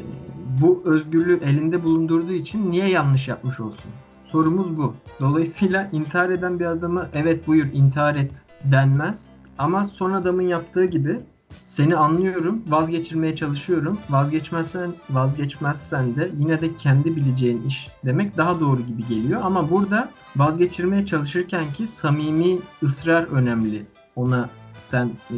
[0.62, 3.92] bu özgürlüğü elinde bulundurduğu için niye yanlış yapmış olsun?
[4.26, 4.96] Sorumuz bu.
[5.20, 8.32] Dolayısıyla intihar eden bir adamı evet buyur intihar et
[8.64, 9.26] denmez.
[9.58, 11.20] Ama son adamın yaptığı gibi
[11.66, 14.00] seni anlıyorum, vazgeçirmeye çalışıyorum.
[14.10, 19.42] Vazgeçmezsen, vazgeçmezsen de yine de kendi bileceğin iş demek daha doğru gibi geliyor.
[19.44, 23.86] Ama burada vazgeçirmeye çalışırken ki samimi ısrar önemli.
[24.16, 25.36] Ona sen e,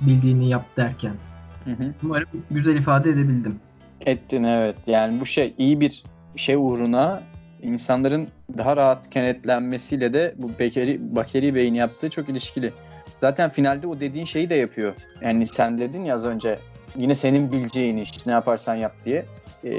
[0.00, 1.14] bildiğini yap derken.
[1.64, 1.94] Hı hı.
[2.02, 3.60] Umarım güzel ifade edebildim.
[4.06, 4.76] Ettin evet.
[4.86, 6.04] Yani bu şey iyi bir
[6.36, 7.22] şey uğruna
[7.62, 8.28] insanların
[8.58, 12.72] daha rahat kenetlenmesiyle de bu Bekeri, Bakeri Bey'in yaptığı çok ilişkili.
[13.18, 14.92] Zaten finalde o dediğin şeyi de yapıyor.
[15.20, 16.58] Yani sen dedin ya az önce
[16.96, 19.26] yine senin bileceğin iş ne yaparsan yap diye.
[19.64, 19.70] E,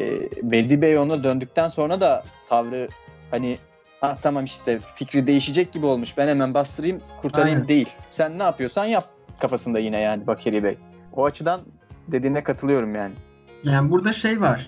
[0.43, 2.87] Beldi Bey ona döndükten sonra da tavrı
[3.31, 3.57] hani
[4.01, 7.67] ah tamam işte fikri değişecek gibi olmuş ben hemen bastırayım kurtarayım Aynen.
[7.67, 7.89] değil.
[8.09, 9.09] Sen ne yapıyorsan yap
[9.39, 10.77] kafasında yine yani Bakeri Bey.
[11.13, 11.61] O açıdan
[12.07, 13.13] dediğine katılıyorum yani.
[13.63, 14.67] Yani burada şey var.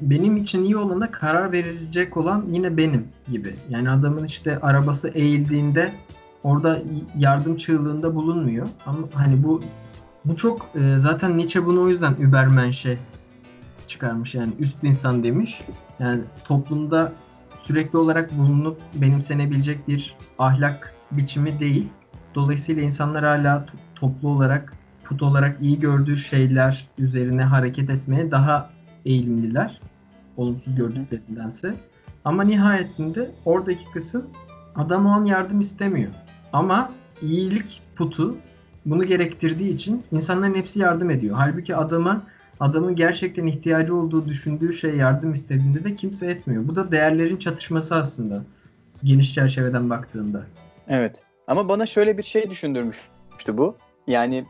[0.00, 3.54] Benim için iyi olana karar verilecek olan yine benim gibi.
[3.70, 5.92] Yani adamın işte arabası eğildiğinde
[6.44, 6.78] orada
[7.18, 8.68] yardım çığlığında bulunmuyor.
[8.86, 9.62] Ama hani bu
[10.24, 12.98] bu çok e, zaten Nietzsche bunu o yüzden Übermensch'e
[13.88, 15.62] çıkarmış yani üst insan demiş.
[15.98, 17.12] Yani toplumda
[17.62, 21.88] sürekli olarak bulunup benimsenebilecek bir ahlak biçimi değil.
[22.34, 24.72] Dolayısıyla insanlar hala to- toplu olarak,
[25.04, 28.70] put olarak iyi gördüğü şeyler üzerine hareket etmeye daha
[29.04, 29.80] eğilimliler.
[30.36, 31.74] Olumsuz gördüklerindense.
[32.24, 34.26] Ama nihayetinde oradaki kısım
[34.74, 36.12] adam o an yardım istemiyor.
[36.52, 36.92] Ama
[37.22, 38.36] iyilik putu
[38.86, 41.36] bunu gerektirdiği için insanların hepsi yardım ediyor.
[41.38, 42.22] Halbuki adama
[42.60, 46.68] adamın gerçekten ihtiyacı olduğu düşündüğü şey yardım istediğinde de kimse etmiyor.
[46.68, 48.42] Bu da değerlerin çatışması aslında.
[49.04, 50.42] Geniş çerçeveden baktığında.
[50.88, 51.22] Evet.
[51.46, 53.76] Ama bana şöyle bir şey düşündürmüştü bu.
[54.06, 54.44] Yani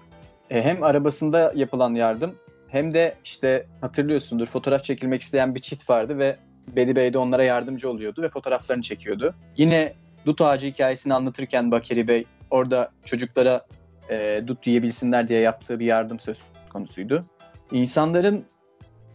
[0.51, 2.35] e, hem arabasında yapılan yardım
[2.69, 6.37] hem de işte hatırlıyorsundur fotoğraf çekilmek isteyen bir çift vardı ve
[6.77, 9.35] Bedi Bey de onlara yardımcı oluyordu ve fotoğraflarını çekiyordu.
[9.57, 9.95] Yine
[10.27, 13.67] dut ağacı hikayesini anlatırken Bakeri Bey orada çocuklara
[14.11, 16.43] e, dut yiyebilsinler diye yaptığı bir yardım söz
[16.73, 17.25] konusuydu.
[17.73, 18.45] İnsanların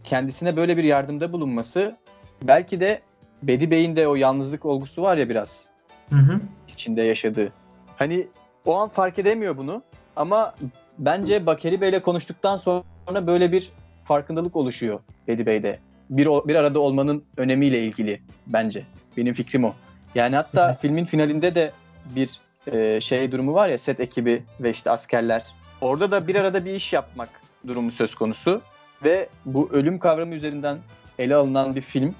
[0.04, 1.96] kendisine böyle bir yardımda bulunması
[2.42, 3.00] belki de
[3.42, 5.70] Bedi Bey'in de o yalnızlık olgusu var ya biraz
[6.10, 6.40] Hı hı.
[6.68, 7.52] içinde yaşadığı.
[7.96, 8.26] Hani
[8.66, 9.82] o an fark edemiyor bunu
[10.16, 10.54] ama
[10.98, 13.70] bence Bakeri Bey'le konuştuktan sonra böyle bir
[14.04, 15.78] farkındalık oluşuyor Bedi Bey'de.
[16.10, 18.84] Bir, bir arada olmanın önemiyle ilgili bence.
[19.16, 19.74] Benim fikrim o.
[20.18, 21.72] Yani hatta filmin finalinde de
[22.04, 22.40] bir
[22.72, 25.44] e, şey durumu var ya set ekibi ve işte askerler.
[25.80, 27.28] Orada da bir arada bir iş yapmak
[27.66, 28.62] durumu söz konusu.
[29.04, 30.78] Ve bu ölüm kavramı üzerinden
[31.18, 32.14] ele alınan bir film.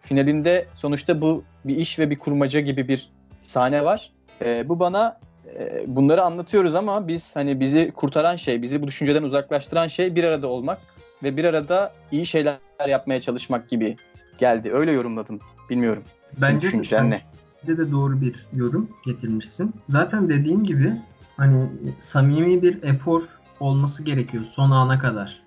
[0.00, 4.10] Finalinde sonuçta bu bir iş ve bir kurmaca gibi bir sahne var.
[4.42, 5.20] Ee, bu bana
[5.58, 10.24] e, bunları anlatıyoruz ama biz hani bizi kurtaran şey, bizi bu düşünceden uzaklaştıran şey bir
[10.24, 10.78] arada olmak
[11.22, 12.58] ve bir arada iyi şeyler
[12.88, 13.96] yapmaya çalışmak gibi
[14.38, 14.72] geldi.
[14.72, 15.40] Öyle yorumladım.
[15.70, 16.04] Bilmiyorum.
[16.42, 17.22] Bence düşüncen ne?
[17.62, 19.74] Bence de doğru bir yorum getirmişsin.
[19.88, 20.92] Zaten dediğim gibi
[21.36, 23.22] hani samimi bir efor
[23.60, 25.42] olması gerekiyor son ana kadar.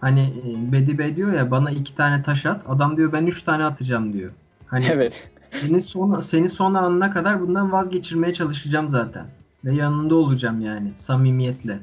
[0.00, 2.62] Hani e, Bedi Bey diyor ya bana iki tane taş at.
[2.68, 4.32] Adam diyor ben üç tane atacağım diyor.
[4.66, 5.30] Hani Evet.
[5.50, 9.26] seni son, seni son anına kadar bundan vazgeçirmeye çalışacağım zaten.
[9.64, 11.78] Ve yanında olacağım yani samimiyetle.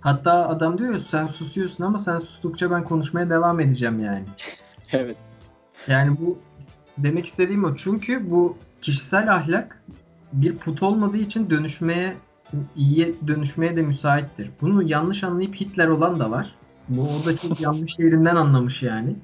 [0.00, 4.24] Hatta adam diyor ya sen susuyorsun ama sen sustukça ben konuşmaya devam edeceğim yani.
[4.92, 5.16] Evet.
[5.88, 6.38] Yani bu
[6.98, 7.76] demek istediğim o.
[7.76, 9.82] Çünkü bu kişisel ahlak
[10.32, 12.16] bir put olmadığı için dönüşmeye
[12.76, 14.50] iyiye dönüşmeye de müsaittir.
[14.60, 16.54] Bunu yanlış anlayıp Hitler olan da var.
[16.88, 19.16] Bu o da çok yanlış yerinden anlamış yani.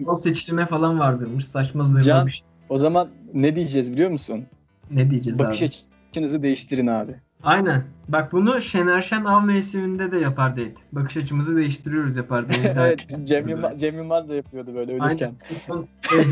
[0.00, 1.48] Bunu seçilme falan vardırmış.
[1.48, 2.46] Saçma Can- bir şey.
[2.68, 4.44] O zaman ne diyeceğiz biliyor musun?
[4.90, 5.70] Ne diyeceğiz Bakış abi?
[6.10, 7.20] açınızı değiştirin abi.
[7.44, 7.84] Aynen.
[8.08, 10.76] Bak bunu Şener Şen av mevsiminde de yapardı hep.
[10.92, 12.52] Bakış açımızı değiştiriyoruz yapardı.
[12.64, 15.34] evet, Cem Yılmaz, Cem Yılmaz da yapıyordu böyle ölürken.
[15.70, 15.88] Aynen.
[16.02, 16.24] Şey,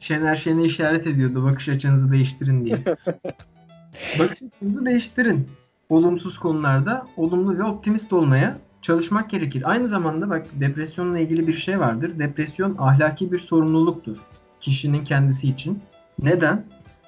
[0.00, 2.78] Şener Şen'e işaret ediyordu bakış açınızı değiştirin diye.
[4.18, 5.48] bakış açınızı değiştirin.
[5.88, 9.70] Olumsuz konularda olumlu ve optimist olmaya çalışmak gerekir.
[9.70, 12.18] Aynı zamanda bak depresyonla ilgili bir şey vardır.
[12.18, 14.18] Depresyon ahlaki bir sorumluluktur
[14.60, 15.82] kişinin kendisi için.
[16.22, 16.64] Neden?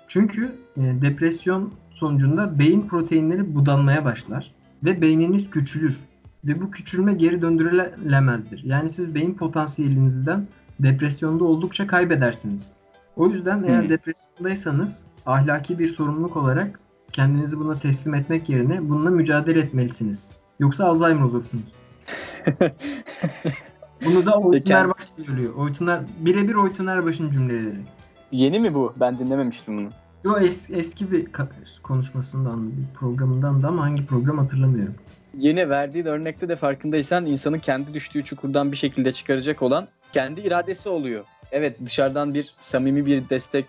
[0.09, 4.53] Çünkü e, depresyon sonucunda beyin proteinleri budanmaya başlar
[4.85, 6.01] ve beyniniz küçülür
[6.45, 8.65] ve bu küçülme geri döndürülemezdir.
[8.65, 10.47] Yani siz beyin potansiyelinizden
[10.81, 12.73] depresyonda oldukça kaybedersiniz.
[13.17, 13.89] O yüzden eğer Hmm.
[13.89, 16.81] depresyondaysanız ahlaki bir sorumluluk olarak
[17.13, 20.33] kendinizi buna teslim etmek yerine bununla mücadele etmelisiniz.
[20.61, 21.75] Yoksa Alzheimer olursunuz.
[24.05, 24.71] Bunu da Oytun.
[24.71, 25.55] Erbaş söylüyor.
[25.55, 27.77] Oytuner, birebir Oytun Erbaş'ın cümleleri.
[28.33, 28.95] Yeni mi bu?
[29.01, 29.89] Ben dinlememiştim bunu.
[30.25, 31.27] Yo es, eski bir
[31.83, 34.95] konuşmasından, bir programından da ama hangi program hatırlamıyorum.
[35.39, 40.89] Yeni verdiğin örnekte de farkındaysan insanın kendi düştüğü çukurdan bir şekilde çıkaracak olan kendi iradesi
[40.89, 41.25] oluyor.
[41.53, 43.67] Evet dışarıdan bir samimi bir destek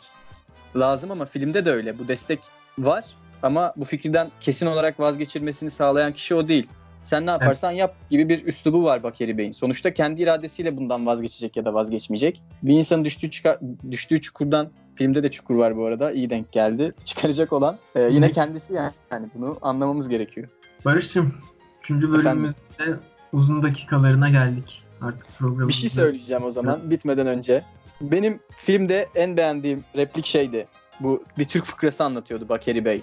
[0.76, 2.00] lazım ama filmde de öyle.
[2.00, 2.40] Bu destek
[2.80, 3.06] var
[3.44, 6.68] ama bu fikirden kesin olarak vazgeçirmesini sağlayan kişi o değil.
[7.04, 9.52] Sen ne yaparsan yap gibi bir üslubu var Bakeri Bey'in.
[9.52, 12.44] Sonuçta kendi iradesiyle bundan vazgeçecek ya da vazgeçmeyecek.
[12.64, 13.60] Bir insanın düştüğü, çıkar,
[13.92, 16.12] düştüğü çukurdan filmde de çukur var bu arada.
[16.12, 16.94] iyi denk geldi.
[17.04, 18.92] Çıkaracak olan e, yine kendisi yani.
[19.12, 20.48] yani bunu anlamamız gerekiyor.
[20.86, 21.34] Barış'cığım,
[21.82, 21.92] 3.
[21.92, 23.00] bölümümüzde
[23.34, 24.84] uzun dakikalarına geldik.
[25.02, 25.68] Artık programımızda.
[25.68, 27.64] Bir şey söyleyeceğim o zaman bitmeden önce.
[28.02, 30.68] Benim filmde en beğendiğim replik şeydi.
[31.00, 33.02] Bu bir Türk fıkrası anlatıyordu Bakeri Bey.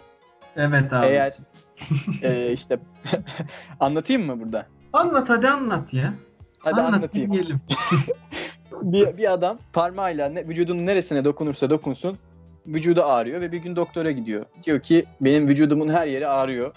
[0.56, 1.06] Evet abi.
[1.06, 1.36] Eğer
[2.22, 2.78] e, işte
[3.80, 4.66] anlatayım mı burada?
[4.92, 6.14] Anlat hadi anlat ya.
[6.58, 7.32] Hadi anlat anlatayım.
[7.32, 7.60] dinleyelim.
[8.72, 12.18] bir, bir adam parmağıyla ne, vücudunun neresine dokunursa dokunsun
[12.66, 14.44] vücudu ağrıyor ve bir gün doktora gidiyor.
[14.62, 16.74] Diyor ki benim vücudumun her yeri ağrıyor.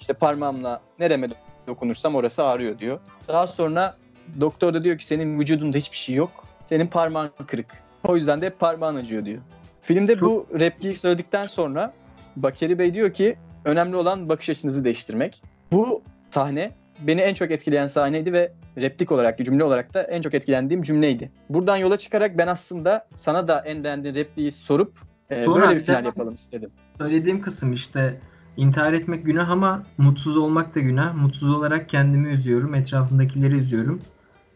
[0.00, 1.28] İşte parmağımla nereme
[1.66, 3.00] dokunursam orası ağrıyor diyor.
[3.28, 3.96] Daha sonra
[4.40, 6.30] doktor da diyor ki senin vücudunda hiçbir şey yok.
[6.64, 7.66] Senin parmağın kırık.
[8.08, 9.42] O yüzden de hep parmağın acıyor diyor.
[9.82, 11.92] Filmde bu repliği söyledikten sonra
[12.36, 15.42] Bakeri Bey diyor ki önemli olan bakış açınızı değiştirmek.
[15.72, 20.34] Bu sahne beni en çok etkileyen sahneydi ve replik olarak, cümle olarak da en çok
[20.34, 21.30] etkilendiğim cümleydi.
[21.48, 24.98] Buradan yola çıkarak ben aslında sana da en beğendiğin repliği sorup
[25.30, 26.70] e, Sonra böyle bir final yapalım istedim.
[26.98, 28.20] Söylediğim kısım işte
[28.56, 31.14] intihar etmek günah ama mutsuz olmak da günah.
[31.14, 34.02] Mutsuz olarak kendimi üzüyorum, etrafındakileri üzüyorum.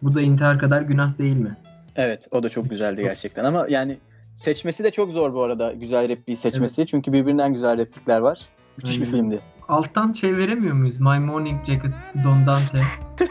[0.03, 1.57] Bu da intihar kadar günah değil mi?
[1.97, 3.99] Evet, o da çok güzeldi gerçekten ama yani
[4.37, 6.87] seçmesi de çok zor bu arada güzel repliği seçmesi.
[6.87, 8.41] Çünkü birbirinden güzel replikler var.
[8.77, 9.41] Müthiş bir filmdi.
[9.69, 11.01] Alttan şey veremiyor muyuz?
[11.01, 11.95] My Morning Jacket,
[12.25, 12.81] Don Dante.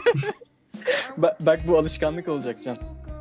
[1.16, 2.76] Bak, bak bu alışkanlık olacak Can.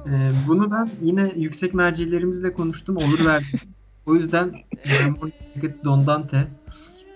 [0.07, 2.97] Ee, bunu ben yine yüksek mercilerimizle konuştum.
[2.97, 3.59] Olur verdim.
[4.05, 6.47] o yüzden My Morning Jacket, Don Dante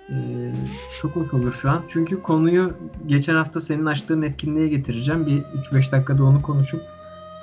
[0.09, 0.53] ee,
[1.01, 1.83] çok hoş olur şu an.
[1.87, 2.73] Çünkü konuyu
[3.05, 5.25] geçen hafta senin açtığın etkinliğe getireceğim.
[5.25, 6.81] Bir 3-5 dakikada onu konuşup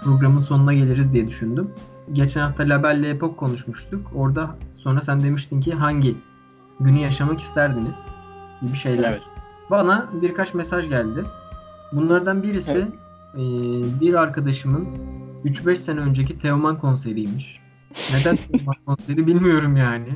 [0.05, 1.71] programın sonuna geliriz diye düşündüm.
[2.13, 4.13] Geçen hafta Labelle Epoch konuşmuştuk.
[4.15, 6.17] Orada sonra sen demiştin ki hangi
[6.81, 7.97] günü yaşamak isterdiniz
[8.63, 9.11] gibi şeyler.
[9.11, 9.23] Evet.
[9.71, 11.25] Bana birkaç mesaj geldi.
[11.93, 12.89] Bunlardan birisi Evet.
[13.37, 14.89] eee, bir arkadaşımın
[15.45, 17.61] 3-5 sene önceki Teoman konseriymiş.
[18.13, 20.09] Neden Teoman konseri bilmiyorum yani.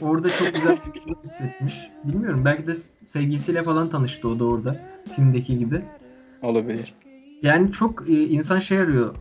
[0.00, 1.90] Orada çok güzel şey hissetmiş.
[2.04, 2.74] Bilmiyorum belki de
[3.06, 4.76] sevgilisiyle falan tanıştı o da orada.
[5.16, 5.82] Filmdeki gibi.
[6.42, 6.94] Olabilir.
[7.42, 9.14] Yani çok e, insan şey arıyor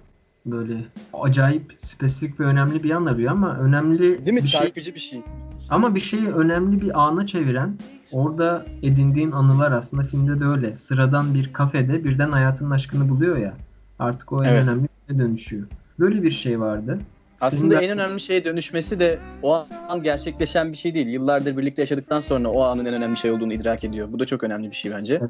[0.45, 0.77] böyle
[1.13, 4.43] acayip spesifik ve önemli bir an arıyor ama önemli Değil mi?
[4.43, 5.21] bir şey Çarpıcı bir şey.
[5.69, 7.77] Ama bir şeyi önemli bir ana çeviren
[8.11, 10.75] orada edindiğin anılar aslında filmde de öyle.
[10.75, 13.53] Sıradan bir kafede birden hayatının aşkını buluyor ya.
[13.99, 14.63] Artık o en Evet.
[14.63, 15.67] önemli şeye dönüşüyor.
[15.99, 16.99] Böyle bir şey vardı.
[17.41, 21.07] Aslında Senin en önemli şeye dönüşmesi de o an gerçekleşen bir şey değil.
[21.07, 24.07] Yıllardır birlikte yaşadıktan sonra o anın en önemli şey olduğunu idrak ediyor.
[24.11, 25.21] Bu da çok önemli bir şey bence.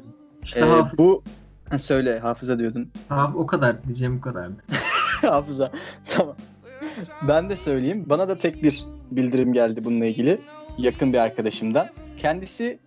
[0.42, 1.22] İşte Ee, hafız, bu
[1.70, 2.88] Ha, söyle hafıza diyordun.
[3.08, 4.56] haf- o kadar diyeceğim bu kadardı.
[5.22, 5.70] hafıza.
[6.10, 6.34] Tamam.
[7.28, 8.04] Ben de söyleyeyim.
[8.06, 10.40] Bana da tek bir bildirim geldi bununla ilgili.
[10.78, 11.86] Yakın bir arkadaşımdan.
[12.16, 12.78] Kendisi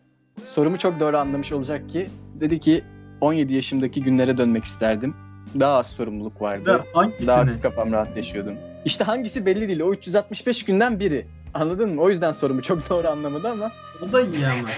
[0.43, 2.83] sorumu çok doğru anlamış olacak ki dedi ki
[3.21, 5.15] 17 yaşımdaki günlere dönmek isterdim.
[5.59, 6.65] Daha az sorumluluk vardı.
[6.65, 7.27] Da hangisine?
[7.27, 8.53] Daha kafam rahat yaşıyordum.
[8.85, 9.79] İşte hangisi belli değil.
[9.79, 11.27] O 365 günden biri.
[11.53, 12.01] Anladın mı?
[12.01, 13.71] O yüzden sorumu çok doğru anlamadı ama
[14.01, 14.69] O da iyi ama.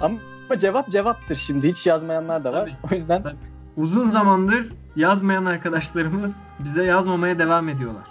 [0.50, 1.68] ama cevap cevaptır şimdi.
[1.68, 2.60] Hiç yazmayanlar da var.
[2.82, 2.92] Tabii.
[2.92, 3.22] O yüzden
[3.76, 8.04] Uzun zamandır yazmayan arkadaşlarımız bize yazmamaya devam ediyorlar.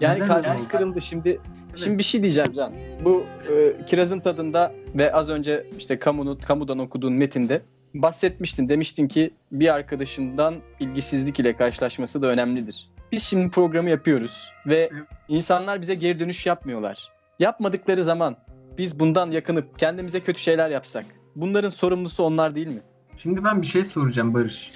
[0.00, 1.00] yani Neden kalbimiz kırıldı.
[1.00, 1.40] Şimdi
[1.76, 2.72] Şimdi bir şey diyeceğim Can.
[3.04, 7.62] Bu e, kirazın tadında ve az önce işte kamunu, kamudan okuduğun metinde
[7.94, 8.68] bahsetmiştin.
[8.68, 12.90] Demiştin ki bir arkadaşından ilgisizlik ile karşılaşması da önemlidir.
[13.12, 14.90] Biz şimdi programı yapıyoruz ve
[15.28, 17.12] insanlar bize geri dönüş yapmıyorlar.
[17.38, 18.36] Yapmadıkları zaman
[18.78, 21.04] biz bundan yakınıp kendimize kötü şeyler yapsak
[21.36, 22.82] bunların sorumlusu onlar değil mi?
[23.18, 24.70] Şimdi ben bir şey soracağım Barış.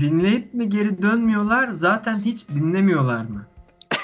[0.00, 3.46] Dinleyip mi geri dönmüyorlar zaten hiç dinlemiyorlar mı?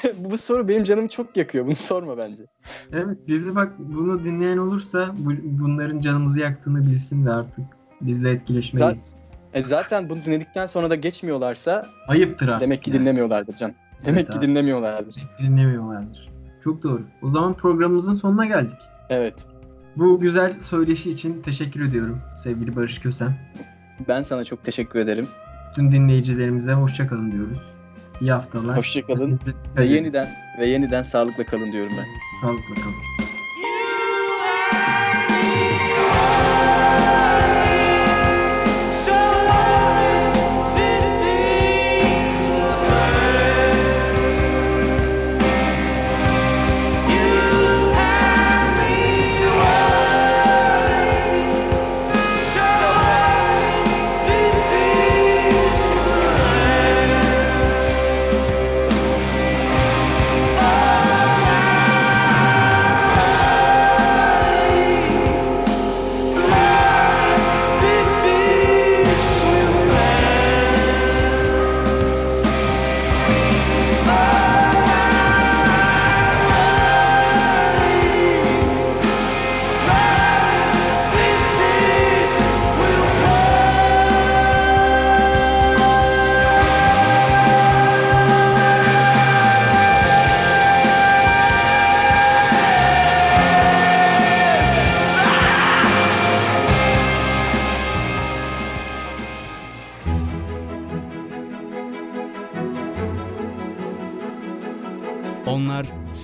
[0.18, 1.66] Bu soru benim canımı çok yakıyor.
[1.66, 2.44] Bunu sorma bence.
[2.92, 7.64] Evet bizi bak bunu dinleyen olursa bu, bunların canımızı yaktığını bilsin de artık
[8.00, 8.78] bizle etkileşmeyi.
[8.78, 9.00] Zaten,
[9.52, 12.60] e zaten bunu dinledikten sonra da geçmiyorlarsa Ayıptır artık.
[12.60, 13.00] demek ki yani.
[13.00, 13.72] dinlemiyorlardır Can.
[14.06, 14.46] Demek ki abi.
[14.46, 15.16] dinlemiyorlardır.
[15.38, 16.28] Dinlemiyorlardır.
[16.64, 17.02] Çok doğru.
[17.22, 18.78] O zaman programımızın sonuna geldik.
[19.10, 19.46] Evet.
[19.96, 23.36] Bu güzel söyleşi için teşekkür ediyorum sevgili Barış Kösem.
[24.08, 25.26] Ben sana çok teşekkür ederim.
[25.74, 27.73] Tüm dinleyicilerimize hoşça kalın diyoruz.
[28.20, 28.76] İyi haftalar.
[28.76, 29.40] Hoşçakalın
[29.76, 30.28] ve yeniden
[30.58, 32.06] ve yeniden sağlıkla kalın diyorum ben.
[32.40, 33.13] Sağlıkla kalın.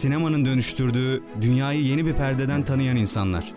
[0.01, 3.53] Sinemanın dönüştürdüğü dünyayı yeni bir perdeden tanıyan insanlar.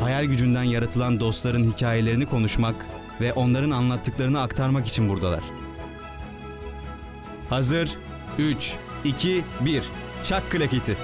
[0.00, 2.86] Hayal gücünden yaratılan dostların hikayelerini konuşmak
[3.20, 5.40] ve onların anlattıklarını aktarmak için buradalar.
[7.50, 7.90] Hazır
[8.38, 9.82] 3 2 1
[10.22, 10.96] Çak klaketi.